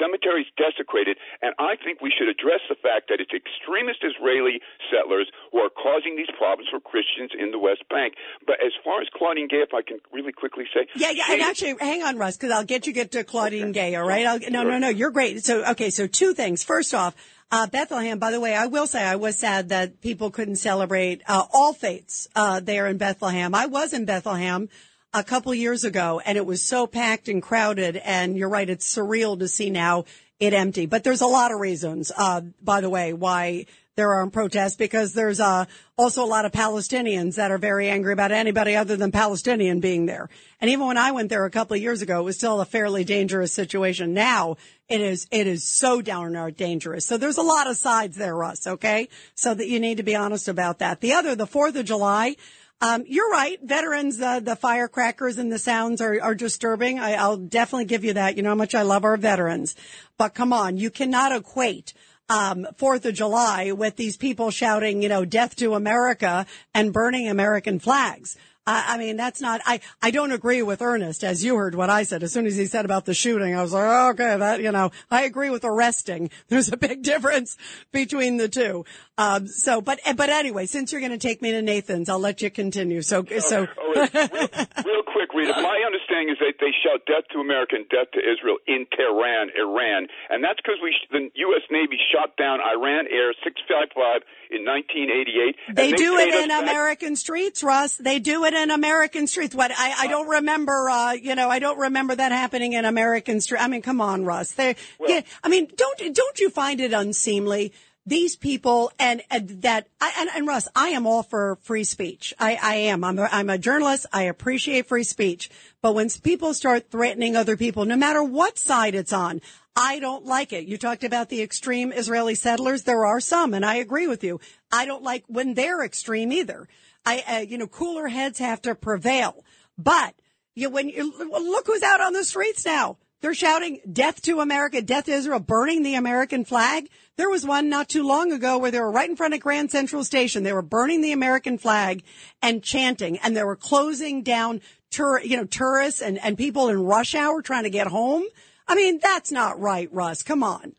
cemeteries 0.00 0.46
desecrated, 0.56 1.16
and 1.42 1.54
I 1.58 1.76
think 1.76 2.00
we 2.00 2.12
should 2.12 2.28
address 2.28 2.60
the 2.68 2.74
fact 2.74 3.08
that 3.08 3.20
it's 3.20 3.32
extremist 3.32 4.02
Israeli 4.02 4.60
settlers 4.90 5.30
who 5.52 5.58
are 5.58 5.70
causing 5.70 6.16
these 6.16 6.30
problems 6.36 6.68
for 6.70 6.80
Christians 6.80 7.32
in 7.38 7.50
the 7.50 7.58
West 7.58 7.88
Bank. 7.88 8.14
But 8.46 8.56
as 8.64 8.72
far 8.82 9.00
as 9.00 9.08
Claudine 9.14 9.48
Gay, 9.48 9.62
if 9.62 9.74
I 9.74 9.82
can 9.82 9.98
really 10.12 10.32
quickly 10.32 10.64
say, 10.74 10.86
Yeah, 10.94 11.10
yeah, 11.10 11.30
and 11.30 11.42
actually, 11.42 11.76
hang 11.80 12.02
on, 12.02 12.18
Russ, 12.18 12.36
because 12.36 12.50
I'll 12.50 12.64
get 12.64 12.86
you 12.86 12.92
get 12.92 13.12
to 13.12 13.24
Claudine 13.24 13.72
Gay. 13.72 13.94
All 13.94 14.06
right? 14.06 14.26
I'll, 14.26 14.40
no, 14.50 14.62
no, 14.62 14.78
no, 14.78 14.88
you're 14.88 15.10
great. 15.10 15.44
So, 15.44 15.64
okay, 15.72 15.90
so 15.90 16.06
two 16.06 16.34
things. 16.34 16.64
First 16.64 16.94
off, 16.94 17.14
uh, 17.50 17.66
Bethlehem. 17.66 18.18
By 18.18 18.32
the 18.32 18.40
way, 18.40 18.54
I 18.54 18.66
will 18.66 18.86
say 18.86 19.02
I 19.02 19.16
was 19.16 19.38
sad 19.38 19.68
that 19.68 20.00
people 20.00 20.30
couldn't 20.30 20.56
celebrate 20.56 21.22
uh, 21.28 21.44
all 21.52 21.72
faiths 21.72 22.28
uh, 22.34 22.60
there 22.60 22.86
in 22.86 22.98
Bethlehem. 22.98 23.54
I 23.54 23.66
was 23.66 23.92
in 23.92 24.04
Bethlehem 24.04 24.68
a 25.16 25.24
couple 25.24 25.54
years 25.54 25.82
ago, 25.82 26.20
and 26.24 26.36
it 26.36 26.44
was 26.44 26.62
so 26.62 26.86
packed 26.86 27.28
and 27.28 27.42
crowded. 27.42 27.96
And 27.96 28.36
you're 28.36 28.50
right, 28.50 28.68
it's 28.68 28.94
surreal 28.94 29.38
to 29.38 29.48
see 29.48 29.70
now 29.70 30.04
it 30.38 30.52
empty. 30.52 30.84
But 30.84 31.04
there's 31.04 31.22
a 31.22 31.26
lot 31.26 31.52
of 31.52 31.58
reasons, 31.58 32.12
uh, 32.16 32.42
by 32.62 32.82
the 32.82 32.90
way, 32.90 33.14
why 33.14 33.64
there 33.96 34.12
aren't 34.12 34.34
protests 34.34 34.76
because 34.76 35.14
there's 35.14 35.40
uh, 35.40 35.64
also 35.96 36.22
a 36.22 36.26
lot 36.26 36.44
of 36.44 36.52
Palestinians 36.52 37.36
that 37.36 37.50
are 37.50 37.56
very 37.56 37.88
angry 37.88 38.12
about 38.12 38.30
anybody 38.30 38.76
other 38.76 38.94
than 38.94 39.10
Palestinian 39.10 39.80
being 39.80 40.04
there. 40.04 40.28
And 40.60 40.70
even 40.70 40.86
when 40.86 40.98
I 40.98 41.12
went 41.12 41.30
there 41.30 41.46
a 41.46 41.50
couple 41.50 41.76
of 41.76 41.82
years 41.82 42.02
ago, 42.02 42.20
it 42.20 42.24
was 42.24 42.36
still 42.36 42.60
a 42.60 42.66
fairly 42.66 43.04
dangerous 43.04 43.54
situation. 43.54 44.12
Now 44.12 44.58
it 44.90 45.00
is 45.00 45.26
it 45.30 45.46
is 45.46 45.64
so 45.64 46.02
downright 46.02 46.58
dangerous. 46.58 47.06
So 47.06 47.16
there's 47.16 47.38
a 47.38 47.42
lot 47.42 47.68
of 47.68 47.78
sides 47.78 48.16
there, 48.16 48.36
Russ. 48.36 48.66
Okay, 48.66 49.08
so 49.34 49.54
that 49.54 49.66
you 49.66 49.80
need 49.80 49.96
to 49.96 50.02
be 50.02 50.14
honest 50.14 50.46
about 50.46 50.80
that. 50.80 51.00
The 51.00 51.14
other, 51.14 51.34
the 51.34 51.46
Fourth 51.46 51.74
of 51.76 51.86
July. 51.86 52.36
Um, 52.80 53.04
you're 53.06 53.30
right. 53.30 53.58
Veterans, 53.62 54.20
uh, 54.20 54.40
the 54.40 54.54
firecrackers 54.54 55.38
and 55.38 55.50
the 55.50 55.58
sounds 55.58 56.00
are, 56.02 56.20
are 56.22 56.34
disturbing. 56.34 56.98
I, 56.98 57.14
I'll 57.14 57.38
definitely 57.38 57.86
give 57.86 58.04
you 58.04 58.12
that. 58.14 58.36
You 58.36 58.42
know 58.42 58.50
how 58.50 58.54
much 58.54 58.74
I 58.74 58.82
love 58.82 59.04
our 59.04 59.16
veterans. 59.16 59.74
But 60.18 60.34
come 60.34 60.52
on, 60.52 60.76
you 60.76 60.90
cannot 60.90 61.32
equate 61.32 61.94
um, 62.28 62.66
Fourth 62.76 63.06
of 63.06 63.14
July 63.14 63.72
with 63.72 63.96
these 63.96 64.16
people 64.16 64.50
shouting, 64.50 65.02
you 65.02 65.08
know, 65.08 65.24
death 65.24 65.56
to 65.56 65.74
America 65.74 66.44
and 66.74 66.92
burning 66.92 67.28
American 67.28 67.78
flags. 67.78 68.36
I, 68.66 68.94
I 68.94 68.98
mean, 68.98 69.16
that's 69.16 69.40
not, 69.40 69.60
I, 69.64 69.80
I 70.02 70.10
don't 70.10 70.32
agree 70.32 70.62
with 70.62 70.82
Ernest, 70.82 71.22
as 71.22 71.44
you 71.44 71.56
heard 71.56 71.74
what 71.74 71.88
I 71.88 72.02
said. 72.02 72.22
As 72.22 72.32
soon 72.32 72.46
as 72.46 72.56
he 72.56 72.66
said 72.66 72.84
about 72.84 73.04
the 73.04 73.14
shooting, 73.14 73.54
I 73.54 73.62
was 73.62 73.72
like, 73.72 73.84
oh, 73.86 74.10
okay, 74.10 74.36
that, 74.36 74.60
you 74.60 74.72
know, 74.72 74.90
I 75.10 75.22
agree 75.22 75.50
with 75.50 75.64
arresting. 75.64 76.30
There's 76.48 76.72
a 76.72 76.76
big 76.76 77.02
difference 77.02 77.56
between 77.92 78.36
the 78.36 78.48
two. 78.48 78.84
Um, 79.18 79.46
so, 79.46 79.80
but, 79.80 79.98
but 80.14 80.28
anyway, 80.28 80.66
since 80.66 80.92
you're 80.92 81.00
going 81.00 81.12
to 81.12 81.18
take 81.18 81.40
me 81.40 81.50
to 81.52 81.62
Nathan's, 81.62 82.08
I'll 82.10 82.18
let 82.18 82.42
you 82.42 82.50
continue. 82.50 83.00
So, 83.00 83.24
so. 83.38 83.66
Oh, 83.66 83.92
real, 83.94 84.08
real 84.84 85.02
quick, 85.08 85.32
Rita. 85.34 85.54
My 85.56 85.80
understanding 85.86 86.28
is 86.30 86.38
that 86.40 86.54
they 86.60 86.72
shout 86.84 87.00
death 87.06 87.24
to 87.32 87.38
America 87.40 87.76
and 87.76 87.88
death 87.88 88.12
to 88.12 88.20
Israel 88.20 88.58
in 88.66 88.84
Tehran, 88.92 89.48
Iran. 89.58 90.08
And 90.28 90.44
that's 90.44 90.60
because 90.60 90.76
we, 90.82 90.94
the 91.10 91.30
U.S. 91.34 91.62
Navy 91.70 91.96
shot 92.12 92.36
down 92.36 92.60
Iran 92.60 93.06
Air 93.10 93.32
655 93.42 94.20
in 94.50 94.64
1988. 94.64 95.56
and 95.68 95.76
They 95.76 95.92
do 95.92 96.16
it 96.18 96.34
in 96.34 96.48
back- 96.48 96.62
American 96.62 97.16
streets, 97.16 97.62
Russ. 97.64 97.96
They 97.96 98.18
do 98.18 98.44
it 98.44 98.52
in 98.52 98.70
American 98.70 99.26
streets. 99.26 99.54
What 99.54 99.72
I, 99.74 99.94
I 99.98 100.06
don't 100.08 100.28
remember, 100.28 100.90
uh, 100.90 101.12
you 101.12 101.34
know, 101.34 101.48
I 101.48 101.58
don't 101.58 101.78
remember 101.78 102.14
that 102.14 102.32
happening 102.32 102.74
in 102.74 102.84
American 102.84 103.40
street. 103.40 103.62
I 103.62 103.68
mean, 103.68 103.80
come 103.80 104.02
on, 104.02 104.26
Russ. 104.26 104.52
They, 104.52 104.76
yeah, 105.06 105.22
I 105.42 105.48
mean, 105.48 105.68
don't 105.74 106.14
don't 106.14 106.38
you 106.38 106.50
find 106.50 106.80
it 106.80 106.92
unseemly? 106.92 107.72
These 108.06 108.36
people 108.36 108.92
and, 109.00 109.22
and 109.30 109.62
that 109.62 109.88
and, 110.00 110.30
and 110.34 110.46
Russ, 110.46 110.68
I 110.76 110.90
am 110.90 111.06
all 111.06 111.24
for 111.24 111.58
free 111.62 111.82
speech. 111.82 112.32
I, 112.38 112.58
I 112.62 112.74
am. 112.76 113.02
I'm 113.02 113.18
a, 113.18 113.28
I'm 113.32 113.50
a 113.50 113.58
journalist. 113.58 114.06
I 114.12 114.22
appreciate 114.22 114.86
free 114.86 115.02
speech. 115.02 115.50
But 115.82 115.94
when 115.94 116.08
people 116.22 116.54
start 116.54 116.90
threatening 116.90 117.34
other 117.34 117.56
people, 117.56 117.84
no 117.84 117.96
matter 117.96 118.22
what 118.22 118.58
side 118.58 118.94
it's 118.94 119.12
on, 119.12 119.40
I 119.74 119.98
don't 119.98 120.24
like 120.24 120.52
it. 120.52 120.66
You 120.66 120.78
talked 120.78 121.04
about 121.04 121.28
the 121.28 121.42
extreme 121.42 121.92
Israeli 121.92 122.34
settlers. 122.34 122.84
There 122.84 123.04
are 123.04 123.20
some, 123.20 123.52
and 123.52 123.64
I 123.64 123.74
agree 123.76 124.06
with 124.06 124.24
you. 124.24 124.40
I 124.72 124.86
don't 124.86 125.02
like 125.02 125.24
when 125.26 125.54
they're 125.54 125.82
extreme 125.82 126.32
either. 126.32 126.68
I, 127.04 127.24
uh, 127.28 127.38
you 127.40 127.58
know, 127.58 127.66
cooler 127.66 128.08
heads 128.08 128.38
have 128.38 128.62
to 128.62 128.74
prevail. 128.74 129.44
But 129.76 130.14
you, 130.54 130.70
when 130.70 130.88
you 130.88 131.12
look 131.18 131.66
who's 131.66 131.82
out 131.82 132.00
on 132.00 132.14
the 132.14 132.24
streets 132.24 132.64
now, 132.64 132.96
they're 133.26 133.34
shouting 133.34 133.80
"Death 133.92 134.22
to 134.22 134.38
America, 134.38 134.80
Death 134.80 135.06
to 135.06 135.12
Israel," 135.12 135.40
burning 135.40 135.82
the 135.82 135.96
American 135.96 136.44
flag. 136.44 136.88
There 137.16 137.28
was 137.28 137.44
one 137.44 137.68
not 137.68 137.88
too 137.88 138.06
long 138.06 138.30
ago 138.30 138.56
where 138.56 138.70
they 138.70 138.78
were 138.78 138.92
right 138.92 139.10
in 139.10 139.16
front 139.16 139.34
of 139.34 139.40
Grand 139.40 139.72
Central 139.72 140.04
Station. 140.04 140.44
They 140.44 140.52
were 140.52 140.62
burning 140.62 141.00
the 141.00 141.10
American 141.10 141.58
flag 141.58 142.04
and 142.40 142.62
chanting, 142.62 143.18
and 143.18 143.36
they 143.36 143.42
were 143.42 143.56
closing 143.56 144.22
down, 144.22 144.60
tour, 144.92 145.20
you 145.20 145.36
know, 145.36 145.44
tourists 145.44 146.00
and 146.00 146.22
and 146.22 146.38
people 146.38 146.68
in 146.68 146.80
rush 146.80 147.16
hour 147.16 147.42
trying 147.42 147.64
to 147.64 147.70
get 147.70 147.88
home. 147.88 148.22
I 148.68 148.76
mean, 148.76 149.00
that's 149.02 149.32
not 149.32 149.58
right, 149.58 149.92
Russ. 149.92 150.22
Come 150.22 150.44
on. 150.44 150.76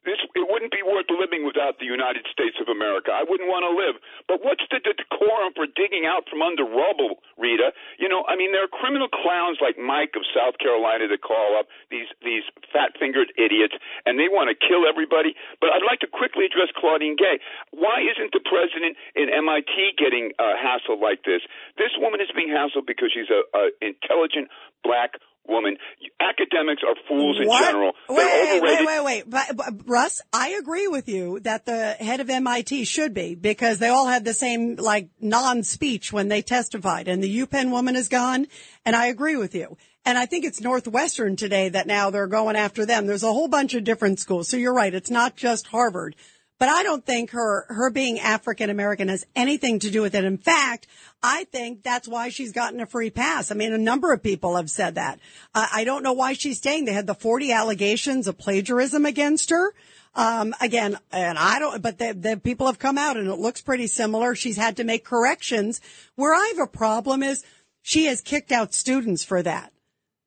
This, 0.00 0.16
it 0.32 0.48
wouldn't 0.48 0.72
be 0.72 0.80
worth 0.80 1.12
living 1.12 1.44
without 1.44 1.76
the 1.76 1.84
United 1.84 2.24
States 2.32 2.56
of 2.56 2.72
America. 2.72 3.12
I 3.12 3.20
wouldn't 3.20 3.52
want 3.52 3.68
to 3.68 3.72
live. 3.76 4.00
But 4.24 4.40
what's 4.40 4.64
the, 4.72 4.80
decorum 4.80 5.52
for 5.52 5.68
digging 5.68 6.08
out 6.08 6.24
from 6.24 6.40
under 6.40 6.64
rubble, 6.64 7.20
Rita? 7.36 7.76
You 8.00 8.08
know, 8.08 8.24
I 8.24 8.32
mean, 8.32 8.48
there 8.48 8.64
are 8.64 8.72
criminal 8.72 9.12
clowns 9.12 9.60
like 9.60 9.76
Mike 9.76 10.16
of 10.16 10.24
South 10.32 10.56
Carolina 10.56 11.04
that 11.04 11.20
call 11.20 11.60
up 11.60 11.68
these 11.92 12.08
these 12.24 12.44
fat-fingered 12.72 13.36
idiots, 13.36 13.76
and 14.08 14.16
they 14.16 14.32
want 14.32 14.48
to 14.48 14.56
kill 14.56 14.88
everybody. 14.88 15.36
But 15.60 15.76
I'd 15.76 15.84
like 15.84 16.00
to 16.00 16.08
quickly 16.08 16.48
address 16.48 16.72
Claudine 16.72 17.16
Gay. 17.20 17.36
Why 17.76 18.00
isn't 18.00 18.32
the 18.32 18.40
president 18.40 18.96
in 19.12 19.28
MIT 19.28 20.00
getting 20.00 20.32
uh, 20.40 20.56
hassled 20.56 21.04
like 21.04 21.28
this? 21.28 21.44
This 21.76 21.92
woman 22.00 22.24
is 22.24 22.32
being 22.32 22.48
hassled 22.48 22.88
because 22.88 23.12
she's 23.12 23.28
a, 23.28 23.44
a 23.52 23.68
intelligent 23.84 24.48
black 24.80 25.20
woman. 25.48 25.76
Academics 26.20 26.82
are 26.86 26.94
fools 27.08 27.38
in 27.40 27.48
What? 27.48 27.64
general. 27.64 27.92
Wait, 28.08 28.16
They're 28.16 28.26
wait, 28.26 28.56
overrated. 28.58 28.86
wait, 28.86 28.86
wait, 28.86 29.04
wait. 29.04 29.30
But, 29.30 29.56
but, 29.56 29.88
Russ, 29.88 30.22
I 30.32 30.50
agree 30.50 30.86
with 30.88 31.08
you 31.08 31.40
that 31.40 31.66
the 31.66 31.92
head 31.94 32.20
of 32.20 32.30
MIT 32.30 32.84
should 32.84 33.14
be 33.14 33.34
because 33.34 33.78
they 33.78 33.88
all 33.88 34.06
had 34.06 34.24
the 34.24 34.34
same 34.34 34.76
like 34.76 35.08
non-speech 35.20 36.12
when 36.12 36.28
they 36.28 36.42
testified 36.42 37.08
and 37.08 37.22
the 37.22 37.40
UPenn 37.40 37.70
woman 37.70 37.96
is 37.96 38.08
gone. 38.08 38.46
And 38.84 38.94
I 38.94 39.06
agree 39.06 39.36
with 39.36 39.54
you. 39.54 39.76
And 40.04 40.16
I 40.16 40.26
think 40.26 40.44
it's 40.44 40.60
Northwestern 40.60 41.36
today 41.36 41.68
that 41.68 41.86
now 41.86 42.10
they're 42.10 42.26
going 42.26 42.56
after 42.56 42.86
them. 42.86 43.06
There's 43.06 43.22
a 43.22 43.32
whole 43.32 43.48
bunch 43.48 43.74
of 43.74 43.84
different 43.84 44.18
schools. 44.20 44.48
So 44.48 44.56
you're 44.56 44.72
right. 44.74 44.94
It's 44.94 45.10
not 45.10 45.36
just 45.36 45.66
Harvard. 45.66 46.16
But 46.60 46.68
I 46.68 46.82
don't 46.82 47.06
think 47.06 47.30
her, 47.30 47.64
her 47.70 47.88
being 47.88 48.20
African 48.20 48.68
American 48.68 49.08
has 49.08 49.26
anything 49.34 49.78
to 49.78 49.90
do 49.90 50.02
with 50.02 50.14
it. 50.14 50.26
In 50.26 50.36
fact, 50.36 50.86
I 51.22 51.44
think 51.44 51.82
that's 51.82 52.06
why 52.06 52.28
she's 52.28 52.52
gotten 52.52 52.82
a 52.82 52.86
free 52.86 53.08
pass. 53.08 53.50
I 53.50 53.54
mean, 53.54 53.72
a 53.72 53.78
number 53.78 54.12
of 54.12 54.22
people 54.22 54.56
have 54.56 54.68
said 54.68 54.96
that. 54.96 55.20
I 55.54 55.84
don't 55.84 56.02
know 56.02 56.12
why 56.12 56.34
she's 56.34 56.58
staying. 56.58 56.84
They 56.84 56.92
had 56.92 57.06
the 57.06 57.14
40 57.14 57.50
allegations 57.50 58.28
of 58.28 58.36
plagiarism 58.36 59.06
against 59.06 59.48
her. 59.48 59.72
Um, 60.14 60.54
again, 60.60 60.98
and 61.10 61.38
I 61.38 61.60
don't, 61.60 61.80
but 61.80 61.98
the, 61.98 62.12
the 62.12 62.36
people 62.36 62.66
have 62.66 62.78
come 62.78 62.98
out 62.98 63.16
and 63.16 63.28
it 63.28 63.38
looks 63.38 63.62
pretty 63.62 63.86
similar. 63.86 64.34
She's 64.34 64.58
had 64.58 64.76
to 64.76 64.84
make 64.84 65.02
corrections. 65.02 65.80
Where 66.14 66.34
I 66.34 66.52
have 66.54 66.68
a 66.68 66.70
problem 66.70 67.22
is 67.22 67.42
she 67.80 68.04
has 68.04 68.20
kicked 68.20 68.52
out 68.52 68.74
students 68.74 69.24
for 69.24 69.42
that. 69.42 69.72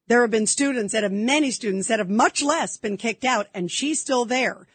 There 0.07 0.21
have 0.21 0.31
been 0.31 0.47
students 0.47 0.93
that 0.93 1.03
have 1.03 1.11
many 1.11 1.51
students 1.51 1.89
that 1.89 1.99
have 1.99 2.09
much 2.09 2.41
less 2.41 2.77
been 2.77 2.97
kicked 2.97 3.23
out 3.23 3.47
and 3.53 3.69
she's 3.69 4.01
still 4.01 4.25
there. 4.25 4.65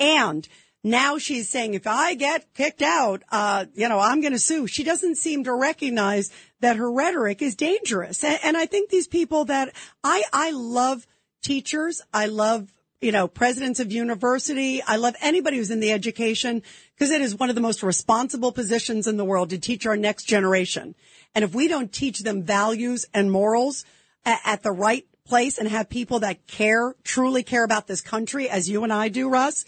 And 0.00 0.48
now 0.84 1.16
she's 1.16 1.48
saying, 1.48 1.72
if 1.72 1.86
I 1.86 2.14
get 2.14 2.52
kicked 2.52 2.82
out, 2.82 3.22
uh, 3.32 3.64
you 3.74 3.88
know, 3.88 3.98
I'm 3.98 4.20
going 4.20 4.34
to 4.34 4.38
sue. 4.38 4.66
She 4.66 4.84
doesn't 4.84 5.16
seem 5.16 5.44
to 5.44 5.54
recognize 5.54 6.30
that 6.60 6.76
her 6.76 6.92
rhetoric 6.92 7.40
is 7.40 7.56
dangerous. 7.56 8.22
And, 8.22 8.38
and 8.44 8.56
I 8.56 8.66
think 8.66 8.90
these 8.90 9.08
people 9.08 9.46
that 9.46 9.74
I, 10.04 10.22
I 10.30 10.50
love 10.50 11.06
teachers. 11.42 12.02
I 12.12 12.26
love, 12.26 12.72
you 13.00 13.12
know, 13.12 13.28
presidents 13.28 13.80
of 13.80 13.92
university. 13.92 14.82
I 14.82 14.96
love 14.96 15.14
anybody 15.22 15.56
who's 15.56 15.70
in 15.70 15.80
the 15.80 15.92
education 15.92 16.62
because 16.94 17.10
it 17.10 17.22
is 17.22 17.34
one 17.34 17.48
of 17.48 17.54
the 17.54 17.62
most 17.62 17.82
responsible 17.82 18.52
positions 18.52 19.06
in 19.06 19.16
the 19.16 19.24
world 19.24 19.50
to 19.50 19.58
teach 19.58 19.86
our 19.86 19.96
next 19.96 20.24
generation. 20.24 20.94
And 21.34 21.44
if 21.44 21.54
we 21.54 21.66
don't 21.66 21.92
teach 21.92 22.20
them 22.20 22.42
values 22.42 23.06
and 23.14 23.32
morals 23.32 23.84
at, 24.26 24.40
at 24.44 24.62
the 24.62 24.72
right 24.72 25.06
place 25.26 25.56
and 25.56 25.68
have 25.68 25.88
people 25.88 26.20
that 26.20 26.46
care, 26.46 26.94
truly 27.04 27.42
care 27.42 27.64
about 27.64 27.86
this 27.86 28.02
country 28.02 28.50
as 28.50 28.68
you 28.68 28.84
and 28.84 28.92
I 28.92 29.08
do, 29.08 29.30
Russ, 29.30 29.64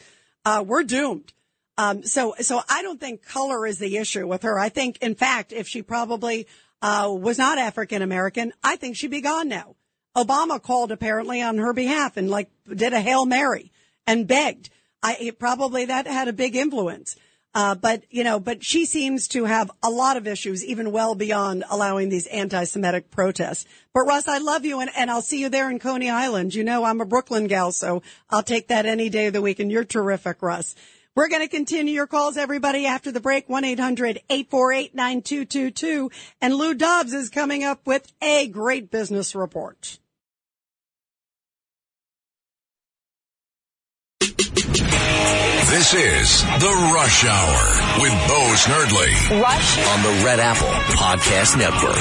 uh, 0.47 0.63
we're 0.67 0.85
doomed. 0.85 1.33
Um, 1.77 2.05
so, 2.05 2.35
so 2.41 2.63
I 2.71 2.83
don't 2.83 3.01
think 3.01 3.27
color 3.27 3.67
is 3.67 3.79
the 3.79 3.99
issue 3.99 4.27
with 4.27 4.45
her. 4.45 4.59
I 4.59 4.71
think, 4.71 4.99
in 5.03 5.15
fact, 5.17 5.53
if 5.53 5.69
she 5.69 5.83
probably, 5.83 6.47
uh, 6.81 7.13
was 7.13 7.37
not 7.37 7.59
African 7.59 8.01
American, 8.01 8.53
I 8.63 8.77
think 8.77 8.97
she'd 8.97 9.11
be 9.11 9.21
gone 9.21 9.49
now. 9.49 9.75
Obama 10.17 10.63
called 10.63 10.93
apparently 10.93 11.43
on 11.43 11.59
her 11.59 11.75
behalf 11.75 12.17
and 12.17 12.31
like 12.31 12.49
did 12.73 12.95
a 12.95 13.01
Hail 13.01 13.27
Mary 13.27 13.73
and 14.07 14.27
begged. 14.27 14.71
I, 15.03 15.17
it 15.21 15.39
probably 15.39 15.87
that 15.87 16.07
had 16.07 16.29
a 16.29 16.33
big 16.33 16.57
influence. 16.57 17.17
Uh, 17.57 17.75
but, 17.75 18.05
you 18.11 18.23
know, 18.23 18.39
but 18.39 18.63
she 18.63 18.85
seems 18.85 19.27
to 19.29 19.47
have 19.47 19.71
a 19.83 19.89
lot 19.89 20.19
of 20.19 20.27
issues, 20.27 20.63
even 20.63 20.93
well 20.93 21.15
beyond 21.15 21.65
allowing 21.71 22.11
these 22.11 22.27
anti-Semitic 22.27 23.11
protests. 23.11 23.65
But 23.95 24.03
Russ, 24.03 24.29
I 24.29 24.37
love 24.37 24.67
you 24.67 24.81
and, 24.81 24.91
and 24.95 25.11
I'll 25.11 25.23
see 25.23 25.41
you 25.41 25.49
there 25.49 25.71
in 25.71 25.79
Coney 25.79 26.11
Island. 26.11 26.55
You 26.55 26.65
know, 26.65 26.85
I'm 26.85 27.01
a 27.01 27.07
Brooklyn 27.07 27.47
gal, 27.47 27.73
so 27.73 28.03
I'll 28.29 28.43
take 28.43 28.69
that 28.69 28.85
any 28.85 29.09
day 29.09 29.29
of 29.29 29.33
the 29.33 29.41
week 29.41 29.59
and 29.59 29.73
you're 29.73 29.87
terrific, 29.87 30.43
Russ. 30.43 30.75
We're 31.15 31.29
going 31.29 31.41
to 31.41 31.49
continue 31.49 31.95
your 31.95 32.07
calls, 32.07 32.37
everybody, 32.37 32.85
after 32.85 33.11
the 33.11 33.21
break. 33.21 33.49
1-800-848-9222. 33.49 36.13
And 36.43 36.55
Lou 36.55 36.75
Dobbs 36.75 37.15
is 37.15 37.31
coming 37.31 37.65
up 37.65 37.87
with 37.87 38.13
a 38.21 38.49
great 38.49 38.91
business 38.91 39.35
report. 39.35 39.99
This 45.77 45.93
is 45.93 46.41
The 46.43 46.73
Rush 46.95 47.27
Hour 47.27 48.01
with 48.01 48.13
Bo 48.29 48.55
Snerdley. 48.57 49.13
Rush 49.43 49.77
on 49.89 50.03
the 50.03 50.25
Red 50.25 50.41
Apple 50.41 50.73
Podcast 50.97 51.59
Network. 51.59 52.01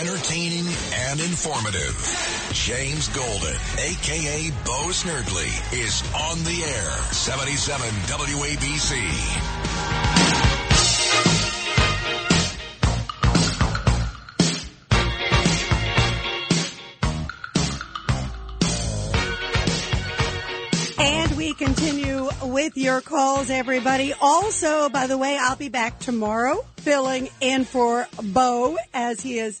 Entertaining 0.00 0.64
and 0.94 1.20
informative. 1.20 1.94
James 2.54 3.08
Golden, 3.08 3.56
aka 3.76 4.50
Bo 4.64 4.88
Snerdley, 4.88 5.52
is 5.78 6.02
on 6.16 6.42
the 6.44 6.64
air. 6.64 6.96
77 7.12 7.86
WABC. 8.08 8.96
Continue 21.54 22.28
with 22.42 22.76
your 22.76 23.00
calls, 23.00 23.50
everybody. 23.50 24.12
Also, 24.20 24.88
by 24.88 25.06
the 25.06 25.16
way, 25.16 25.38
I'll 25.40 25.56
be 25.56 25.68
back 25.68 25.98
tomorrow 25.98 26.64
filling 26.78 27.28
in 27.40 27.64
for 27.64 28.08
Bo 28.22 28.76
as 28.94 29.20
he 29.20 29.38
is 29.38 29.60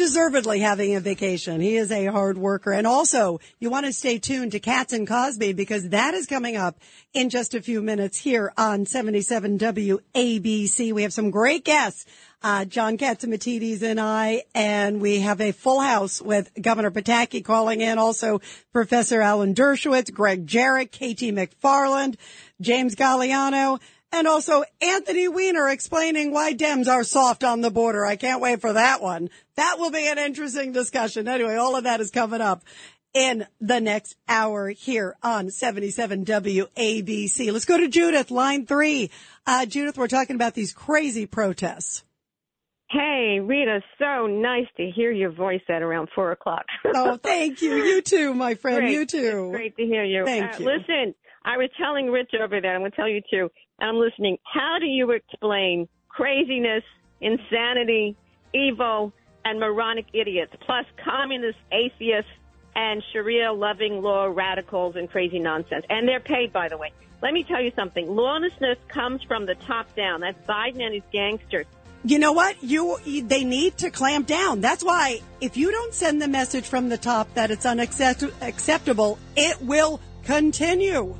deservedly 0.00 0.60
having 0.60 0.96
a 0.96 1.00
vacation. 1.00 1.60
He 1.60 1.76
is 1.76 1.92
a 1.92 2.06
hard 2.06 2.38
worker. 2.38 2.72
And 2.72 2.86
also, 2.86 3.38
you 3.58 3.68
want 3.68 3.84
to 3.84 3.92
stay 3.92 4.18
tuned 4.18 4.52
to 4.52 4.58
Cats 4.58 4.94
and 4.94 5.06
Cosby 5.06 5.52
because 5.52 5.90
that 5.90 6.14
is 6.14 6.24
coming 6.24 6.56
up 6.56 6.78
in 7.12 7.28
just 7.28 7.54
a 7.54 7.60
few 7.60 7.82
minutes 7.82 8.18
here 8.18 8.50
on 8.56 8.86
77 8.86 9.58
WABC. 9.58 10.94
We 10.94 11.02
have 11.02 11.12
some 11.12 11.30
great 11.30 11.66
guests. 11.66 12.06
Uh, 12.42 12.64
John 12.64 12.96
Catsimatidis 12.96 13.82
and 13.82 14.00
I, 14.00 14.44
and 14.54 15.02
we 15.02 15.20
have 15.20 15.42
a 15.42 15.52
full 15.52 15.80
house 15.80 16.22
with 16.22 16.50
Governor 16.58 16.90
Pataki 16.90 17.44
calling 17.44 17.82
in, 17.82 17.98
also 17.98 18.40
Professor 18.72 19.20
Alan 19.20 19.54
Dershowitz, 19.54 20.10
Gregg 20.10 20.46
Jarrett, 20.46 20.92
KT 20.92 21.28
McFarland, 21.36 22.16
James 22.58 22.94
Gagliano, 22.94 23.78
and 24.12 24.26
also 24.26 24.64
Anthony 24.80 25.28
Weiner 25.28 25.68
explaining 25.68 26.32
why 26.32 26.54
Dems 26.54 26.88
are 26.88 27.04
soft 27.04 27.44
on 27.44 27.60
the 27.60 27.70
border. 27.70 28.04
I 28.04 28.16
can't 28.16 28.40
wait 28.40 28.60
for 28.60 28.72
that 28.72 29.00
one. 29.00 29.30
That 29.56 29.78
will 29.78 29.90
be 29.90 30.08
an 30.08 30.18
interesting 30.18 30.72
discussion. 30.72 31.28
Anyway, 31.28 31.56
all 31.56 31.76
of 31.76 31.84
that 31.84 32.00
is 32.00 32.10
coming 32.10 32.40
up 32.40 32.64
in 33.12 33.46
the 33.60 33.80
next 33.80 34.16
hour 34.28 34.68
here 34.68 35.16
on 35.22 35.50
77 35.50 36.24
WABC. 36.24 37.52
Let's 37.52 37.64
go 37.64 37.76
to 37.76 37.88
Judith, 37.88 38.30
line 38.30 38.66
three. 38.66 39.10
Uh, 39.46 39.66
Judith, 39.66 39.98
we're 39.98 40.08
talking 40.08 40.36
about 40.36 40.54
these 40.54 40.72
crazy 40.72 41.26
protests. 41.26 42.04
Hey, 42.90 43.38
Rita, 43.40 43.82
so 44.00 44.26
nice 44.26 44.66
to 44.76 44.90
hear 44.90 45.12
your 45.12 45.30
voice 45.30 45.60
at 45.68 45.80
around 45.80 46.08
four 46.12 46.32
o'clock. 46.32 46.64
oh, 46.84 47.16
thank 47.16 47.62
you. 47.62 47.76
You 47.76 48.02
too, 48.02 48.34
my 48.34 48.54
friend. 48.54 48.78
Great. 48.78 48.92
You 48.92 49.06
too. 49.06 49.50
It's 49.50 49.56
great 49.56 49.76
to 49.76 49.84
hear 49.84 50.04
you. 50.04 50.24
Thank 50.24 50.54
uh, 50.54 50.58
you. 50.58 50.66
Listen, 50.66 51.14
I 51.44 51.56
was 51.56 51.70
telling 51.80 52.08
Rich 52.08 52.32
over 52.42 52.60
there, 52.60 52.74
I'm 52.74 52.80
going 52.80 52.90
to 52.90 52.96
tell 52.96 53.08
you 53.08 53.22
too, 53.30 53.48
I'm 53.80 53.96
listening. 53.96 54.38
How 54.44 54.78
do 54.78 54.86
you 54.86 55.10
explain 55.10 55.88
craziness, 56.08 56.84
insanity, 57.20 58.16
evil, 58.54 59.12
and 59.44 59.58
moronic 59.58 60.06
idiots, 60.12 60.52
plus 60.60 60.84
communist 61.02 61.58
atheists, 61.72 62.30
and 62.76 63.02
Sharia 63.12 63.52
loving 63.52 64.02
law 64.02 64.26
radicals 64.26 64.96
and 64.96 65.10
crazy 65.10 65.38
nonsense? 65.38 65.84
And 65.88 66.06
they're 66.06 66.20
paid, 66.20 66.52
by 66.52 66.68
the 66.68 66.76
way. 66.76 66.92
Let 67.22 67.34
me 67.34 67.44
tell 67.44 67.62
you 67.62 67.72
something. 67.76 68.08
Lawlessness 68.08 68.78
comes 68.88 69.22
from 69.24 69.46
the 69.46 69.54
top 69.54 69.94
down. 69.94 70.20
That's 70.20 70.38
Biden 70.46 70.82
and 70.82 70.94
his 70.94 71.02
gangsters. 71.12 71.66
You 72.02 72.18
know 72.18 72.32
what? 72.32 72.62
You 72.62 72.98
they 73.04 73.44
need 73.44 73.76
to 73.78 73.90
clamp 73.90 74.26
down. 74.26 74.62
That's 74.62 74.82
why 74.82 75.20
if 75.42 75.58
you 75.58 75.70
don't 75.70 75.92
send 75.92 76.22
the 76.22 76.28
message 76.28 76.66
from 76.66 76.88
the 76.88 76.96
top 76.96 77.34
that 77.34 77.50
it's 77.50 77.66
unacceptable, 77.66 79.18
it 79.36 79.60
will 79.60 80.00
continue. 80.24 81.14